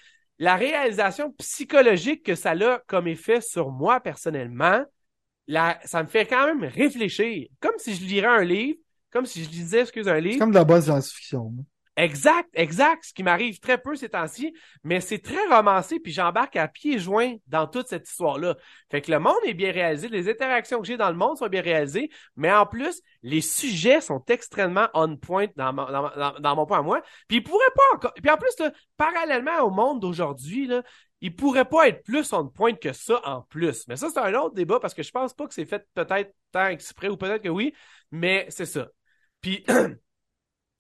[0.43, 4.85] la réalisation psychologique que ça a comme effet sur moi personnellement,
[5.47, 7.47] ça me fait quand même réfléchir.
[7.61, 8.77] Comme si je lirais un livre,
[9.13, 10.33] comme si je lisais, excuse, un livre.
[10.33, 11.55] C'est comme de la bonne science-fiction.
[11.97, 13.05] Exact, exact.
[13.05, 16.99] Ce qui m'arrive très peu ces temps-ci, mais c'est très romancé, puis j'embarque à pieds
[16.99, 18.57] joints dans toute cette histoire-là.
[18.91, 21.49] Fait que le monde est bien réalisé, les interactions que j'ai dans le monde sont
[21.49, 26.83] bien réalisées, mais en plus, les sujets sont extrêmement on point dans, mon, point à
[26.83, 27.03] moi.
[27.29, 28.15] Puis ils pourraient pas encore.
[28.15, 28.57] Puis en plus,
[28.97, 30.83] parallèlement au monde d'aujourd'hui, là,
[31.21, 33.87] il pourrait pas être plus on point que ça en plus.
[33.87, 36.35] Mais ça, c'est un autre débat parce que je pense pas que c'est fait peut-être
[36.53, 37.75] tant exprès ou peut-être que oui,
[38.11, 38.89] mais c'est ça.
[39.43, 39.65] Puis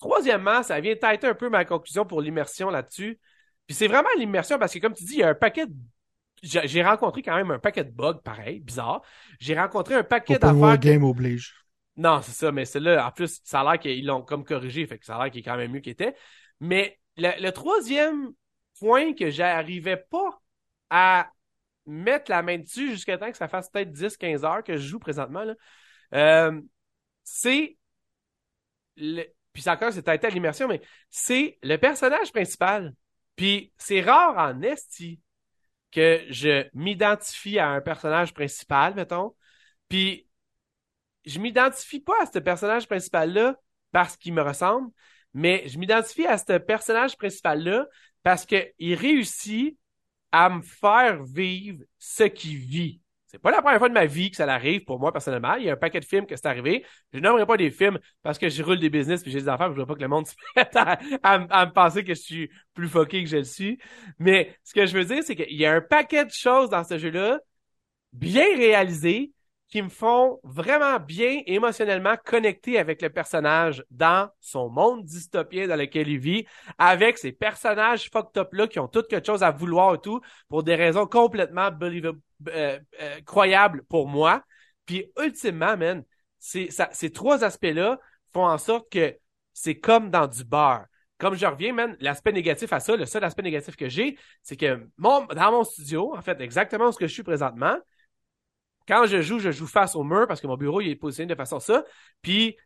[0.03, 3.20] Troisièmement, ça vient têter un peu ma conclusion pour l'immersion là-dessus.
[3.68, 5.72] Puis c'est vraiment l'immersion parce que, comme tu dis, il y a un paquet de...
[6.42, 9.03] J'ai rencontré quand même un paquet de bugs, pareil, bizarre.
[9.38, 10.76] J'ai rencontré un paquet d'affaires.
[10.78, 11.55] game oblige.
[11.96, 14.98] Non, c'est ça, mais celle-là, en plus, ça a l'air qu'ils l'ont comme corrigé, fait
[14.98, 16.16] que ça a l'air qu'il est quand même mieux qu'il était.
[16.59, 18.32] Mais le, troisième
[18.80, 20.42] point que j'arrivais pas
[20.90, 21.30] à
[21.86, 24.98] mettre la main dessus jusqu'à temps que ça fasse peut-être 10-15 heures que je joue
[24.98, 25.44] présentement,
[26.12, 26.61] euh,
[27.22, 27.76] c'est
[28.96, 30.80] le, puis encore, c'est à l'immersion, mais
[31.11, 32.94] c'est le personnage principal.
[33.36, 35.20] Puis c'est rare en esti
[35.90, 39.34] que je m'identifie à un personnage principal, mettons.
[39.88, 40.26] Puis
[41.24, 43.57] je m'identifie pas à ce personnage principal-là
[43.92, 44.90] parce qu'il me ressemble,
[45.34, 47.86] mais je m'identifie à ce personnage principal-là
[48.22, 49.78] parce qu'il réussit
[50.32, 53.01] à me faire vivre ce qu'il vit.
[53.33, 55.55] C'est pas la première fois de ma vie que ça arrive pour moi personnellement.
[55.55, 56.85] Il y a un paquet de films que c'est arrivé.
[57.14, 59.72] Je n'aimerais pas des films parce que je roule des business puis j'ai des affaires.
[59.72, 62.51] Je veux pas que le monde se mette à, à, me penser que je suis
[62.74, 63.78] plus fucké que je le suis.
[64.18, 66.85] Mais ce que je veux dire, c'est qu'il y a un paquet de choses dans
[66.85, 67.41] ce jeu-là
[68.12, 69.33] bien réalisées
[69.73, 75.77] qui me font vraiment bien émotionnellement connecter avec le personnage dans son monde dystopien dans
[75.77, 76.45] lequel il vit,
[76.77, 80.20] avec ces personnages fucked up là qui ont toutes quelque chose à vouloir et tout,
[80.51, 82.12] pour des raisons complètement euh,
[82.51, 82.79] euh,
[83.25, 84.45] croyables pour moi.
[84.85, 86.05] Puis ultimement, man,
[86.39, 87.99] ces trois aspects-là
[88.35, 89.16] font en sorte que
[89.55, 90.85] c'est comme dans du bar.
[91.16, 94.57] Comme je reviens, man, l'aspect négatif à ça, le seul aspect négatif que j'ai, c'est
[94.59, 97.79] que mon, dans mon studio, en fait, exactement ce que je suis présentement,
[98.87, 101.28] quand je joue, je joue face au mur parce que mon bureau il est positionné
[101.28, 101.85] de façon ça.
[102.22, 102.57] Puis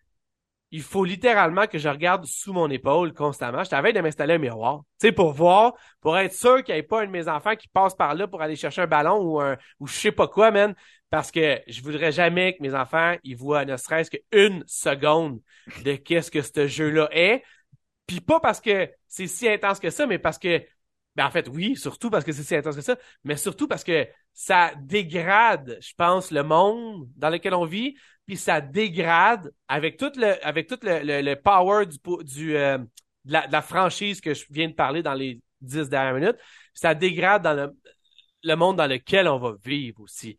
[0.72, 3.62] il faut littéralement que je regarde sous mon épaule constamment.
[3.62, 6.80] Je t'avais de m'installer un miroir, tu sais, pour voir, pour être sûr qu'il n'y
[6.80, 9.18] ait pas un de mes enfants qui passe par là pour aller chercher un ballon
[9.22, 10.74] ou un, ou je sais pas quoi, man.
[11.08, 15.40] Parce que je voudrais jamais que mes enfants, ils voient ne serait-ce qu'une seconde
[15.84, 17.44] de qu'est-ce que ce jeu-là est.
[18.06, 20.62] Puis pas parce que c'est si intense que ça, mais parce que,
[21.16, 23.82] ben en fait, oui, surtout parce que c'est si intense que ça, mais surtout parce
[23.82, 27.96] que ça dégrade, je pense, le monde dans lequel on vit,
[28.26, 33.32] puis ça dégrade avec tout le avec tout le, le, power du, du euh, de,
[33.32, 36.36] la, la, franchise que je viens de parler dans les dix dernières minutes,
[36.74, 37.76] ça dégrade dans le,
[38.42, 40.36] le monde dans lequel on va vivre aussi.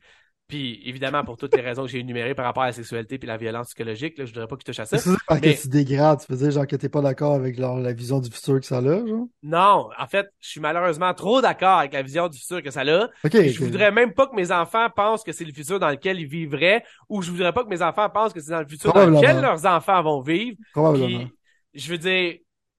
[0.47, 3.27] Puis évidemment, pour toutes les raisons que j'ai énumérées par rapport à la sexualité puis
[3.27, 4.97] la violence psychologique, là, je voudrais pas que tu touches à ça.
[4.97, 7.57] C'est ça parce que tu dégrades, tu veux dire genre que t'es pas d'accord avec
[7.57, 9.27] la vision du futur que ça a, genre?
[9.43, 12.81] Non, en fait, je suis malheureusement trop d'accord avec la vision du futur que ça
[12.81, 13.09] a.
[13.25, 16.17] Okay, je voudrais même pas que mes enfants pensent que c'est le futur dans lequel
[16.17, 18.93] ils vivraient, ou je voudrais pas que mes enfants pensent que c'est dans le futur
[18.93, 20.55] dans lequel leurs enfants vont vivre.
[20.71, 21.27] Probablement.
[21.73, 22.35] je veux dire,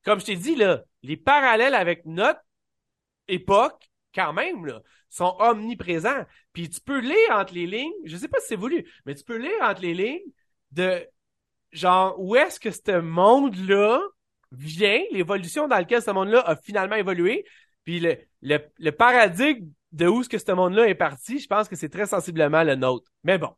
[0.07, 2.41] comme je t'ai dit, là, les parallèles avec notre
[3.29, 4.81] époque, quand même, là,
[5.19, 6.25] sont omniprésents.
[6.53, 9.25] Puis tu peux lire entre les lignes, je sais pas si c'est voulu, mais tu
[9.25, 10.33] peux lire entre les lignes
[10.73, 11.07] de
[11.73, 14.01] genre où est-ce que ce monde-là
[14.53, 17.45] vient, l'évolution dans laquelle ce monde-là a finalement évolué,
[17.85, 21.69] puis le, le, le paradigme de où est-ce que ce monde-là est parti, je pense
[21.69, 23.11] que c'est très sensiblement le nôtre.
[23.25, 23.51] Mais bon.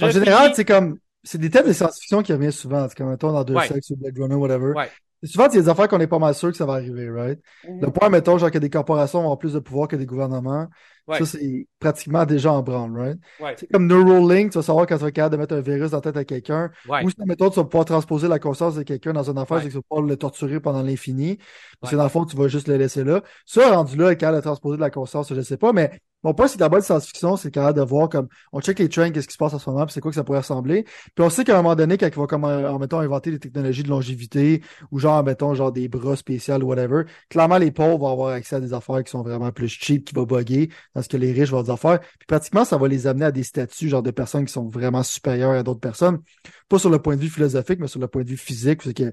[0.00, 3.32] En général, c'est comme c'est des thèmes de science-fiction qui reviennent souvent, c'est comme mettons
[3.32, 4.72] dans deux sexes ou Blade Runner, whatever.
[4.72, 4.90] Ouais.
[5.24, 7.08] Souvent, il y a des affaires qu'on n'est pas mal sûr que ça va arriver,
[7.08, 7.40] right?
[7.64, 7.80] Mm-hmm.
[7.80, 10.68] Le point, mettons, genre que des corporations ont plus de pouvoir que des gouvernements.
[11.08, 12.96] Ça, c'est pratiquement déjà en branle,
[13.38, 13.58] right?
[13.58, 15.98] C'est comme Neuralink, tu vas savoir quand tu vas capable de mettre un virus dans
[15.98, 16.70] la tête à quelqu'un.
[16.88, 19.66] Ou si, mettons, tu vas pouvoir transposer la conscience de quelqu'un dans une affaire, c'est
[19.66, 21.38] que tu vas pouvoir le torturer pendant l'infini.
[21.80, 23.22] Parce que dans le fond, tu vas juste le laisser là.
[23.46, 26.46] Ça, rendu là, capable de transposer de la conscience, je sais pas, mais mon point,
[26.46, 29.26] c'est que la bonne science-fiction, c'est capable de voir comme, on check les trends, qu'est-ce
[29.26, 30.84] qui se passe en ce moment, puis c'est quoi que ça pourrait ressembler.
[30.84, 33.38] Puis on sait qu'à un moment donné, quand ils vont comme, en, mettons, inventer des
[33.38, 37.98] technologies de longévité, ou genre, mettons, genre des bras spéciaux ou whatever, clairement, les pauvres
[37.98, 41.08] vont avoir accès à des affaires qui sont vraiment plus cheap, qui vont bugger, parce
[41.08, 42.00] que les riches vont des affaires.
[42.00, 45.02] Puis pratiquement, ça va les amener à des statuts, genre de personnes qui sont vraiment
[45.02, 46.20] supérieures à d'autres personnes.
[46.68, 48.94] Pas sur le point de vue philosophique, mais sur le point de vue physique, parce
[48.94, 49.12] qu'ils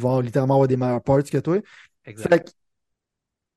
[0.00, 1.58] vont littéralement avoir des meilleures parts que toi.
[2.04, 2.54] Exact.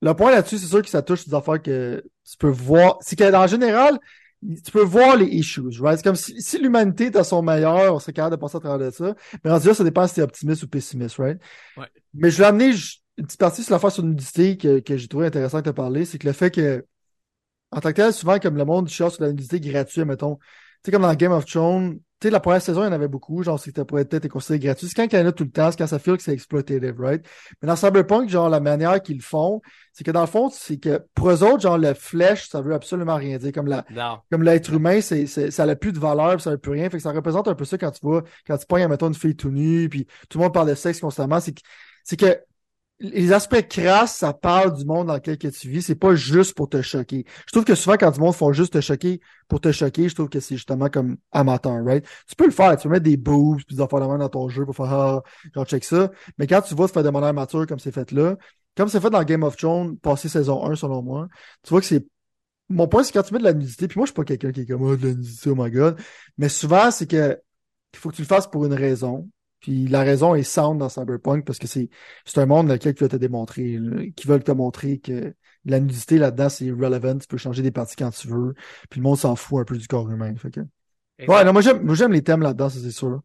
[0.03, 2.97] Le point là-dessus, c'est sûr que ça touche des affaires que tu peux voir.
[3.01, 3.99] C'est qu'en général,
[4.41, 5.97] tu peux voir les issues, right?
[5.97, 8.59] C'est comme si, si l'humanité est à son meilleur, on serait capable de passer à
[8.59, 9.15] travers de ça.
[9.43, 11.39] Mais rendu là, ça dépend si t'es optimiste ou pessimiste, right?
[11.78, 11.86] Ouais.
[12.13, 12.74] Mais je vais amener
[13.17, 16.17] une petite partie sur l'affaire sur nudité que, que j'ai trouvé intéressant de parler, c'est
[16.17, 16.86] que le fait que,
[17.72, 20.43] en tant que tel, souvent, comme le monde cherche sur la nudité gratuite, mettons, tu
[20.86, 23.07] sais, comme dans Game of Thrones, tu sais, la première saison, il y en avait
[23.07, 24.88] beaucoup, genre, ça pourrait être considéré gratuit.
[24.88, 26.32] C'est quand il y en a tout le temps, c'est quand ça fait que c'est
[26.32, 27.26] exploitative, right?
[27.61, 29.59] Mais dans Cyberpunk, genre, la manière qu'ils font,
[29.91, 32.76] c'est que dans le fond, c'est que pour eux autres, genre, le flèche, ça veut
[32.76, 33.51] absolument rien dire.
[33.51, 33.84] Comme la,
[34.30, 36.91] comme l'être humain, c'est, ça n'a plus de valeur, ça n'a plus rien.
[36.91, 39.15] Fait que ça représente un peu ça quand tu vois, quand tu pognes, mettons, une
[39.15, 41.39] fille tout nue, puis tout le monde parle de sexe constamment.
[41.39, 41.61] C'est que,
[42.03, 42.39] c'est que
[43.01, 45.81] les aspects crasses, ça parle du monde dans lequel que tu vis.
[45.81, 47.25] C'est pas juste pour te choquer.
[47.47, 50.15] Je trouve que souvent, quand du monde font juste te choquer pour te choquer, je
[50.15, 52.05] trouve que c'est justement comme amateur, right?
[52.27, 52.77] Tu peux le faire.
[52.77, 54.85] Tu peux mettre des boobs puis des affaires de main dans ton jeu pour faire,
[54.93, 55.23] ah,
[55.53, 56.11] genre, check ça.
[56.37, 58.37] Mais quand tu vois se faire de manière mature comme c'est fait là,
[58.77, 61.27] comme c'est fait dans Game of Thrones, passé saison 1, selon moi,
[61.63, 62.05] tu vois que c'est
[62.69, 64.51] mon point, c'est quand tu mets de la nudité, puis moi, je suis pas quelqu'un
[64.51, 65.99] qui est comme, oh, de la nudité, oh my god.
[66.37, 67.37] Mais souvent, c'est que,
[67.93, 69.29] il faut que tu le fasses pour une raison.
[69.62, 71.89] Puis la raison est sound dans Cyberpunk parce que c'est
[72.26, 73.80] c'est un monde dans lequel tu vas te démontrer,
[74.16, 75.34] qui veulent te montrer que
[75.66, 78.55] la nudité là-dedans, c'est relevant, tu peux changer des parties quand tu veux.
[78.89, 80.36] Puis le monde s'en fout un peu du corps humain.
[80.36, 80.62] Fait que...
[81.28, 83.22] Ouais, non, moi j'aime, moi j'aime les thèmes là-dedans, ça c'est sûr.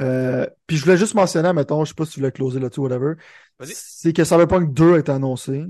[0.00, 2.80] Euh, puis je voulais juste mentionner, mettons, je sais pas si tu voulais closer là-dessus,
[2.80, 3.14] whatever.
[3.60, 5.64] C'est que Cyberpunk 2 a été annoncé.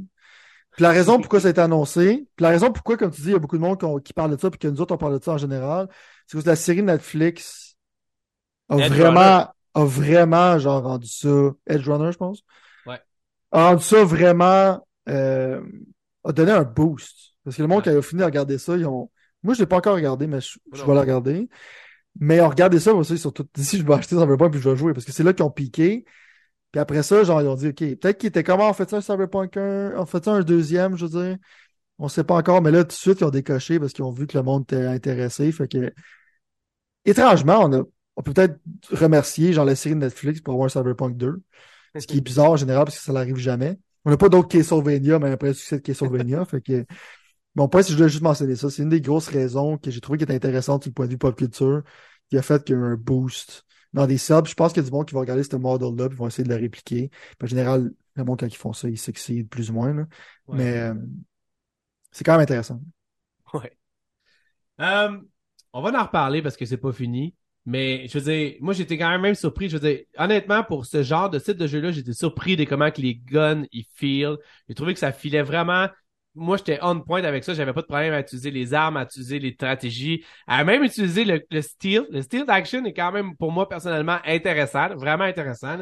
[0.72, 3.28] Puis la raison pourquoi ça a été annoncé, puis la raison pourquoi, comme tu dis,
[3.28, 4.98] il y a beaucoup de monde qui parle de ça, puis que nous autres on
[4.98, 5.88] parle de ça en général,
[6.26, 7.76] c'est que la série Netflix
[8.68, 12.42] a vraiment a vraiment genre rendu ça Edge Runner, je pense.
[12.86, 13.00] Ouais.
[13.52, 15.60] A rendu ça vraiment euh,
[16.24, 17.34] a donné un boost.
[17.44, 19.10] Parce que le monde qui a fini de regarder ça, ils ont.
[19.42, 21.48] Moi, je l'ai pas encore regardé, mais je, vais le regarder.
[22.20, 24.92] Mais on regardé ça, aussi, surtout d'ici, je vais acheter Cyberpunk puis je vais jouer.
[24.92, 26.04] Parce que c'est là qu'ils ont piqué.
[26.72, 28.96] Puis après ça, genre, ils ont dit, OK, peut-être qu'ils étaient comment on fait ça
[28.98, 31.38] un Cyberpunk 1, on fait ça un deuxième, je veux dire.
[31.98, 34.10] On sait pas encore, mais là, tout de suite, ils ont décoché parce qu'ils ont
[34.10, 35.50] vu que le monde était intéressé.
[35.52, 35.92] Fait que,
[37.04, 37.82] étrangement, on a
[38.18, 38.58] on peut peut-être
[38.90, 41.40] remercier genre la série de Netflix pour avoir Cyberpunk 2.
[41.98, 43.78] Ce qui est bizarre en général parce que ça n'arrive jamais.
[44.04, 46.44] On n'a pas d'autres Castlevania, mais après le succès de Castlevania.
[46.50, 46.84] fait que
[47.54, 50.00] mon point, si je voulais juste mentionner ça, c'est une des grosses raisons que j'ai
[50.00, 51.82] trouvé qui était intéressante du point de vue pop culture,
[52.28, 54.48] qui a fait qu'il y a eu un boost dans des subs.
[54.48, 56.44] Je pense qu'il y a du monde qui va regarder ce model-là, puis vont essayer
[56.44, 57.12] de le répliquer.
[57.40, 59.94] en général, le monde, quand ils font ça, ils succèdent plus ou moins.
[59.94, 60.06] Là.
[60.48, 60.94] Mais euh,
[62.10, 62.80] c'est quand même intéressant.
[63.54, 63.78] Ouais.
[64.80, 65.18] Euh,
[65.72, 67.36] on va en reparler parce que c'est pas fini.
[67.68, 69.68] Mais je veux dire, moi j'étais quand même, même surpris.
[69.68, 72.90] Je veux dire, honnêtement, pour ce genre de site de jeu-là, j'étais surpris de comment
[72.90, 74.38] que les guns ils feel.
[74.66, 75.86] J'ai trouvé que ça filait vraiment.
[76.34, 77.52] Moi, j'étais on point avec ça.
[77.52, 81.26] J'avais pas de problème à utiliser les armes, à utiliser les stratégies, à même utiliser
[81.26, 82.06] le, le steel.
[82.10, 84.94] Le steel d'action est quand même, pour moi, personnellement, intéressant.
[84.96, 85.76] Vraiment intéressant.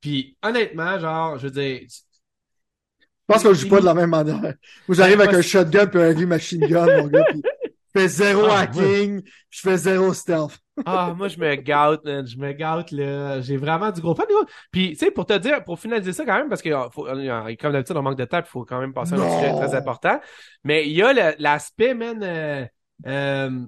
[0.00, 4.08] Puis, honnêtement, genre, je veux dire, je pense que je joue pas de la même
[4.08, 4.40] manière.
[4.40, 4.52] Moi,
[4.88, 7.26] j'arrive avec un shotgun puis un machine gun, mon gars.
[7.34, 10.58] je fais zéro ah, hacking, je fais zéro stealth.
[10.86, 13.40] Ah, moi, je me gâte, Je me gâte, là.
[13.40, 14.24] J'ai vraiment du gros fun.
[14.70, 17.72] Puis, tu sais, pour te dire, pour finaliser ça quand même, parce que faut, comme
[17.72, 20.20] d'habitude, on manque de temps, il faut quand même passer à un sujet très important.
[20.64, 22.66] Mais il y a l'aspect, man, euh,
[23.06, 23.66] euh,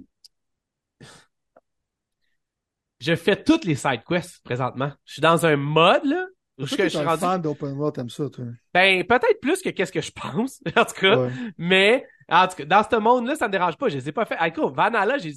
[3.01, 4.93] je fais toutes les side quests présentement.
[5.05, 6.27] Je suis dans un mode, là,
[6.59, 7.20] je, je suis rendu...
[7.20, 8.45] fan d'open world, t'aimes ça, toi?
[8.74, 11.28] Ben, peut-être plus que qu'est-ce que je pense, en tout cas.
[11.57, 13.89] Mais, en tout cas, dans ce monde-là, ça me dérange pas.
[13.89, 14.36] Je les ai pas fait.
[14.39, 15.32] Ah, écoute, Vanilla, j'ai,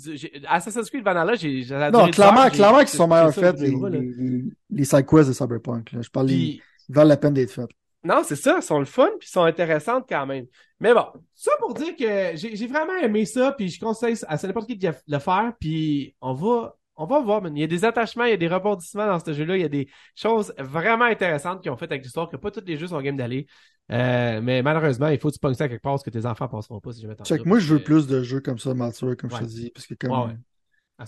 [0.48, 5.06] Assassin's Creed Vanilla, j'ai, Non, clairement, clairement qu'ils sont meilleurs faits, les, les, les, side
[5.06, 6.02] quests de Cyberpunk, là.
[6.02, 7.70] Je parle, ils valent la peine d'être faits.
[8.04, 10.46] Non, c'est ça, ils sont le fun, puis ils sont intéressantes quand même.
[10.80, 14.68] Mais bon, ça pour dire que j'ai vraiment aimé ça, puis je conseille à n'importe
[14.68, 18.26] qui de le faire, puis on va on va voir, Il y a des attachements,
[18.26, 19.58] il y a des rebondissements dans ce jeu-là.
[19.58, 22.64] Il y a des choses vraiment intéressantes qui ont fait avec l'histoire que pas tous
[22.66, 23.48] les jeux sont game d'aller.
[23.92, 26.48] Euh, mais malheureusement, il faut que tu pognes ça quelque part parce que tes enfants
[26.48, 29.32] passeront pas si jamais Check, moi, je veux plus de jeux comme ça, mature, comme
[29.32, 29.72] je te dis.
[29.72, 30.38] Parce que comme.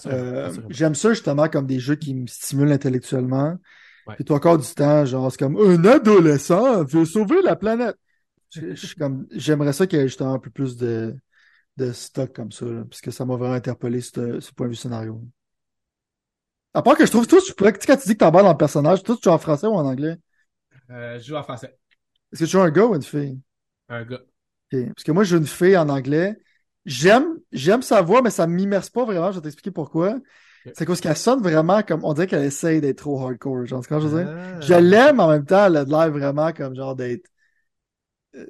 [0.07, 3.55] Euh, j'aime ça justement comme des jeux qui me stimulent intellectuellement.
[4.15, 7.95] Puis toi encore du temps, genre, c'est comme un adolescent veut sauver la planète.
[8.97, 11.15] comme, j'aimerais ça qu'il y ait justement un peu plus de,
[11.77, 14.77] de stock comme ça, parce que ça m'a vraiment interpellé ce, ce point de vue
[14.77, 15.21] scénario.
[16.75, 18.57] À part que je trouve, toi, tu pourrais, quand tu dis que t'emballes dans le
[18.57, 20.17] personnage, toi, tu joues en français ou en anglais?
[20.89, 21.79] Euh, je joue en français.
[22.33, 23.39] Est-ce que tu joues un gars ou une fille?
[23.87, 24.19] Un gars.
[24.69, 26.37] Parce que moi, je joue une fille en anglais.
[26.83, 29.31] J'aime, j'aime sa voix, mais ça m'immerse pas vraiment.
[29.31, 30.17] Je vais t'expliquer pourquoi.
[30.73, 33.65] C'est parce qu'elle sonne vraiment comme, on dirait qu'elle essaye d'être trop hardcore.
[33.65, 34.33] Genre, quand je veux dire?
[34.35, 34.59] Ah.
[34.59, 37.29] Je l'aime, en même temps, elle a de l'air vraiment comme genre d'être,
[38.35, 38.45] euh,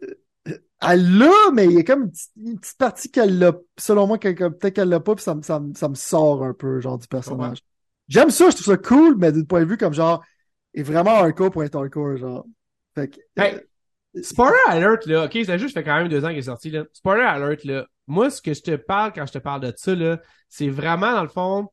[0.81, 4.69] elle l'a, mais il y a comme une petite, partie qu'elle l'a, selon moi, peut-être
[4.71, 7.59] qu'elle l'a pas, puis ça, ça, ça, me sort un peu, genre, du personnage.
[8.07, 10.23] J'aime ça, je trouve ça cool, mais d'un point de vue comme genre,
[10.73, 12.45] est vraiment hardcore pour être hardcore, genre.
[12.93, 13.19] Fait que.
[13.35, 16.43] Hey, euh, Spoiler Alert, là, ok, c'est juste fait quand même deux ans qu'il est
[16.43, 16.83] sorti, là.
[16.93, 17.85] Spoiler Alert, là.
[18.07, 21.11] Moi, ce que je te parle quand je te parle de ça, là, c'est vraiment,
[21.11, 21.67] dans le fond,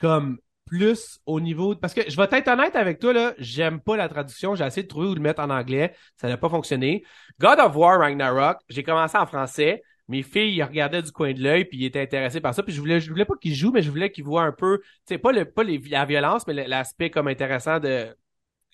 [0.00, 1.74] comme plus au niveau.
[1.74, 4.54] Parce que je vais être honnête avec toi, là, j'aime pas la traduction.
[4.54, 5.94] J'ai essayé de trouver où le mettre en anglais.
[6.16, 7.04] Ça n'a pas fonctionné.
[7.40, 11.40] God of War Ragnarok, j'ai commencé en français mes filles ils regardaient du coin de
[11.42, 12.62] l'œil puis ils étaient intéressés par ça.
[12.62, 14.80] Puis je voulais je voulais pas qu'ils jouent mais je voulais qu'ils voient un peu
[14.80, 18.14] tu sais pas le pas les, la violence mais l'aspect comme intéressant de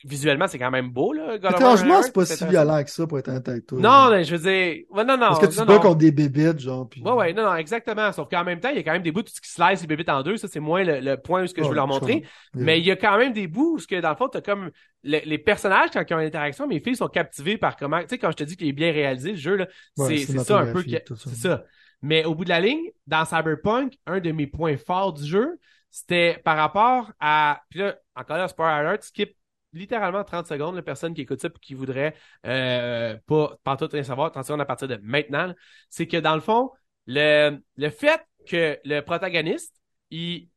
[0.04, 1.36] visuellement, c'est quand même beau, là.
[1.36, 3.78] Étrangement, c'est pas si violent que ça pour être un toi.
[3.78, 5.28] Non, mais je veux dire, ouais, non, non.
[5.28, 6.88] Parce que tu te bats contre des bébites, genre.
[6.88, 7.02] Puis...
[7.02, 8.12] Ouais, ouais, non, non, exactement.
[8.12, 10.08] Sauf qu'en même temps, il y a quand même des bouts qui slice les bébites
[10.08, 10.36] en deux.
[10.36, 12.24] Ça, c'est moins le, point où ce que je veux leur montrer.
[12.54, 14.42] Mais il y a quand même des bouts où ce que, dans le fond, t'as
[14.42, 14.70] comme
[15.02, 18.18] les personnages, quand ils ont une interaction, mes filles sont captivées par comment, tu sais,
[18.18, 19.66] quand je te dis qu'il est bien réalisé, le jeu, là,
[19.96, 20.82] c'est ça un peu.
[20.82, 21.64] C'est ça.
[22.02, 25.58] Mais au bout de la ligne, dans Cyberpunk, un de mes points forts du jeu,
[25.90, 27.62] c'était par rapport à.
[27.70, 29.34] Puis là, encore là, spoiler alert, skip
[29.74, 32.14] littéralement 30 secondes, la personne qui écoute ça et qui voudrait
[32.46, 35.52] euh, pas, pas tout rien savoir, 30 secondes à partir de maintenant,
[35.90, 36.70] c'est que dans le fond,
[37.06, 39.74] le, le fait que le protagoniste,
[40.10, 40.48] il,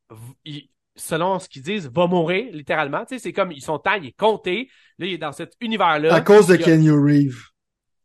[0.44, 3.04] il selon ce qu'ils disent, va mourir, littéralement.
[3.04, 4.68] Tu sais, c'est comme, ils sont temps, il est compté.
[4.98, 6.14] Là, il est dans cet univers-là.
[6.14, 7.38] À cause de Kenny Reeve.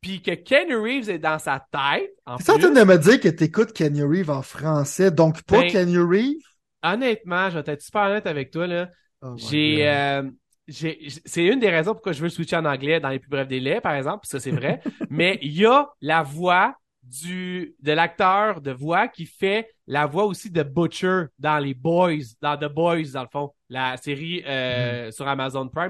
[0.02, 2.12] Puis que Kenny Reeves est dans sa tête.
[2.44, 5.72] T'es en train de me dire que t'écoutes Kenny Reeves en français, donc pas ben,
[5.72, 6.44] Kenny Reeves?
[6.84, 8.90] Honnêtement, je vais être super honnête avec toi, là.
[9.22, 10.24] Oh j'ai, euh,
[10.68, 13.82] c'est une des raisons pourquoi je veux switcher en anglais dans les plus brefs délais,
[13.82, 14.82] par exemple, ça c'est vrai.
[15.10, 20.24] mais il y a la voix du de l'acteur de voix qui fait la voix
[20.24, 25.08] aussi de Butcher dans les Boys, dans The Boys dans le fond, la série euh,
[25.08, 25.12] mm.
[25.12, 25.90] sur Amazon Prime.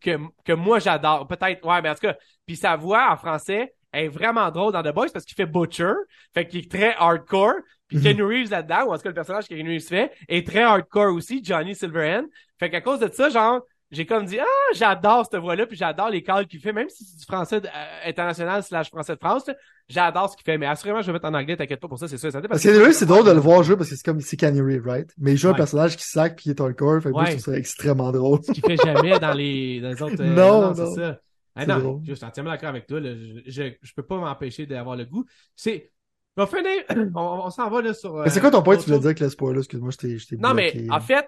[0.00, 1.26] que, que moi j'adore.
[1.26, 2.16] Peut-être, ouais, mais en tout cas,
[2.46, 5.94] puis sa voix en français est vraiment drôle dans The Boys parce qu'il fait Butcher,
[6.34, 7.54] fait qu'il est très hardcore.
[7.88, 8.02] Puis mm-hmm.
[8.02, 10.62] Kenny Reeves là-dedans, ou en tout cas le personnage que Kenny Reeves fait, est très
[10.62, 12.26] hardcore aussi, Johnny Silverhand.
[12.60, 15.76] Fait qu'à cause de ça, genre, j'ai comme dit ah j'adore cette voix là puis
[15.76, 19.18] j'adore les calls qu'il fait même si c'est du français euh, international slash français de
[19.18, 19.50] France
[19.88, 20.58] j'adore ce qu'il fait.
[20.58, 22.92] Mais assurément je vais mettre en anglais t'inquiète pas pour ça c'est ça, parce que
[22.92, 23.62] c'est drôle de le voir.
[23.62, 25.10] jouer parce que c'est comme c'est Reeves right?
[25.18, 27.38] Mais il joue un personnage qui sac puis il est hardcore fait que ouais.
[27.38, 28.40] ça extrêmement drôle.
[28.42, 31.20] Ce qu'il fait jamais dans les dans les autres euh, non, non, c'est ça.
[31.54, 33.10] Ah, non je suis entièrement d'accord avec toi là.
[33.46, 35.24] Je, je, peux pas m'empêcher d'avoir le goût.
[35.56, 35.90] C'est
[36.36, 36.46] on,
[37.16, 38.76] on, s'en va là sur mais c'est quoi ton point?
[38.76, 41.26] Tu voulais dire avec le spoiler excuse-moi je t'ai non mais en fait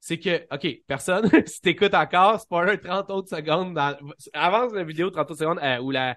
[0.00, 3.96] c'est que, OK, personne, si t'écoutes encore, spoiler 30 autres secondes dans,
[4.32, 6.16] avance la vidéo 30 autres secondes, euh, ou la,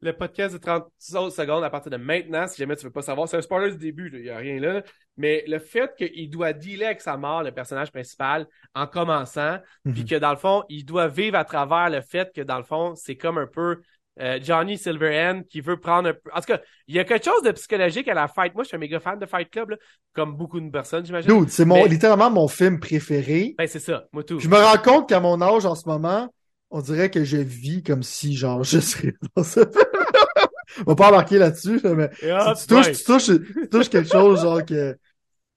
[0.00, 0.84] le podcast de 30
[1.14, 3.28] autres secondes à partir de maintenant, si jamais tu veux pas savoir.
[3.28, 4.82] C'est un spoiler du début, il y a rien là.
[5.16, 10.02] Mais le fait qu'il doit dealer avec sa mort, le personnage principal, en commençant, puis
[10.02, 10.08] mhm.
[10.08, 12.94] que dans le fond, il doit vivre à travers le fait que dans le fond,
[12.94, 13.80] c'est comme un peu
[14.20, 16.12] euh, Johnny Silverhand qui veut prendre un.
[16.34, 18.54] En tout cas, il y a quelque chose de psychologique à la Fight.
[18.54, 19.74] Moi, je suis un méga fan de Fight Club,
[20.12, 21.48] comme beaucoup de personnes, j'imagine.
[21.48, 23.54] c'est mon, littéralement mon film préféré.
[23.56, 24.38] Ben, c'est ça, moi tout.
[24.38, 26.28] Je me rends compte qu'à mon âge en ce moment,
[26.70, 29.72] on dirait que je vis comme si, genre, je serais dans ce film.
[30.86, 34.64] on va pas embarquer là-dessus, mais tu, touches, tu, touches, tu touches quelque chose, genre,
[34.64, 34.96] que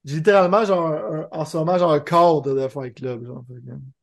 [0.05, 3.43] j'ai littéralement, genre, en ce moment, genre, un corps de Fight Club, genre.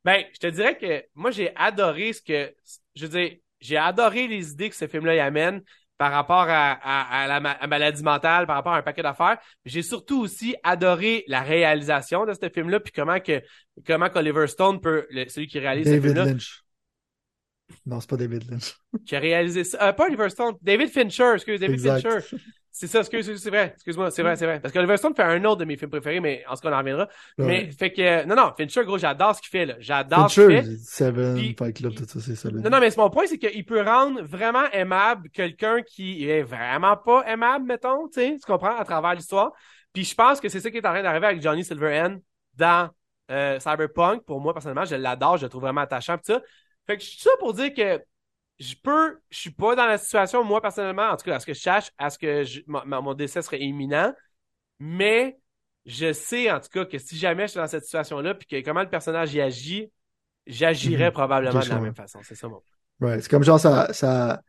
[0.04, 2.54] Ben, je te dirais que moi, j'ai adoré ce que,
[2.94, 5.62] je veux dire, j'ai adoré les idées que ce film-là y amène
[5.96, 9.38] par rapport à, la maladie mentale, par rapport à un paquet d'affaires.
[9.64, 13.40] J'ai surtout aussi adoré la réalisation de ce film-là, puis comment que
[13.86, 16.24] comment Oliver Stone peut, celui qui réalise ce film-là.
[16.24, 16.64] Lynch.
[17.86, 18.74] Non, c'est pas David Lynch.
[19.06, 19.88] qui a réalisé ça.
[19.88, 22.18] Euh, pas Oliver Stone, David Fincher, excuse, David Fincher.
[22.74, 24.58] C'est ça, excuse, c'est vrai, excuse-moi, c'est vrai, c'est vrai.
[24.58, 26.70] Parce que Oliver Stone fait un autre de mes films préférés, mais en ce cas,
[26.70, 27.06] on en reviendra.
[27.36, 29.74] Mais, fait que, non, non, Fincher, gros, j'adore ce qu'il fait, là.
[29.78, 30.76] J'adore ce qu'il fait.
[30.78, 32.50] Seven, Fight Club, tout ça, c'est ça.
[32.50, 36.96] Non, non, mais mon point, c'est qu'il peut rendre vraiment aimable quelqu'un qui est vraiment
[36.96, 39.52] pas aimable, mettons, tu sais, tu comprends, à travers l'histoire.
[39.92, 42.16] Puis je pense que c'est ça qui est en train d'arriver avec Johnny Silverhand
[42.56, 42.88] dans
[43.30, 44.24] euh, Cyberpunk.
[44.24, 46.40] Pour moi, personnellement, je l'adore, je le trouve vraiment attachant, pis ça.
[46.86, 48.02] Fait que je suis ça pour dire que
[48.58, 51.46] je peux, je suis pas dans la situation, moi, personnellement, en tout cas, à ce
[51.46, 54.12] que je cherche, à ce que mon décès serait imminent,
[54.78, 55.38] mais
[55.84, 58.64] je sais, en tout cas, que si jamais je suis dans cette situation-là, puis que
[58.64, 59.90] comment le personnage y agit,
[60.46, 61.12] j'agirais mhm.
[61.12, 62.20] probablement de la même façon.
[62.22, 62.62] C'est ça, mon.
[63.00, 64.42] Ouais, c'est comme genre, ça, ça,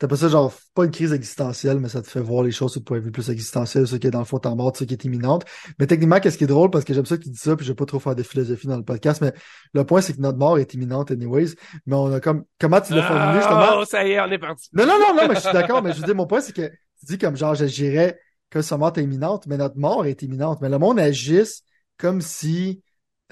[0.00, 2.72] T'as pas ça, genre, pas une crise existentielle, mais ça te fait voir les choses
[2.72, 4.74] sur le point de vue plus existentiel, ce qui est dans le fond en mort,
[4.74, 5.44] ce qui est imminente.
[5.78, 7.66] Mais techniquement, qu'est-ce qui est drôle, parce que j'aime ça que tu dis ça, puis
[7.66, 9.34] je vais pas trop faire de philosophie dans le podcast, mais
[9.74, 11.54] le point, c'est que notre mort est imminente anyways.
[11.84, 13.78] Mais on a comme, comment tu l'as formulé, justement?
[13.78, 14.70] Oh, ça y est, on est parti.
[14.72, 16.54] Non, non, non, non, mais je suis d'accord, mais je veux dire, mon point, c'est
[16.54, 18.18] que tu dis comme genre, j'agirais
[18.48, 20.62] que sa mort est imminente, mais notre mort est imminente.
[20.62, 21.62] Mais le monde agisse
[21.98, 22.82] comme si,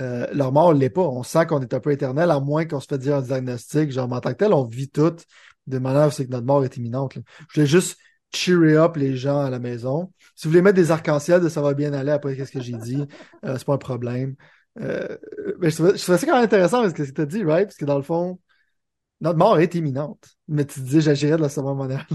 [0.02, 1.00] euh, leur mort l'est pas.
[1.00, 3.90] On sent qu'on est un peu éternel, à moins qu'on se fait dire un diagnostic.
[3.90, 5.16] Genre, en tant que tel, on vit tout
[5.68, 7.14] de manière c'est que notre mort est imminente.
[7.50, 7.98] Je voulais juste
[8.34, 10.12] cheerer up les gens à la maison.
[10.34, 13.04] Si vous voulez mettre des arcs-en-ciel, ça va bien aller après qu'est-ce que j'ai dit.
[13.44, 14.34] Euh, c'est pas un problème.
[14.80, 15.16] Euh,
[15.60, 17.66] mais je trouvais, ça quand même intéressant parce que ce que tu as dit, right?
[17.66, 18.40] Parce que dans le fond,
[19.20, 20.28] notre mort est imminente.
[20.48, 22.06] Mais tu dis, j'agirais de la même manière.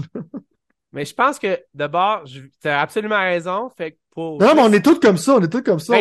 [0.92, 3.70] mais je pense que d'abord, tu as absolument raison.
[3.76, 4.40] Fait pour...
[4.40, 5.96] Non, mais on est tous comme ça, on est tous comme ça.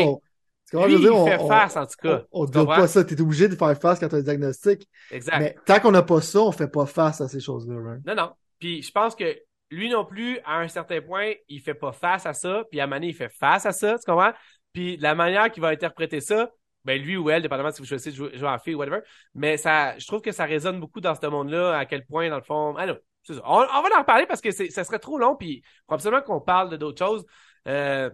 [0.73, 2.23] Lui, on, fait face, en tout cas.
[2.31, 3.03] On ne dit pas ça.
[3.03, 4.87] Tu es obligé de faire face quand tu as un diagnostic.
[5.11, 5.39] Exact.
[5.39, 7.97] Mais tant qu'on n'a pas ça, on fait pas face à ces choses-là.
[8.05, 8.31] Non, non.
[8.59, 9.37] Puis je pense que
[9.69, 12.63] lui non plus, à un certain point, il fait pas face à ça.
[12.71, 13.97] Puis à Mané, il fait face à ça.
[13.99, 14.33] Tu comprends?
[14.71, 16.49] Puis la manière qu'il va interpréter ça,
[16.85, 19.01] ben lui ou elle, dépendamment si vous choisissez de jouer, en fille ou whatever.
[19.35, 22.37] Mais ça, je trouve que ça résonne beaucoup dans ce monde-là, à quel point, dans
[22.37, 22.75] le fond.
[22.77, 22.87] Ah
[23.29, 26.69] on, on, va en reparler parce que ça serait trop long, puis probablement qu'on parle
[26.69, 27.25] de d'autres choses.
[27.67, 28.09] Euh,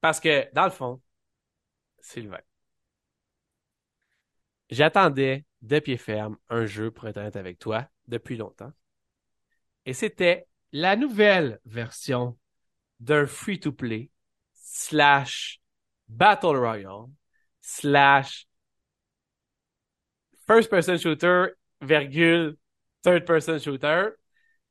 [0.00, 1.00] parce que, dans le fond,
[2.08, 2.40] Sylvain.
[4.70, 8.72] J'attendais de pied ferme un jeu pour être avec toi depuis longtemps.
[9.84, 12.38] Et c'était la nouvelle version
[13.00, 14.10] d'un free-to-play
[14.54, 15.60] slash
[16.08, 17.10] Battle Royale
[17.60, 18.46] slash
[20.46, 21.48] first-person shooter
[21.82, 22.56] virgule
[23.02, 24.12] third-person shooter.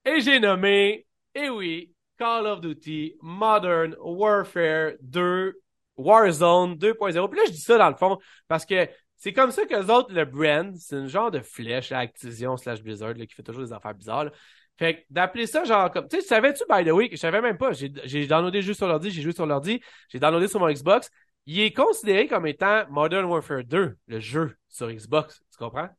[0.05, 1.05] Et j'ai nommé,
[1.35, 5.53] eh oui, Call of Duty Modern Warfare 2
[5.97, 7.29] Warzone 2.0.
[7.29, 8.17] Puis là, je dis ça dans le fond
[8.47, 8.87] parce que
[9.17, 10.75] c'est comme ça que les autres le brand.
[10.77, 14.29] C'est un genre de flèche à Activision slash Blizzard qui fait toujours des affaires bizarres.
[14.77, 16.07] Fait que d'appeler ça genre comme.
[16.07, 17.71] Tu sais, savais-tu, by the way, que je savais même pas.
[17.71, 21.09] J'ai downloadé juste sur l'ordi, j'ai joué sur l'ordi, j'ai downloadé sur mon Xbox.
[21.47, 25.41] Il est considéré comme étant Modern Warfare 2, le jeu sur Xbox.
[25.51, 25.89] Tu comprends?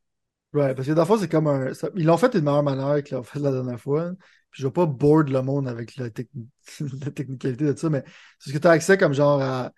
[0.53, 1.71] Ouais, parce que dans le fond, c'est comme un.
[1.95, 4.11] ils l'ont fait d'une meilleure manière qu'ils l'ont fait la dernière fois.
[4.51, 6.05] Puis je vais pas board le monde avec la,
[6.79, 8.03] la technicalité de ça, mais
[8.39, 9.71] c'est ce que tu as accès comme genre à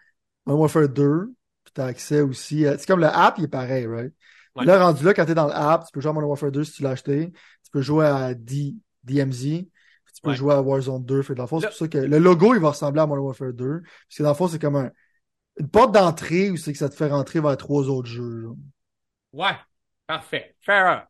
[0.46, 2.64] Modern Warfare 2, puis tu as accès aussi.
[2.64, 4.14] C'est comme le app, il est pareil, right?
[4.56, 6.64] Là, rendu là, quand tu es dans l'app, tu peux jouer à Modern Warfare 2
[6.64, 7.32] si tu l'as acheté.
[7.32, 9.66] Tu peux jouer à D, DMZ.
[10.14, 11.22] Tu peux jouer à Warzone 2.
[11.22, 13.26] Fait dans le fond, c'est pour ça que le logo, il va ressembler à Modern
[13.26, 13.82] Warfare 2.
[13.82, 14.92] Parce que dans le fond, c'est comme un,
[15.58, 18.50] une porte d'entrée où c'est que ça te fait rentrer vers trois autres jeux.
[19.34, 19.56] Ouais.
[20.06, 20.56] Parfait.
[20.60, 21.08] Fair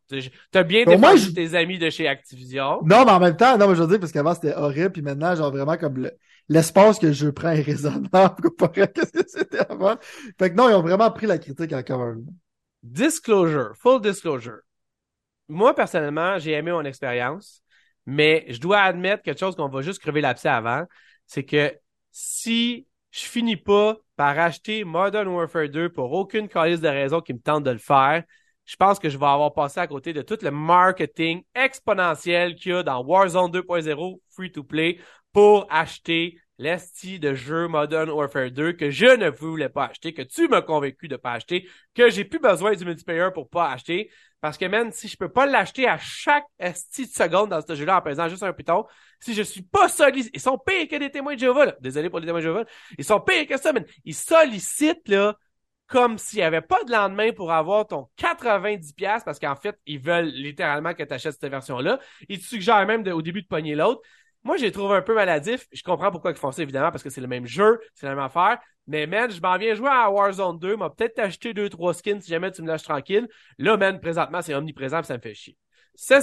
[0.52, 2.82] T'as bien défendu tes amis de chez Activision.
[2.84, 5.02] Non, mais en même temps, non, mais je veux dire, parce qu'avant c'était horrible, puis
[5.02, 6.08] maintenant, genre vraiment comme
[6.50, 9.98] l'espace que je prends est raisonnable comparé à ce que c'était avant.
[10.38, 12.16] Fait que non, ils ont vraiment pris la critique encore.
[12.84, 14.60] Disclosure, full disclosure.
[15.48, 17.62] Moi, personnellement, j'ai aimé mon expérience,
[18.06, 20.86] mais je dois admettre quelque chose qu'on va juste crever l'abcès avant,
[21.28, 21.74] c'est que
[22.12, 27.34] si je finis pas par acheter Modern Warfare 2 pour aucune calice de raison qui
[27.34, 28.24] me tente de le faire,
[28.66, 32.72] je pense que je vais avoir passé à côté de tout le marketing exponentiel qu'il
[32.72, 35.00] y a dans Warzone 2.0 free to play
[35.34, 40.22] pour acheter l'esti de jeu Modern Warfare 2 que je ne voulais pas acheter, que
[40.22, 44.12] tu m'as convaincu de pas acheter, que j'ai plus besoin du multiplayer pour pas acheter.
[44.42, 47.76] Parce que, man, si je peux pas l'acheter à chaque esti de seconde dans ce
[47.76, 48.86] jeu-là en faisant juste un piton,
[49.20, 51.76] si je suis pas sollicité, ils sont pires que des témoins de Jéhovah, là.
[51.80, 52.66] Désolé pour les témoins de Jéhovah.
[52.98, 53.86] Ils sont pires que ça, man.
[54.04, 55.38] Ils sollicitent, là,
[55.88, 60.00] comme s'il n'y avait pas de lendemain pour avoir ton 90$ parce qu'en fait, ils
[60.00, 62.00] veulent littéralement que tu achètes cette version-là.
[62.30, 64.02] Ils te suggèrent même au début de pogner l'autre.
[64.44, 65.68] Moi, j'ai trouvé un peu maladif.
[65.72, 68.16] Je comprends pourquoi ils font ça, évidemment, parce que c'est le même jeu, c'est la
[68.16, 68.58] même affaire.
[68.88, 70.78] Mais, man, je m'en viens jouer à Warzone 2.
[70.78, 73.28] M'a peut-être acheté deux, trois skins si jamais tu me lâches tranquille.
[73.60, 75.56] Là, man, présentement, c'est omniprésent ça me fait chier.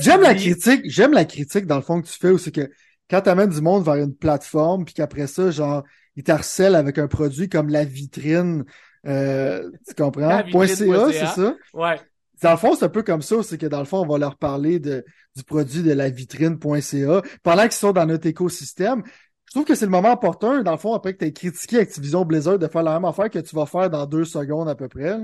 [0.00, 2.68] J'aime la critique, j'aime la critique, dans le fond, que tu fais, où c'est que
[3.08, 5.84] quand tu amènes du monde vers une plateforme, puis qu'après ça, genre,
[6.16, 8.64] ils t'harcèlent avec un produit comme la vitrine,
[9.06, 10.42] euh, tu comprends?
[10.50, 10.66] .ca,
[11.12, 11.56] c'est ça?
[11.72, 12.00] Ouais.
[12.42, 14.18] Dans le fond, c'est un peu comme ça, c'est que dans le fond, on va
[14.18, 15.04] leur parler de,
[15.34, 19.02] du produit de la vitrine.ca pendant qu'ils sont dans notre écosystème.
[19.46, 21.78] Je trouve que c'est le moment opportun, dans le fond, après que tu aies critiqué
[21.78, 24.74] Activision Blizzard, de faire la même affaire que tu vas faire dans deux secondes à
[24.74, 25.16] peu près.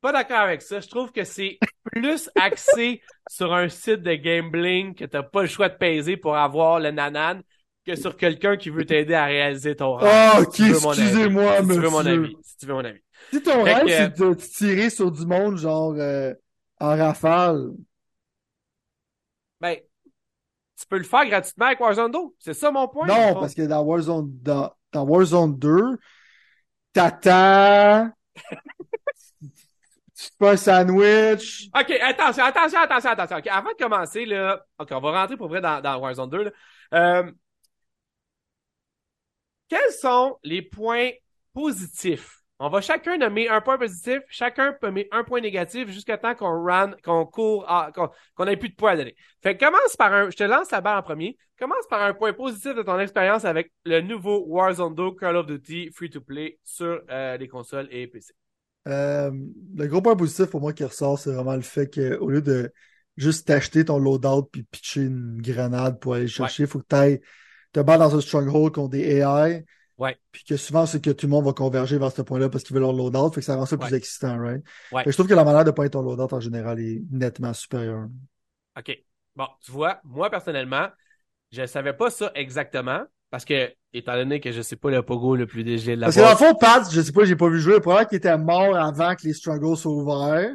[0.00, 0.80] Pas d'accord avec ça.
[0.80, 1.58] Je trouve que c'est
[1.92, 6.36] plus axé sur un site de gambling que t'as pas le choix de peser pour
[6.36, 7.42] avoir le nanan
[7.86, 10.10] que sur quelqu'un qui veut t'aider à réaliser ton rêve.
[10.10, 11.74] Ah, ok, excusez-moi, monsieur.
[11.74, 12.36] Si tu veux mon avis.
[12.42, 13.00] Si tu veux mon avis.
[13.32, 16.34] Si ton rêve, c'est de tirer sur du monde, genre, euh,
[16.80, 17.70] en rafale.
[19.60, 19.76] Ben,
[20.80, 22.18] tu peux le faire gratuitement avec Warzone 2.
[22.38, 23.06] C'est ça mon point.
[23.06, 25.98] Non, parce que dans Warzone, dans, dans Warzone 2,
[26.92, 28.10] t'attends,
[29.40, 31.68] tu fais un sandwich.
[31.78, 33.52] OK, attention, attention, attention, attention.
[33.52, 36.44] avant de commencer, là, OK, on va rentrer pour vrai dans, dans Warzone 2.
[36.44, 36.50] Là.
[36.94, 37.30] Euh,
[39.68, 41.10] quels sont les points
[41.52, 46.18] positifs on va chacun nommer un point positif, chacun peut mettre un point négatif jusqu'à
[46.18, 47.66] temps qu'on run, qu'on court,
[48.36, 49.16] qu'on ait plus de points à donner.
[49.42, 51.38] Fait commence par un, je te lance la barre en premier.
[51.58, 55.46] Commence par un point positif de ton expérience avec le nouveau Warzone 2 Call of
[55.46, 58.34] Duty free to play sur euh, les consoles et PC.
[58.88, 59.30] Euh,
[59.76, 62.70] le gros point positif pour moi qui ressort, c'est vraiment le fait qu'au lieu de
[63.16, 66.96] juste t'acheter ton loadout puis pitcher une grenade pour aller chercher, il faut que tu
[66.96, 67.20] ailles
[67.72, 69.64] te battre dans un stronghold contre des AI
[70.00, 70.16] Ouais.
[70.32, 72.72] Puis que souvent, c'est que tout le monde va converger vers ce point-là parce qu'ils
[72.74, 73.30] veulent leur loadout.
[73.34, 74.64] Fait que ça rend ça plus excitant, right?
[74.92, 75.02] Ouais.
[75.06, 78.08] je trouve que la manière de pas être ton loadout en général est nettement supérieure.
[78.78, 78.98] OK.
[79.36, 80.88] Bon, tu vois, moi, personnellement,
[81.52, 85.36] je savais pas ça exactement parce que, étant donné que je sais pas le pogo
[85.36, 87.36] le plus léger de la Parce que dans le fond, Pat, je sais pas, j'ai
[87.36, 87.74] pas vu jouer.
[87.74, 90.54] Le problème qu'il était mort avant que les struggles soient ouverts.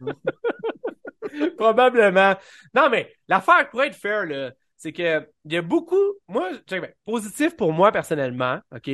[1.58, 2.36] Probablement.
[2.72, 4.52] Non, mais l'affaire pourrait être fair, là
[4.86, 6.50] c'est que il y a beaucoup, moi,
[7.04, 8.88] positif pour moi personnellement, ok,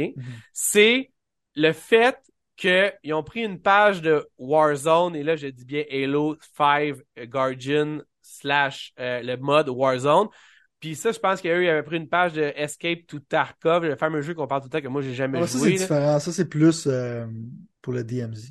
[0.55, 1.10] c'est
[1.55, 2.16] le fait
[2.56, 6.94] qu'ils ont pris une page de Warzone et là je dis bien Halo 5
[7.24, 10.28] Guardian slash euh, le mode Warzone.
[10.81, 13.97] Puis ça, je pense qu'eux, ils avaient pris une page de Escape to Tarkov, le
[13.97, 15.48] fameux jeu qu'on parle tout le temps que moi j'ai jamais ah, joué.
[15.48, 17.27] Ça c'est différent, ça c'est plus euh,
[17.82, 18.51] pour le DMZ.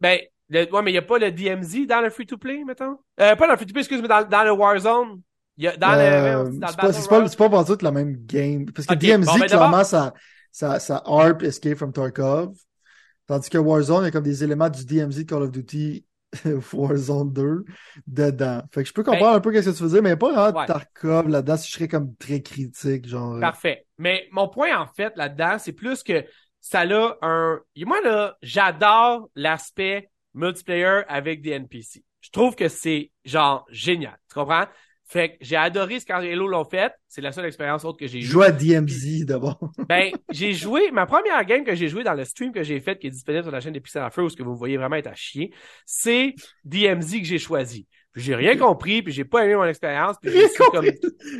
[0.00, 0.18] Ben,
[0.50, 2.96] ouais, mais il n'y a pas le DMZ dans le free-to-play, mettons?
[3.20, 5.20] Euh, pas dans le free-to-play, excuse-moi, dans, dans le Warzone.
[5.60, 8.16] Il y a, dans euh, le, c'est pas, c'est pas, c'est pas tout la même
[8.24, 8.64] game.
[8.72, 10.14] Parce que DMZ, bon, ben clairement, ça,
[10.50, 12.56] ça, ça harp Escape from Tarkov.
[13.26, 16.06] Tandis que Warzone, il y a comme des éléments du DMZ Call of Duty
[16.72, 17.64] Warzone 2
[18.06, 18.62] dedans.
[18.72, 20.64] Fait que je peux comprendre ben, un peu ce que tu faisais, mais pas vraiment
[20.64, 23.34] Tarkov là-dedans si je serais comme très critique, genre.
[23.34, 23.40] Euh.
[23.40, 23.84] Parfait.
[23.98, 26.24] Mais mon point, en fait, là-dedans, c'est plus que
[26.62, 32.02] ça a un, moi, là, j'adore l'aspect multiplayer avec des NPC.
[32.22, 34.16] Je trouve que c'est, genre, génial.
[34.30, 34.64] Tu comprends?
[35.10, 36.92] Fait que j'ai adoré ce qu'Halo l'ont fait.
[37.08, 38.30] C'est la seule expérience autre que j'ai joué.
[38.30, 39.58] Joué à DMZ d'abord.
[39.88, 42.96] ben, j'ai joué, ma première game que j'ai joué dans le stream que j'ai fait,
[42.96, 45.08] qui est disponible sur la chaîne des Pixel Feu, où que vous voyez vraiment être
[45.08, 45.52] à chier,
[45.84, 47.88] c'est DMZ que j'ai choisi.
[48.12, 50.84] Puis j'ai rien compris, puis j'ai pas aimé mon expérience, puis j'ai comme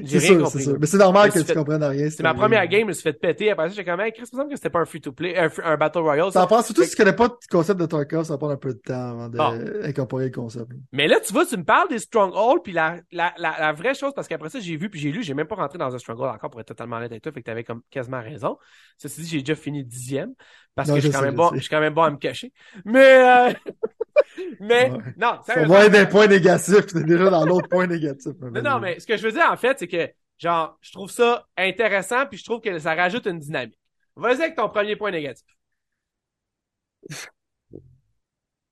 [0.04, 0.68] j'ai rien compris.
[0.78, 2.08] Mais c'est normal que tu comprennes rien.
[2.10, 3.50] C'est ma première game, je me suis fait péter.
[3.50, 5.76] Après ça, j'ai quand même, Chris, me que c'était pas un free to play, un,
[5.76, 6.30] battle royale.
[6.30, 8.74] Ça prend surtout si tu connais pas le concept de Tarkov, ça prend un peu
[8.74, 10.70] de temps avant d'incorporer le concept.
[10.92, 14.12] Mais là, tu vois, tu me parles des strongholds, puis la, la, la, vraie chose,
[14.14, 16.32] parce qu'après ça, j'ai vu puis j'ai lu, j'ai même pas rentré dans un stronghold
[16.32, 18.58] encore pour être totalement honnête avec toi, fait que t'avais comme quasiment raison.
[18.96, 20.34] Ceci dit, j'ai déjà fini dixième,
[20.76, 22.52] parce que je suis quand même bon, je suis quand même bon à me cacher.
[22.84, 23.52] Mais, euh...
[24.60, 28.32] mais, non, ça va être des points négatifs, t'es déjà dans l'autre point négatif.
[28.40, 30.08] Non, non, mais ce que je veux dire, en fait, c'est que,
[30.38, 33.78] genre, je trouve ça intéressant, puis je trouve que ça rajoute une dynamique.
[34.16, 35.46] Vas-y avec ton premier point négatif.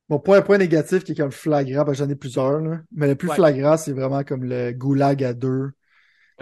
[0.09, 2.81] Mon point, point négatif qui est comme flagrant, parce que j'en ai plusieurs, là.
[2.93, 5.71] mais le plus flagrant, c'est vraiment comme le goulag à deux.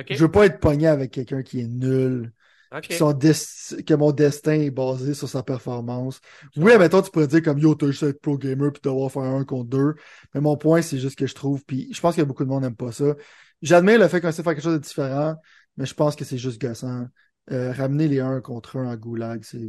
[0.09, 2.33] Je veux pas être pogné avec quelqu'un qui est nul.
[2.71, 6.21] Que mon destin est basé sur sa performance.
[6.57, 9.23] Oui, mettons, tu pourrais dire comme yo, t'as juste être pro gamer puis devoir faire
[9.23, 9.95] un contre deux.
[10.35, 12.63] Mais mon point, c'est juste que je trouve, puis je pense que beaucoup de monde
[12.63, 13.15] n'aime pas ça.
[13.63, 15.37] J'admets le fait qu'on sait faire quelque chose de différent,
[15.77, 17.07] mais je pense que c'est juste gossant.
[17.53, 19.69] Euh, ramener les 1 contre 1 en goulag, c'est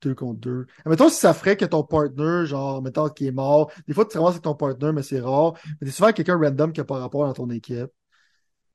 [0.00, 0.66] 2 contre 2.
[0.86, 4.12] Mettons si ça ferait que ton partner, genre, mettons qui est mort, des fois tu
[4.12, 5.54] te ramasses avec ton partner, mais c'est rare.
[5.80, 7.90] Mais t'es souvent quelqu'un random qui n'a pas rapport dans ton équipe.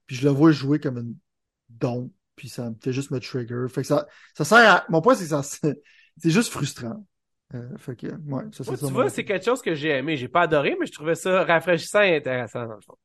[0.06, 1.16] Puis je le vois jouer comme une
[1.70, 3.66] don, puis ça me fait juste me trigger.
[3.70, 4.86] Fait que ça, ça sert à.
[4.90, 7.06] Mon point, c'est que ça c'est juste frustrant.
[7.54, 10.18] Euh, fait que, ouais, ça, c'est Tu vois, c'est quelque chose que j'ai aimé.
[10.18, 12.98] J'ai pas adoré, mais je trouvais ça rafraîchissant et intéressant, dans le fond.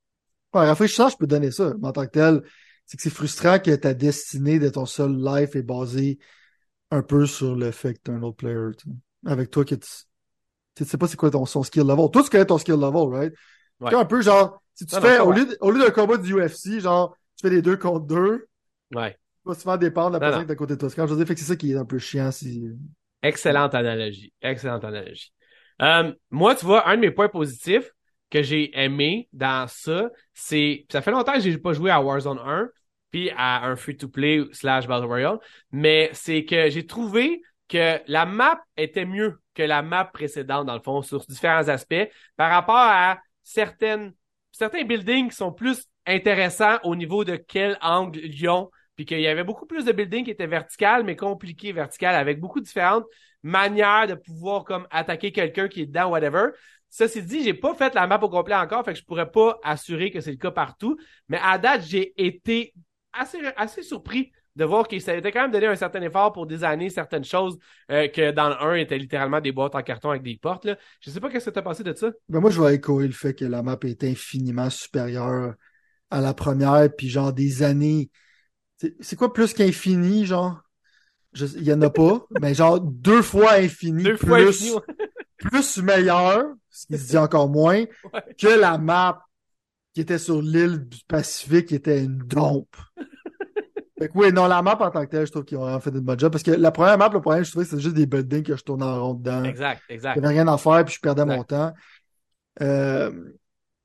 [0.55, 1.75] Ouais, rafraîchissant, je peux donner ça.
[1.81, 2.43] Mais en tant que tel,
[2.87, 6.19] c'est que c'est frustrant que ta destinée de ton seul life est basée
[6.91, 8.71] un peu sur le fait que t'es un autre player.
[9.27, 9.89] Avec toi, que tu,
[10.75, 12.11] tu sais pas c'est quoi ton, son skill level.
[12.11, 13.35] Toi, tu connais ton skill level, right?
[13.81, 13.95] Ouais.
[13.95, 17.17] un peu genre, si tu fais, au, lieu, au lieu d'un combat du UFC, genre,
[17.37, 18.49] tu fais les deux contre deux.
[18.95, 19.13] Ouais.
[19.43, 20.89] Tu vas souvent dépendre de la personne qui est à côté de toi.
[20.95, 22.65] Quand je veux dire, fait que c'est ça qui est un peu chiant si.
[23.23, 24.33] Excellente analogie.
[24.41, 25.33] Excellente analogie.
[25.83, 27.91] Euh, moi, tu vois, un de mes points positifs
[28.31, 30.87] que j'ai aimé dans ça, c'est.
[30.91, 32.69] Ça fait longtemps que j'ai pas joué à Warzone 1,
[33.11, 35.39] puis à un free-to-play slash Battle Royale.
[35.73, 40.75] Mais c'est que j'ai trouvé que la map était mieux que la map précédente, dans
[40.75, 44.13] le fond, sur différents aspects, par rapport à certaines,
[44.53, 49.21] certains buildings qui sont plus intéressants au niveau de quel angle ils ont, puis qu'il
[49.21, 52.67] y avait beaucoup plus de buildings qui étaient verticales, mais compliqués verticales, avec beaucoup de
[52.67, 53.07] différentes
[53.43, 56.49] manières de pouvoir comme attaquer quelqu'un qui est dedans, whatever.
[56.91, 59.31] Ça c'est dit, j'ai pas fait la map au complet encore, fait que je pourrais
[59.31, 60.99] pas assurer que c'est le cas partout.
[61.31, 62.75] Mais à date, j'ai été
[63.15, 66.91] assez, assez surpris de voir qu'il s'était quand même donné un certain effort pour années,
[66.91, 67.59] certaines choses
[67.91, 70.67] euh, que dans le 1 étaient littéralement des boîtes en carton avec des portes.
[70.67, 70.77] Là.
[71.01, 72.11] Je sais pas qu'est-ce que t'as pensé de ça.
[72.29, 75.55] Ben moi, je vois échoer le fait que la map est infiniment supérieure
[76.11, 78.11] à la première, puis genre des années.
[79.01, 80.61] C'est quoi plus qu'infini, genre?
[81.35, 84.75] Il y en a pas, mais genre deux fois infini, deux plus, fois infini,
[85.39, 87.85] plus meilleur, ce qui se dit encore moins,
[88.39, 89.23] que la map
[89.95, 92.77] qui était sur l'île du Pacifique, qui était une dompe.
[93.99, 95.81] fait que oui, non, la map en tant que telle, je trouve qu'ils ont vraiment
[95.81, 96.33] fait une bonne job.
[96.33, 98.57] Parce que la première map, le problème, je trouvais que c'était juste des buildings que
[98.57, 99.45] je tournais en rond dedans.
[99.45, 100.17] Exact, exact.
[100.17, 101.73] Il n'y avait rien à faire, puis je perdais mon temps.
[102.61, 103.11] Euh,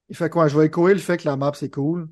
[0.10, 0.48] il fait quoi?
[0.48, 2.08] Je vais échoer le fait que la map, c'est cool.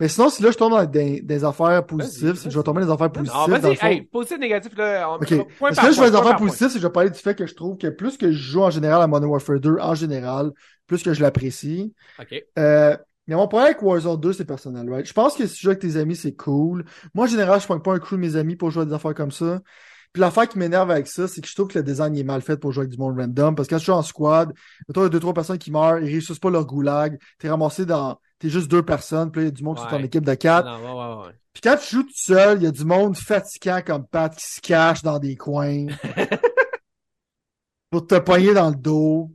[0.00, 2.88] Mais sinon, si là, je tombe dans des, affaires positives, si je vais tomber dans
[2.88, 3.40] des affaires positives.
[3.48, 5.08] Non, vas-y, hey, positif, négatif, là.
[5.08, 5.44] On, okay.
[5.58, 7.10] Point Parce que là, je vais dans des affaires positives, c'est que je vais parler
[7.10, 9.60] du fait que je trouve que plus que je joue en général à Modern Warfare
[9.60, 10.50] 2, en général,
[10.86, 11.94] plus que je l'apprécie.
[12.18, 12.42] OK.
[12.58, 12.96] Euh,
[13.26, 15.06] mais mon problème avec Warzone 2, c'est personnel, right?
[15.06, 16.84] Je pense que si tu joues avec tes amis, c'est cool.
[17.14, 18.92] Moi, en général, je prends pas un crew de mes amis pour jouer à des
[18.92, 19.60] affaires comme ça.
[20.12, 22.40] Puis l'affaire qui m'énerve avec ça, c'est que je trouve que le design est mal
[22.40, 23.54] fait pour jouer avec du monde random.
[23.54, 24.52] Parce que quand tu joues en squad,
[24.92, 27.18] toi, il y a deux, trois personnes qui meurent, ils réussissent pas leur goulag.
[27.38, 28.20] T'es ramassé dans.
[28.44, 30.68] T'es juste deux personnes, puis il y a du monde est en équipe de quatre.
[31.54, 34.44] puis quand tu joues tout seul, il y a du monde fatigant comme Pat qui
[34.44, 35.86] se cache dans des coins.
[37.90, 39.30] pour te poigner dans le dos.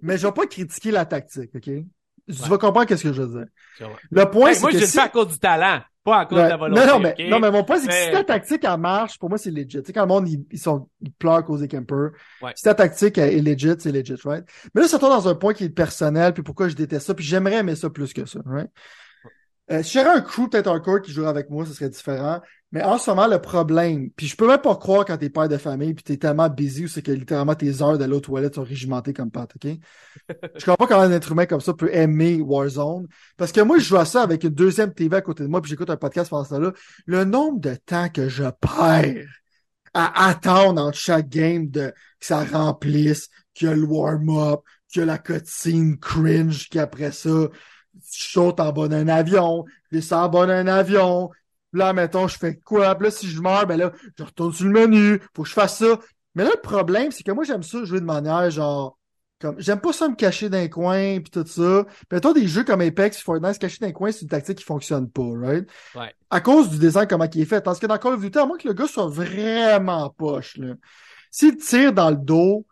[0.00, 1.64] Mais je vais pas critiquer la tactique, OK?
[1.64, 1.84] Tu
[2.28, 3.88] vas comprendre qu'est-ce que je veux dire.
[4.12, 4.76] Le point, c'est moi, que.
[4.76, 6.80] Moi, je le fais à cause du talent, pas à cause de la volonté.
[6.80, 9.28] Non, non, mais, non, mais mon point, c'est que si ta tactique, elle marche, pour
[9.28, 9.80] moi, c'est legit.
[9.80, 12.10] Tu sais, quand le monde, ils, sont, ils pleurent à cause des campers.
[12.54, 14.44] Si ta tactique est legit, c'est legit, right?
[14.74, 17.14] Mais là, ça tombe dans un point qui est personnel, puis pourquoi je déteste ça,
[17.14, 18.70] puis j'aimerais aimer ça plus que ça, right?
[19.70, 22.40] Euh, si j'aurais un crew, peut-être un corps qui jouerait avec moi, ce serait différent.
[22.72, 25.48] Mais en ce moment, le problème, puis je peux même pas croire quand t'es père
[25.48, 28.62] de famille, puis t'es tellement busy, c'est que littéralement tes heures de l'autre toilette sont
[28.62, 29.72] régimentées comme pâte, ok?
[30.56, 33.08] je comprends pas comment un être humain comme ça peut aimer Warzone.
[33.36, 35.60] Parce que moi, je joue à ça avec une deuxième TV à côté de moi,
[35.60, 36.72] puis j'écoute un podcast pendant ce temps-là.
[37.06, 39.26] Le nombre de temps que je perds
[39.92, 45.00] à attendre entre chaque game de que ça remplisse, qu'il y a le warm-up, qu'il
[45.00, 47.48] y a la cutscene cringe, qu'après ça, je
[48.02, 51.30] saute en bas d'un avion, je descends en bas d'un avion,
[51.72, 52.94] là, mettons, je fais quoi?
[52.94, 55.54] Puis là, si je meurs, ben là, je retourne sur le menu, faut que je
[55.54, 55.98] fasse ça.
[56.34, 58.98] Mais là, le problème, c'est que moi, j'aime ça jouer de manière, genre,
[59.40, 61.86] comme, j'aime pas ça me cacher dans un coin, puis tout ça.
[62.08, 64.58] Puis toi, des jeux comme Apex, Fortnite, se cacher dans un coin, c'est une tactique
[64.58, 65.68] qui fonctionne pas, right?
[65.94, 66.14] Ouais.
[66.28, 67.62] À cause du design, comment il est fait.
[67.62, 70.74] Parce que dans Call of Duty, à moins que le gars soit vraiment poche, là.
[71.30, 72.66] S'il tire dans le dos,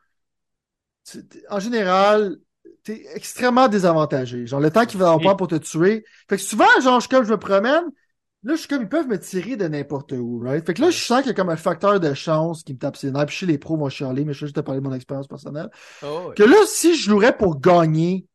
[1.48, 2.36] en général,
[2.82, 4.46] t'es extrêmement désavantagé.
[4.46, 6.04] Genre, le temps qu'il va avoir pour te tuer.
[6.28, 7.84] Fait que souvent, genre, je, comme je me promène,
[8.42, 10.64] là, je suis comme, ils peuvent me tirer de n'importe où, right?
[10.64, 12.78] Fait que là, je sens qu'il y a comme un facteur de chance qui me
[12.78, 13.26] tape ses nerfs.
[13.26, 14.86] Puis chez les pros, moi, je suis allé, mais je vais juste te parler de
[14.86, 15.70] mon expérience personnelle.
[16.04, 18.26] Oh, que là, si je jouerais pour gagner,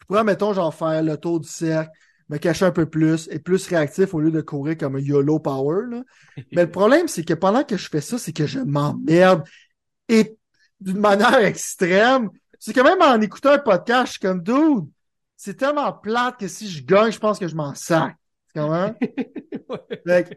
[0.00, 1.90] je pourrais, mettons, genre, faire le tour du cercle,
[2.28, 5.38] me cacher un peu plus, et plus réactif au lieu de courir comme un YOLO
[5.38, 6.02] power, là.
[6.52, 9.44] mais le problème, c'est que pendant que je fais ça, c'est que je m'emmerde.
[10.08, 10.36] Et
[10.80, 14.88] d'une manière extrême, c'est que même en écoutant un podcast, je suis comme, dude,
[15.36, 18.16] c'est tellement plate que si je gagne, je pense que je m'en sac.
[18.54, 18.94] Tu comprends?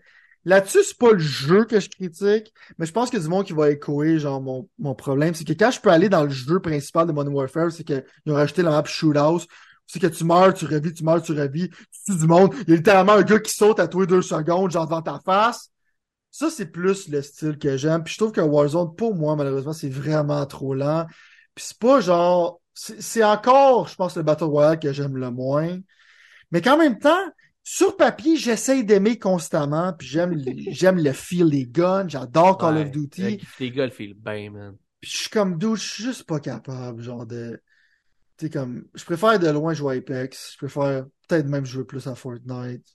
[0.46, 3.54] Là-dessus, c'est pas le jeu que je critique, mais je pense que du monde qui
[3.54, 6.60] va échoer, genre, mon, mon problème, c'est que quand je peux aller dans le jeu
[6.60, 9.48] principal de Modern Warfare, c'est qu'ils ont rajouté la map Shootout,
[9.88, 12.54] c'est que tu meurs, tu revis, tu meurs, tu revis, tu tues du monde.
[12.64, 15.02] Il y a littéralement un gars qui saute à tous les deux secondes, genre devant
[15.02, 15.72] ta face.
[16.30, 18.04] Ça, c'est plus le style que j'aime.
[18.04, 21.06] Puis je trouve que Warzone, pour moi, malheureusement, c'est vraiment trop lent.
[21.56, 22.62] Puis c'est pas genre...
[22.74, 25.80] C'est encore, je pense, le Battle Royale que j'aime le moins.
[26.52, 27.24] Mais qu'en même temps,
[27.68, 30.40] sur papier, j'essaye d'aimer constamment, puis j'aime
[30.70, 33.42] j'aime le feel des guns, j'adore Call of Duty.
[33.60, 34.76] Les guns feel bien, man.
[35.02, 37.60] Puis je suis comme d'où je suis juste pas capable, genre de.
[38.38, 38.86] Tu sais, comme.
[38.94, 40.52] Je préfère de loin jouer Apex.
[40.54, 42.86] Je préfère peut-être même jouer plus à Fortnite.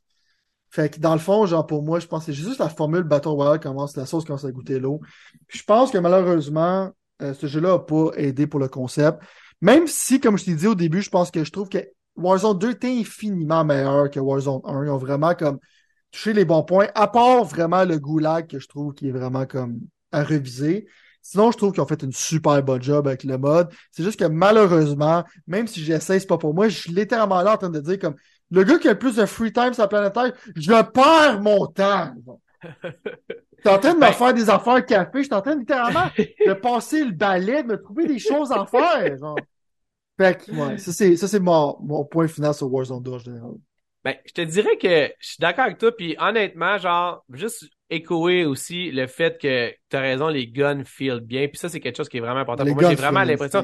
[0.71, 3.03] Fait que dans le fond, genre pour moi, je pense que c'est juste la formule
[3.03, 5.01] Battle Royale commence, la sauce commence à goûter l'eau.
[5.49, 6.93] Je pense que malheureusement,
[7.23, 9.19] euh, ce jeu-là n'a pas aidé pour le concept.
[9.61, 11.79] Même si, comme je t'ai dit au début, je pense que je trouve que
[12.17, 14.85] Warzone 2 est infiniment meilleur que Warzone 1.
[14.85, 15.59] Ils ont vraiment comme
[16.11, 19.47] touché les bons points, à part vraiment le goulag que je trouve qui est vraiment
[19.47, 19.81] comme
[20.13, 20.87] à reviser.
[21.23, 23.69] Sinon, je trouve qu'ils ont fait une super bonne job avec le mode.
[23.91, 27.55] C'est juste que malheureusement, même si j'essaie, c'est pas pour moi, je suis littéralement là
[27.55, 28.15] en train de dire comme
[28.51, 31.41] le gars qui a le plus de free time sur la planète Terre, je perds
[31.41, 32.13] mon temps.
[33.63, 36.11] T'es en train de me ben faire des affaires café, je suis en train littéralement
[36.47, 39.19] de passer le balai, de me trouver des choses à faire.
[39.19, 39.37] Genre.
[40.21, 43.19] Fait que, ouais, ça c'est, ça c'est mon, mon point final sur Warzone 2 en
[43.19, 43.53] général.
[44.05, 48.45] Ben, je te dirais que je suis d'accord avec toi, puis honnêtement, genre, juste échoer
[48.45, 51.97] aussi le fait que tu as raison, les guns feel bien, puis ça, c'est quelque
[51.97, 52.67] chose qui est vraiment important.
[52.67, 53.63] pour moi, j'ai vraiment l'impression,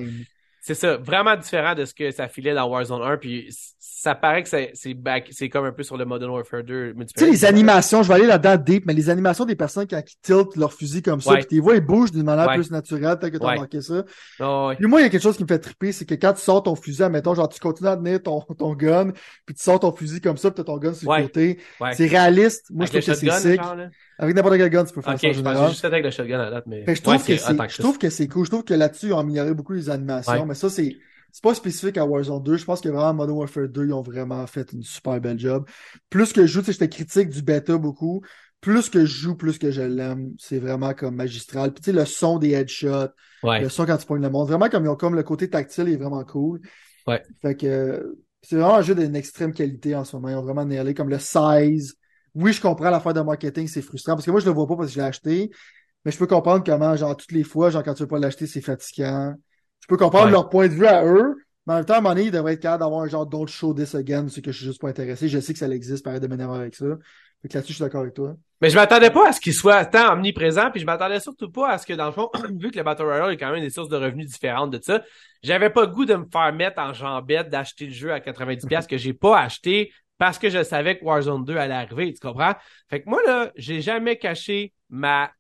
[0.67, 4.43] c'est ça, vraiment différent de ce que ça filait dans Warzone 1, puis ça paraît
[4.43, 6.93] que c'est c'est comme un peu sur le Modern Warfare 2.
[6.93, 10.01] Tu sais, les animations, je vais aller là-dedans deep, mais les animations des personnes quand
[10.01, 13.17] ils tiltent leur fusil comme ça, puis tu vois, ils bougent d'une manière plus naturelle,
[13.17, 14.03] peut-être que tu as remarqué ça.
[14.41, 16.33] Oh, puis moi, il y a quelque chose qui me fait triper, c'est que quand
[16.33, 19.13] tu sors ton fusil, admettons, genre tu continues à tenir ton, ton gun,
[19.45, 21.61] puis tu sors ton fusil comme ça, puis tu as ton gun sur le côté.
[21.93, 22.67] C'est réaliste.
[22.71, 23.61] Moi, je trouve que c'est sick.
[24.19, 25.71] Avec n'importe quel gun, tu peux faire ça en général.
[25.71, 26.85] juste avec le shotgun à date, mais.
[26.87, 28.45] je trouve que c'est, je trouve que c'est cool.
[28.45, 30.97] Je trouve que là-dessus, ils ont amélioré beaucoup les animations, mais ça, c'est,
[31.33, 32.57] c'est pas spécifique à Warzone 2.
[32.57, 35.69] Je pense que vraiment Modern Warfare 2, ils ont vraiment fait une super belle job.
[36.09, 38.23] Plus que je joue, tu sais, j'étais critique du bêta beaucoup.
[38.63, 40.33] Plus que je joue, plus que je l'aime.
[40.39, 41.73] C'est vraiment comme magistral.
[41.75, 43.13] Puis tu sais, le son des headshots,
[43.43, 44.49] le son quand tu pognes le monde.
[44.49, 46.61] Vraiment comme ils ont comme le côté tactile est vraiment cool.
[47.07, 47.23] Ouais.
[47.43, 50.31] Fait que c'est vraiment un jeu d'une extrême qualité en ce moment.
[50.31, 51.97] Ils ont vraiment nailé comme le size.
[52.37, 54.77] Oui, je comprends l'affaire de marketing, c'est frustrant parce que moi je le vois pas
[54.77, 55.51] parce que je l'ai acheté.
[56.05, 58.47] Mais je peux comprendre comment, genre, toutes les fois, genre, quand tu veux pas l'acheter,
[58.47, 59.35] c'est fatigant.
[59.81, 61.35] Je peux comprendre leur point de vue à eux,
[61.67, 63.27] mais en même temps, à un moment donné, ils devraient être capables d'avoir un genre
[63.27, 65.29] d'autre show this again, c'est que je suis juste pas intéressé.
[65.29, 66.87] Je sais que ça existe, pareil de m'énerver avec ça.
[67.43, 68.37] Fait que là-dessus, je suis d'accord avec toi.
[68.61, 71.71] Mais je m'attendais pas à ce qu'il soit tant omniprésent, puis je m'attendais surtout pas
[71.71, 73.71] à ce que, dans le fond, vu que le Battle Royale est quand même des
[73.71, 75.03] sources de revenus différentes de ça,
[75.43, 78.87] j'avais pas le goût de me faire mettre en jambette d'acheter le jeu à 90$
[78.87, 82.55] que j'ai pas acheté parce que je savais que Warzone 2 allait arriver, tu comprends?
[82.89, 85.31] Fait que moi, là, j'ai jamais caché ma,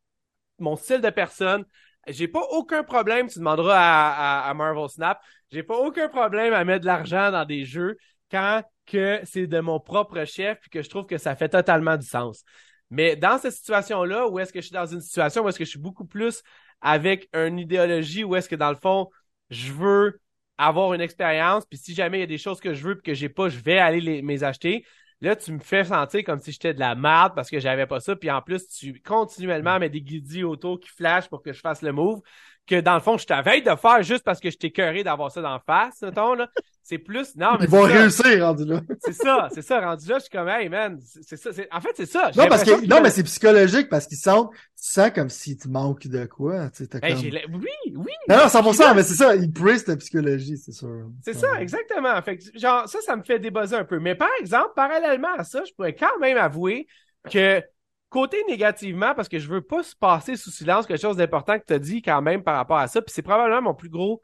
[0.59, 1.65] mon style de personne
[2.07, 5.20] j'ai pas aucun problème, tu demanderas à, Marvel Snap,
[5.51, 7.97] j'ai pas aucun problème à mettre de l'argent dans des jeux
[8.31, 11.97] quand que c'est de mon propre chef et que je trouve que ça fait totalement
[11.97, 12.44] du sens.
[12.90, 15.65] Mais dans cette situation-là, où est-ce que je suis dans une situation où est-ce que
[15.65, 16.43] je suis beaucoup plus
[16.81, 19.09] avec une idéologie, où est-ce que dans le fond,
[19.51, 20.20] je veux
[20.59, 23.03] avoir une expérience, puis si jamais il y a des choses que je veux et
[23.03, 24.85] que j'ai pas, je vais aller les, mes acheter.
[25.23, 28.01] Là, tu me fais sentir comme si j'étais de la merde parce que j'avais pas
[28.01, 28.16] ça.
[28.16, 31.81] Puis en plus, tu continuellement mets des guidis autour qui flashent pour que je fasse
[31.83, 32.20] le move.
[32.67, 35.31] Que dans le fond, je t'avais de faire juste parce que je t'ai curé d'avoir
[35.31, 36.49] ça dans face, mettons, là.
[36.83, 37.65] C'est plus, non, mais.
[37.65, 38.81] Ils vont réussir, rendu là.
[39.05, 40.19] C'est ça, c'est ça, rendu là.
[40.19, 41.51] Je suis comme, hey, man, c'est ça.
[41.73, 42.31] En fait, c'est ça.
[42.37, 45.69] Non, parce que, non, mais c'est psychologique parce qu'ils sentent, tu sens comme s'il te
[45.69, 47.61] manque de quoi, tu sais, comme...
[47.61, 48.13] Oui, oui.
[48.29, 51.09] Non, non, 100%, mais c'est ça, ils brisent ta psychologie, c'est sûr.
[51.25, 52.23] C'est ça, exactement.
[52.23, 53.99] Fait que, genre, ça, ça me fait débuzzer un peu.
[53.99, 56.87] Mais par exemple, parallèlement à ça, je pourrais quand même avouer
[57.31, 57.63] que,
[58.09, 61.65] côté négativement, parce que je veux pas se passer sous silence quelque chose d'important que
[61.66, 64.20] tu as dit quand même par rapport à ça, puis c'est probablement mon plus gros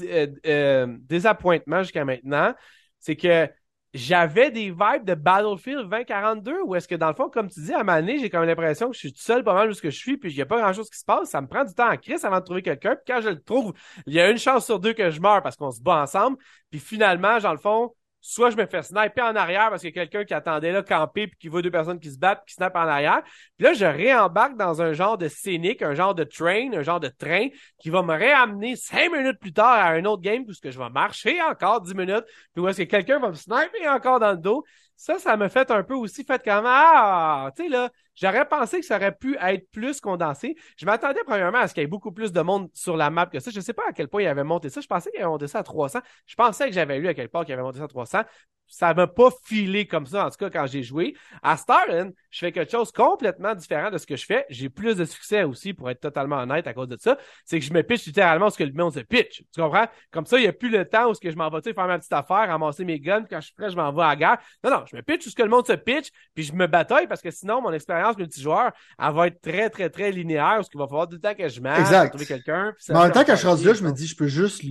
[0.00, 2.54] euh, euh, désappointement jusqu'à maintenant,
[2.98, 3.48] c'est que
[3.94, 7.72] j'avais des vibes de Battlefield 2042 où est-ce que dans le fond, comme tu dis,
[7.72, 9.88] à ma année, j'ai comme l'impression que je suis tout seul pas mal où je
[9.88, 11.30] suis, puis il n'y a pas grand-chose qui se passe.
[11.30, 12.96] Ça me prend du temps en crise avant de trouver quelqu'un.
[12.96, 13.72] Puis quand je le trouve,
[14.06, 16.36] il y a une chance sur deux que je meurs parce qu'on se bat ensemble.
[16.70, 17.94] Puis finalement, dans le fond,
[18.28, 20.82] soit je me fais sniper en arrière parce qu'il y a quelqu'un qui attendait là,
[20.82, 23.22] campé, puis qui voit deux personnes qui se battent, qui snap en arrière.
[23.56, 26.98] Puis là, je réembarque dans un genre de scénique, un genre de train, un genre
[26.98, 27.48] de train,
[27.78, 30.90] qui va me réamener cinq minutes plus tard à un autre game, puisque je vais
[30.90, 34.38] marcher encore dix minutes, puis où est-ce que quelqu'un va me sniper encore dans le
[34.38, 34.64] dos.
[34.96, 38.80] Ça, ça me fait un peu aussi fait comme Ah, tu sais là, j'aurais pensé
[38.80, 40.56] que ça aurait pu être plus condensé.
[40.76, 43.26] Je m'attendais premièrement à ce qu'il y ait beaucoup plus de monde sur la map
[43.26, 43.50] que ça.
[43.50, 44.80] Je sais pas à quel point il avait monté ça.
[44.80, 46.00] Je pensais qu'il avait monté ça à 300.
[46.26, 48.22] Je pensais que j'avais lu à quel point il avait monté ça à 300.
[48.66, 51.14] ça m'a pas filé comme ça, en tout cas, quand j'ai joué.
[51.42, 54.44] À Starland, je fais quelque chose complètement différent de ce que je fais.
[54.50, 57.16] J'ai plus de succès aussi, pour être totalement honnête, à cause de ça.
[57.44, 59.44] C'est que je me pitch littéralement ce que le monde se pitch.
[59.54, 59.86] Tu comprends?
[60.10, 62.12] Comme ça, il n'y a plus le temps où je m'en vais, faire ma petite
[62.12, 64.38] affaire, ramasser mes guns, quand je suis prêt, je m'en vais à la guerre.
[64.64, 67.06] Non, non, je me pitch ce que le monde se pitch, puis je me bataille
[67.06, 70.78] parce que sinon, mon expérience multijoueur, elle va être très, très, très linéaire, parce qu'il
[70.78, 72.72] va falloir le temps que je m'aille, trouver quelqu'un.
[72.88, 74.62] Mais en même temps, quand je suis rendu là, je me dis, je peux juste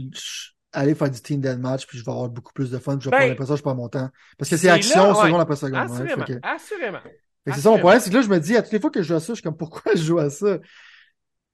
[0.73, 3.09] aller faire du team match puis je vais avoir beaucoup plus de fun, puis je
[3.09, 4.09] vais ben, l'impression que je perds mon temps.
[4.37, 5.75] Parce que c'est action seconde après seconde.
[5.75, 6.99] Assurément, assurément.
[7.47, 9.01] C'est ça mon problème, c'est que là, je me dis, à toutes les fois que
[9.01, 10.59] je joue à ça, je suis comme, pourquoi je joue à ça?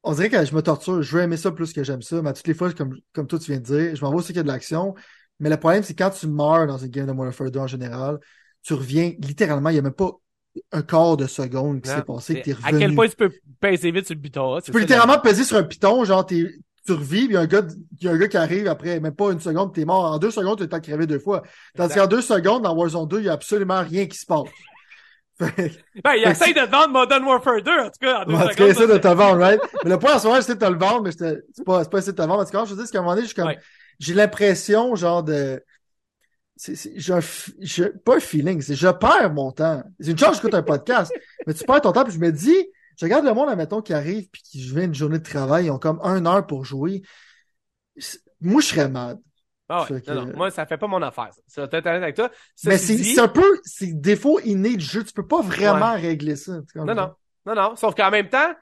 [0.04, 2.30] On dirait que je me torture, je veux aimer ça plus que j'aime ça, mais
[2.30, 4.28] à toutes les fois, comme, comme toi tu viens de dire, je m'en vais aussi
[4.28, 4.96] qu'il y a de l'action.
[5.40, 7.68] Mais le problème, c'est quand tu meurs dans une game de Modern Warfare 2 en
[7.68, 8.20] général,
[8.64, 10.12] tu reviens littéralement, il n'y a même pas
[10.72, 12.76] un quart de seconde qui s'est passé, que t'es revenu.
[12.76, 14.60] À quel point tu peux peser vite sur le piton?
[14.62, 16.46] Tu peux littéralement peser sur un piton, genre t'es,
[16.86, 17.62] tu revis, il y a un gars,
[18.00, 20.12] il y a un gars qui arrive après même pas une seconde, t'es mort.
[20.12, 21.44] En deux secondes, tu es crevé deux fois.
[21.76, 24.50] Tandis qu'en deux secondes, dans Warzone 2, il y a absolument rien qui se passe.
[25.40, 28.56] ben, il essaye de vendre Modern Warfare 2, en tout cas, en deux secondes.
[28.56, 29.62] Cas, il essaie de te vendre, right?
[29.84, 31.90] mais le point en ce moment, c'est de te le vendre, mais c'est pas, c'est
[31.90, 32.42] pas essayer de te vendre.
[32.42, 33.52] En tout cas, je dire, c'est qu'à un moment donné, je comme,
[34.00, 35.64] j'ai l'impression, genre, de,
[37.60, 39.84] j'ai pas un feeling, c'est je perds mon temps.
[40.00, 41.12] C'est une chance j'écoute un podcast,
[41.48, 42.68] mais tu perds ton temps, puis je me dis,
[42.98, 45.72] je regarde le monde, admettons, qui arrive puis qui vient une journée de travail, ils
[45.72, 47.02] ont comme une heure pour jouer.
[48.42, 49.18] Moi, je serais mal.
[49.74, 51.30] Ah ouais, non, non, moi, ça fait pas mon affaire.
[51.48, 52.30] Ça être avec toi.
[52.66, 55.04] mais c'est un peu, c'est défaut inné du jeu.
[55.04, 56.60] Tu peux pas vraiment régler ça.
[56.76, 57.14] Non, non.
[57.46, 57.76] Non, non.
[57.76, 58.54] Sauf qu'en même temps,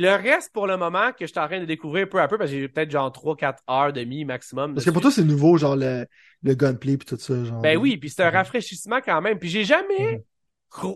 [0.00, 2.38] le reste, pour le moment, que je suis en train de découvrir peu à peu,
[2.38, 4.74] parce que j'ai peut-être genre 3-4 heures de demi maximum.
[4.74, 6.06] Parce que pour toi, c'est nouveau, genre le,
[6.42, 7.44] le gunplay puis tout ça.
[7.44, 7.60] Genre...
[7.60, 9.38] Ben oui, puis c'est un rafraîchissement quand même.
[9.38, 10.22] Puis j'ai jamais, mhm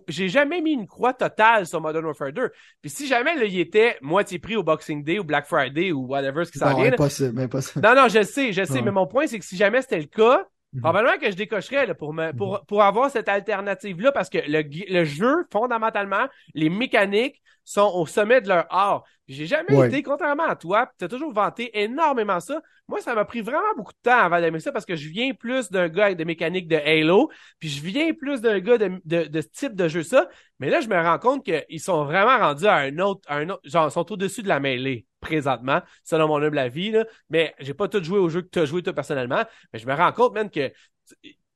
[0.09, 2.51] j'ai jamais mis une croix totale sur Modern Warfare 2.
[2.81, 6.07] Puis si jamais là, il était moitié prix au Boxing Day ou Black Friday ou
[6.07, 6.93] whatever ce qui s'en vient.
[6.93, 7.85] Impossible, impossible.
[7.85, 10.07] Non, non, je sais, je sais, mais mon point, c'est que si jamais c'était le
[10.07, 10.81] cas, mhm.
[10.81, 12.61] Probablement que je décocherais là, pour, me, pour, mhm.
[12.67, 14.63] pour avoir cette alternative-là parce que le,
[14.93, 19.05] le jeu, fondamentalement, les mécaniques sont au sommet de leur art.
[19.29, 22.61] J'ai jamais été, contrairement à toi, tu as toujours vanté énormément ça.
[22.89, 25.33] Moi, ça m'a pris vraiment beaucoup de temps avant d'aimer ça parce que je viens
[25.33, 29.01] plus d'un gars avec des mécaniques de Halo, puis je viens plus d'un gars de,
[29.05, 30.29] de, de, ce type de jeu ça.
[30.59, 33.63] Mais là, je me rends compte qu'ils sont vraiment rendus à un autre, un autre,
[33.65, 37.07] genre, ils sont au-dessus de la mêlée présentement, selon mon humble avis, là.
[37.31, 39.87] Mais j'ai pas tout joué au jeu que tu as joué toi personnellement, mais je
[39.87, 40.71] me rends compte même que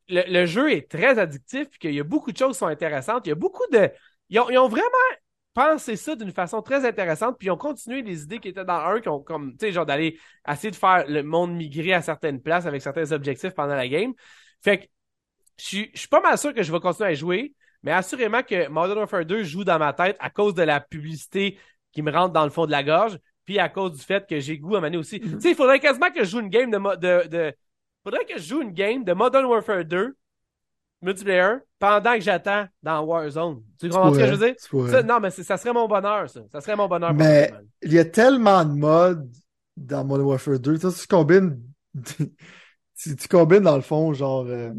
[0.08, 2.66] le, le jeu est très addictif, puis qu'il y a beaucoup de choses qui sont
[2.66, 3.26] intéressantes.
[3.26, 3.90] Il y a beaucoup de,
[4.30, 4.86] ils ont, vraiment
[5.54, 8.74] pensé ça d'une façon très intéressante, puis ils ont continué les idées qui étaient dans
[8.74, 10.18] un, qui ont comme, tu sais, genre d'aller
[10.48, 14.12] essayer de faire le monde migrer à certaines places avec certains objectifs pendant la game.
[14.62, 14.84] Fait que,
[15.58, 18.98] je suis pas mal sûr que je vais continuer à jouer, mais assurément que Modern
[18.98, 21.58] Warfare 2 joue dans ma tête à cause de la publicité
[21.92, 24.38] qui me rentre dans le fond de la gorge, puis à cause du fait que
[24.38, 25.18] j'ai goût à mener aussi.
[25.18, 25.34] Mm-hmm.
[25.36, 27.54] Tu sais, il faudrait quasiment que je joue une game de, de, de,
[28.04, 30.14] faudrait que je joue une game de Modern Warfare 2
[31.02, 33.62] multiplayer pendant que j'attends dans Warzone.
[33.78, 35.04] Tu comprends ce que je veux dire?
[35.04, 36.40] non, mais ça serait mon bonheur, ça.
[36.50, 37.14] Ça serait mon bonheur.
[37.14, 37.52] Mais
[37.82, 39.30] il y a tellement de modes
[39.76, 40.78] dans Modern Warfare 2.
[40.78, 41.60] Tu, combines,
[42.96, 44.72] tu, tu, combines dans le fond, genre euh,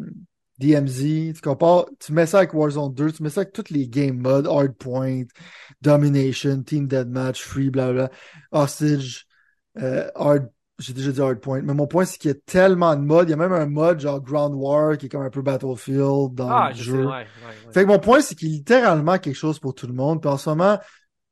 [0.59, 3.87] DMZ, tu compares, tu mets ça avec Warzone 2, tu mets ça avec tous les
[3.87, 5.23] game modes, Hardpoint,
[5.81, 8.09] Domination, Team Deathmatch, Free, blablabla,
[8.51, 9.27] Hostage,
[9.77, 13.01] euh, Hard j'ai déjà dit hardpoint, mais mon point, c'est qu'il y a tellement de
[13.01, 13.27] modes.
[13.27, 16.35] Il y a même un mode genre Ground War qui est comme un peu Battlefield
[16.35, 17.07] dans ah, le jeu.
[17.73, 20.21] Fait que mon point, c'est qu'il y a littéralement quelque chose pour tout le monde.
[20.21, 20.77] Puis en ce moment,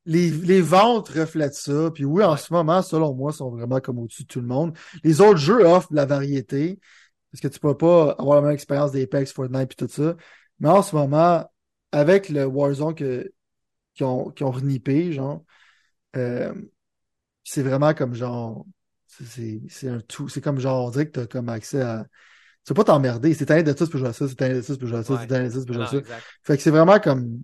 [0.06, 1.92] les, les ventes reflètent ça.
[1.94, 4.76] Puis oui, en ce moment, selon moi, sont vraiment comme au-dessus de tout le monde.
[5.04, 6.80] Les autres jeux offrent de la variété.
[7.36, 10.16] Parce que tu peux pas avoir la même expérience d'Apex, Fortnite et tout ça.
[10.62, 11.46] Mais en ce moment,
[11.92, 13.30] avec le Warzone que,
[13.94, 15.44] qui ont, qui ont renippé, genre,
[16.16, 16.54] euh,
[17.44, 18.66] c'est vraiment comme genre
[19.08, 20.30] c'est un tout.
[20.30, 22.06] C'est comme genre, on dirait que t'as comme accès à.
[22.66, 23.34] Tu peux pas t'emmerder.
[23.34, 24.88] C'est un de ça, tu peux jouer à ça, c'est un de ça, tu peux
[24.88, 25.98] jouer à ça, c'est un de ça, tu peux jouer à ça.
[26.44, 27.42] Fait que c'est vraiment comme.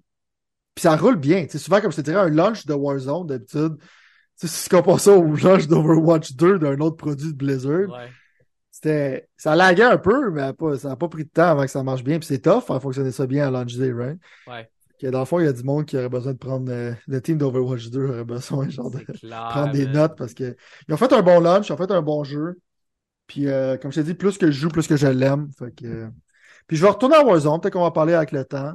[0.74, 1.48] Puis ça roule bien.
[1.50, 3.76] C'est souvent comme je te dirais un launch de Warzone d'habitude.
[4.38, 7.90] Si tu compares ça au launch d'Overwatch 2 d'un autre produit de Blizzard.
[8.72, 9.28] C'était.
[9.38, 12.04] Ça laguait un peu, mais ça n'a pas pris de temps avant que ça marche
[12.04, 12.18] bien.
[12.20, 14.18] Puis c'est tough faire fonctionner ça bien à launch day, right?
[14.48, 14.68] Ouais
[15.10, 17.22] dans le fond, il y a du monde qui aurait besoin de prendre euh, le
[17.22, 20.56] team d'Overwatch 2 aurait besoin genre, de prendre des notes parce que
[20.88, 22.60] ils ont fait un bon launch, ils ont fait un bon jeu.
[23.26, 25.50] Puis euh, comme je t'ai dit, plus que je joue, plus que je l'aime.
[25.78, 26.10] que...
[26.68, 28.74] Puis je vais retourner à Warzone, peut-être qu'on va parler avec le temps.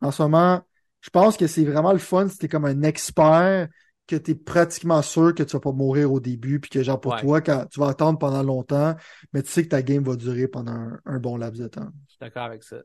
[0.00, 0.62] En ce moment,
[1.00, 3.68] je pense que c'est vraiment le fun si t'es comme un expert,
[4.08, 7.00] que tu es pratiquement sûr que tu vas pas mourir au début, puis que genre
[7.00, 8.96] pour toi, quand tu vas attendre pendant longtemps,
[9.32, 11.88] mais tu sais que ta game va durer pendant un, un bon laps de temps.
[12.06, 12.78] Je suis d'accord avec ça.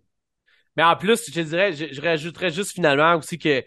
[0.75, 3.63] Mais en plus, je dirais, je, rajouterais juste finalement aussi que.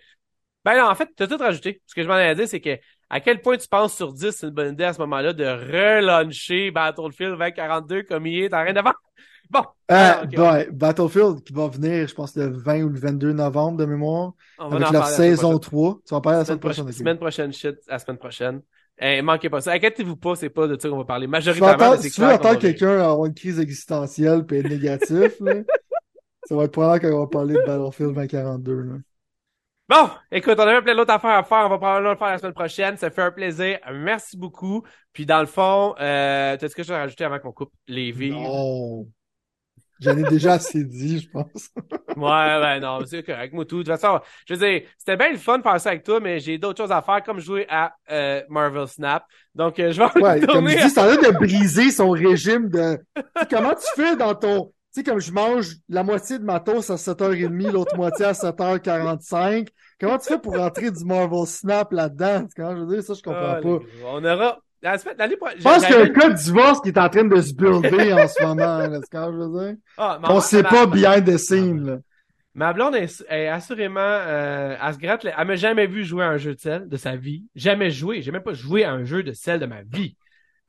[0.64, 1.80] Ben non, en fait, tu as tout rajouté.
[1.86, 2.78] Ce que je m'en ai dit, c'est que
[3.08, 5.44] à quel point tu penses sur 10, c'est une bonne idée à ce moment-là de
[5.44, 8.94] relancer Battlefield 2042 comme il est en rien d'avant.
[9.50, 9.64] Bon.
[9.90, 14.32] Euh, Battlefield qui va venir, je pense, le 20 ou le 22 novembre de mémoire.
[14.58, 16.00] On avec la saison 3.
[16.04, 16.92] Tu vas en parler la semaine, prochaine.
[16.92, 18.62] Semaine prochaine, shit, la semaine prochaine.
[18.98, 19.72] Eh, manquez pas ça.
[19.72, 21.26] Inquiétez-vous pas, c'est pas de ça qu'on va parler.
[21.26, 25.54] Majoritairement, Si tu veux entendre quelqu'un avoir une crise existentielle et être négatif, là,
[26.44, 28.74] ça va être probablement qu'on va parler de Battlefield 2042.
[28.74, 28.94] Là.
[29.88, 31.64] Bon, écoute, on avait plein d'autres affaires à faire.
[31.66, 32.96] On va probablement le faire la semaine prochaine.
[32.96, 33.78] Ça fait un plaisir.
[33.92, 34.82] Merci beaucoup.
[35.12, 38.10] Puis dans le fond, euh, t'as ce que je vais rajouter avant qu'on coupe les
[38.10, 38.32] vies?
[38.32, 39.06] Non.
[40.00, 41.70] J'en ai déjà assez dit, je pense.
[42.16, 43.82] ouais, ouais, non, c'est correct, moi tout.
[43.82, 46.20] De toute façon, je veux dire, c'était bien le fun de faire ça avec toi,
[46.20, 49.24] mais j'ai d'autres choses à faire, comme jouer à euh, Marvel Snap.
[49.54, 52.98] Donc, euh, je vais ouais, comme je dis, ça a de briser son régime de...
[53.50, 54.72] Comment tu fais dans ton...
[54.94, 58.32] Tu sais, comme je mange la moitié de ma toast à 7h30, l'autre moitié à
[58.32, 59.68] 7h45.
[59.98, 62.46] Comment tu fais pour rentrer du Marvel Snap là-dedans?
[62.54, 63.78] Quand je veux dire, ça, je comprends ah, pas.
[64.06, 67.24] On aura, je pense qu'il y a un cas de divorce qui est en train
[67.24, 69.76] de se builder en ce moment, là, ce que je veux dire.
[69.96, 72.00] Ah, On sait pas bien des signes,
[72.56, 76.38] Ma blonde est, assurément, euh, elle se gratte, elle m'a jamais vu jouer à un
[76.38, 77.44] jeu de sel de sa vie.
[77.54, 78.22] Jamais joué.
[78.22, 80.16] J'ai même pas joué à un jeu de sel de ma vie.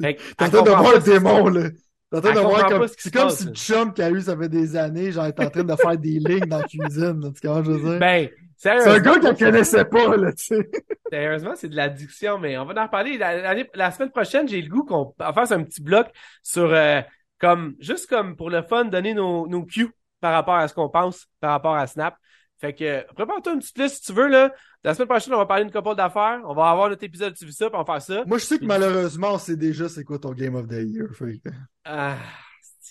[0.01, 1.69] T'es en train de voir le démon, là.
[2.11, 4.37] T'es en train de voir comme, c'est comme si le chum qui a eu ça
[4.37, 7.47] fait des années, genre, est en train de faire des lignes dans la cuisine, tu
[7.47, 7.99] vois, je veux dire?
[7.99, 10.69] Ben, c'est un gars qu'elle connaissait pas, là, tu sais.
[11.11, 13.17] Sérieusement, c'est de l'addiction, mais on va en reparler.
[13.17, 16.07] La, la, semaine prochaine, j'ai le goût qu'on fasse un petit bloc
[16.41, 17.01] sur, euh,
[17.39, 20.89] comme, juste comme pour le fun, donner nos, nos cues par rapport à ce qu'on
[20.89, 22.15] pense par rapport à Snap.
[22.59, 24.51] Fait que, prépare-toi une petite liste si tu veux, là.
[24.83, 26.41] La semaine prochaine, on va parler d'une couple d'affaires.
[26.45, 28.23] On va avoir notre épisode, tu vis ça, puis on va faire ça.
[28.25, 31.07] Moi, je sais que malheureusement, on sait déjà c'est quoi ton Game of the Year.
[31.13, 31.39] Fait
[31.85, 32.15] Ah.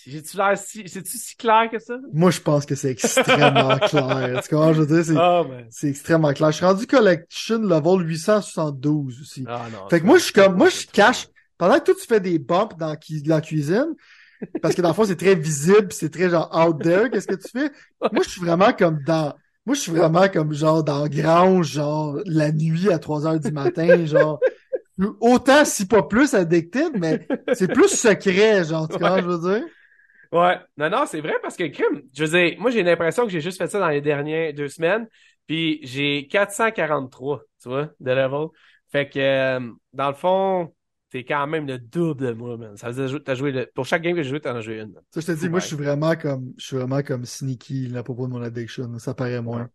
[0.05, 1.97] J'ai-tu l'air si, c'est-tu si clair que ça?
[2.13, 4.41] Moi, je pense que c'est extrêmement clair.
[4.43, 6.51] Tu comprends, je veux dire, c'est, oh, c'est extrêmement clair.
[6.51, 9.45] Je suis rendu collection level 872 aussi.
[9.47, 12.07] Ah, non, fait que moi, je suis comme, moi, je cache, pendant que toi, tu
[12.07, 12.95] fais des bumps dans,
[13.25, 13.95] la cuisine,
[14.61, 17.35] parce que dans le fond, c'est très visible, c'est très genre out there, qu'est-ce que
[17.35, 17.71] tu fais?
[18.11, 19.33] Moi, je suis vraiment comme dans,
[19.65, 23.51] moi, je suis vraiment comme genre dans grange, genre la nuit à 3 heures du
[23.51, 24.39] matin, genre
[25.19, 29.65] autant si pas plus addicted, mais c'est plus secret, genre, tu vois, je veux dire?
[30.31, 30.59] Ouais.
[30.77, 33.41] Non, non, c'est vrai parce que, crime, je veux dire, moi, j'ai l'impression que j'ai
[33.41, 35.07] juste fait ça dans les dernières deux semaines.
[35.47, 38.47] Puis j'ai 443, tu vois, de level.
[38.91, 40.73] Fait que, euh, dans le fond,
[41.09, 42.75] t'es quand même le double de moi, man.
[42.75, 43.65] Ça veut dire t'as joué le...
[43.73, 44.93] pour chaque game que j'ai joué, t'en as joué une.
[45.11, 48.03] Ça, je te dis, moi, je suis vraiment comme, je suis vraiment comme sneaky à
[48.03, 48.99] propos de mon addiction.
[48.99, 49.69] Ça paraît moins.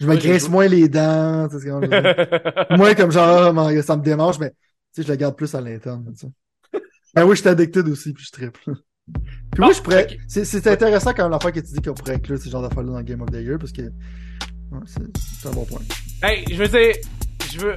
[0.00, 1.70] Je me graisse moins les dents, tu sais,
[2.76, 4.56] Moins comme genre, ça me démange, mais, tu
[4.92, 6.14] sais, je la garde plus à l'interne.
[7.14, 8.72] Ben oui, je suis addicted aussi, puis je triple.
[9.06, 10.06] Puis moi, je pourrais.
[10.28, 13.02] C'est intéressant quand même l'affaire que tu dis qu'on pourrait inclure ce genre d'affaires-là dans
[13.02, 13.82] Game of the Year parce que.
[13.82, 15.80] Ouais, c'est un bon point.
[16.22, 16.94] Hey, je veux dire.
[17.52, 17.76] Je veux.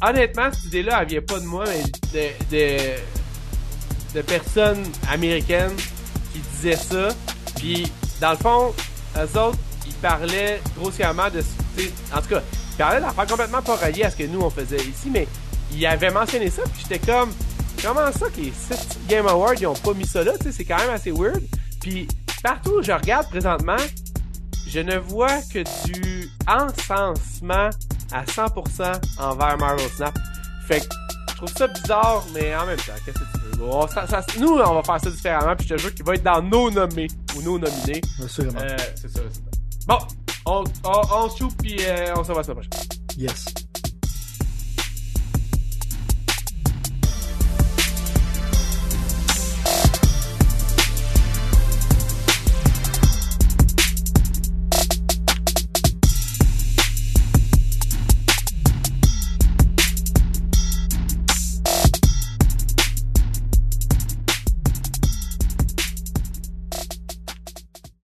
[0.00, 1.82] Honnêtement, cette idée-là, elle vient pas de moi, mais
[2.12, 5.74] de, de, de personnes américaines
[6.32, 7.08] qui disaient ça.
[7.56, 7.90] Puis,
[8.20, 8.72] dans le fond,
[9.16, 11.40] eux autres, ils parlaient grossièrement de.
[12.14, 12.42] En tout cas,
[12.72, 15.26] ils parlaient d'affaires complètement pas reliées à ce que nous, on faisait ici, mais
[15.72, 17.30] ils avaient mentionné ça, puis j'étais comme.
[17.82, 20.52] Comment ça que les 7 Game Awards, ils ont pas mis ça là, tu sais,
[20.52, 21.42] c'est quand même assez weird.
[21.80, 22.08] Puis
[22.42, 23.76] partout où je regarde présentement,
[24.66, 27.70] je ne vois que du encensement
[28.12, 30.18] à 100% envers Marvel Snap.
[30.66, 30.86] Fait que
[31.30, 33.58] je trouve ça bizarre, mais en même temps, qu'est-ce que tu veux?
[34.40, 36.70] nous, on va faire ça différemment, puis je te jure qu'il va être dans nos
[36.70, 38.00] nommés ou nos nominés.
[38.24, 38.60] Assurément.
[38.60, 39.50] Euh, c'est ça, c'est ça.
[39.86, 39.98] Bon,
[40.46, 42.88] on, on, on se puis euh, on se voit la semaine prochaine.
[43.16, 43.44] Yes.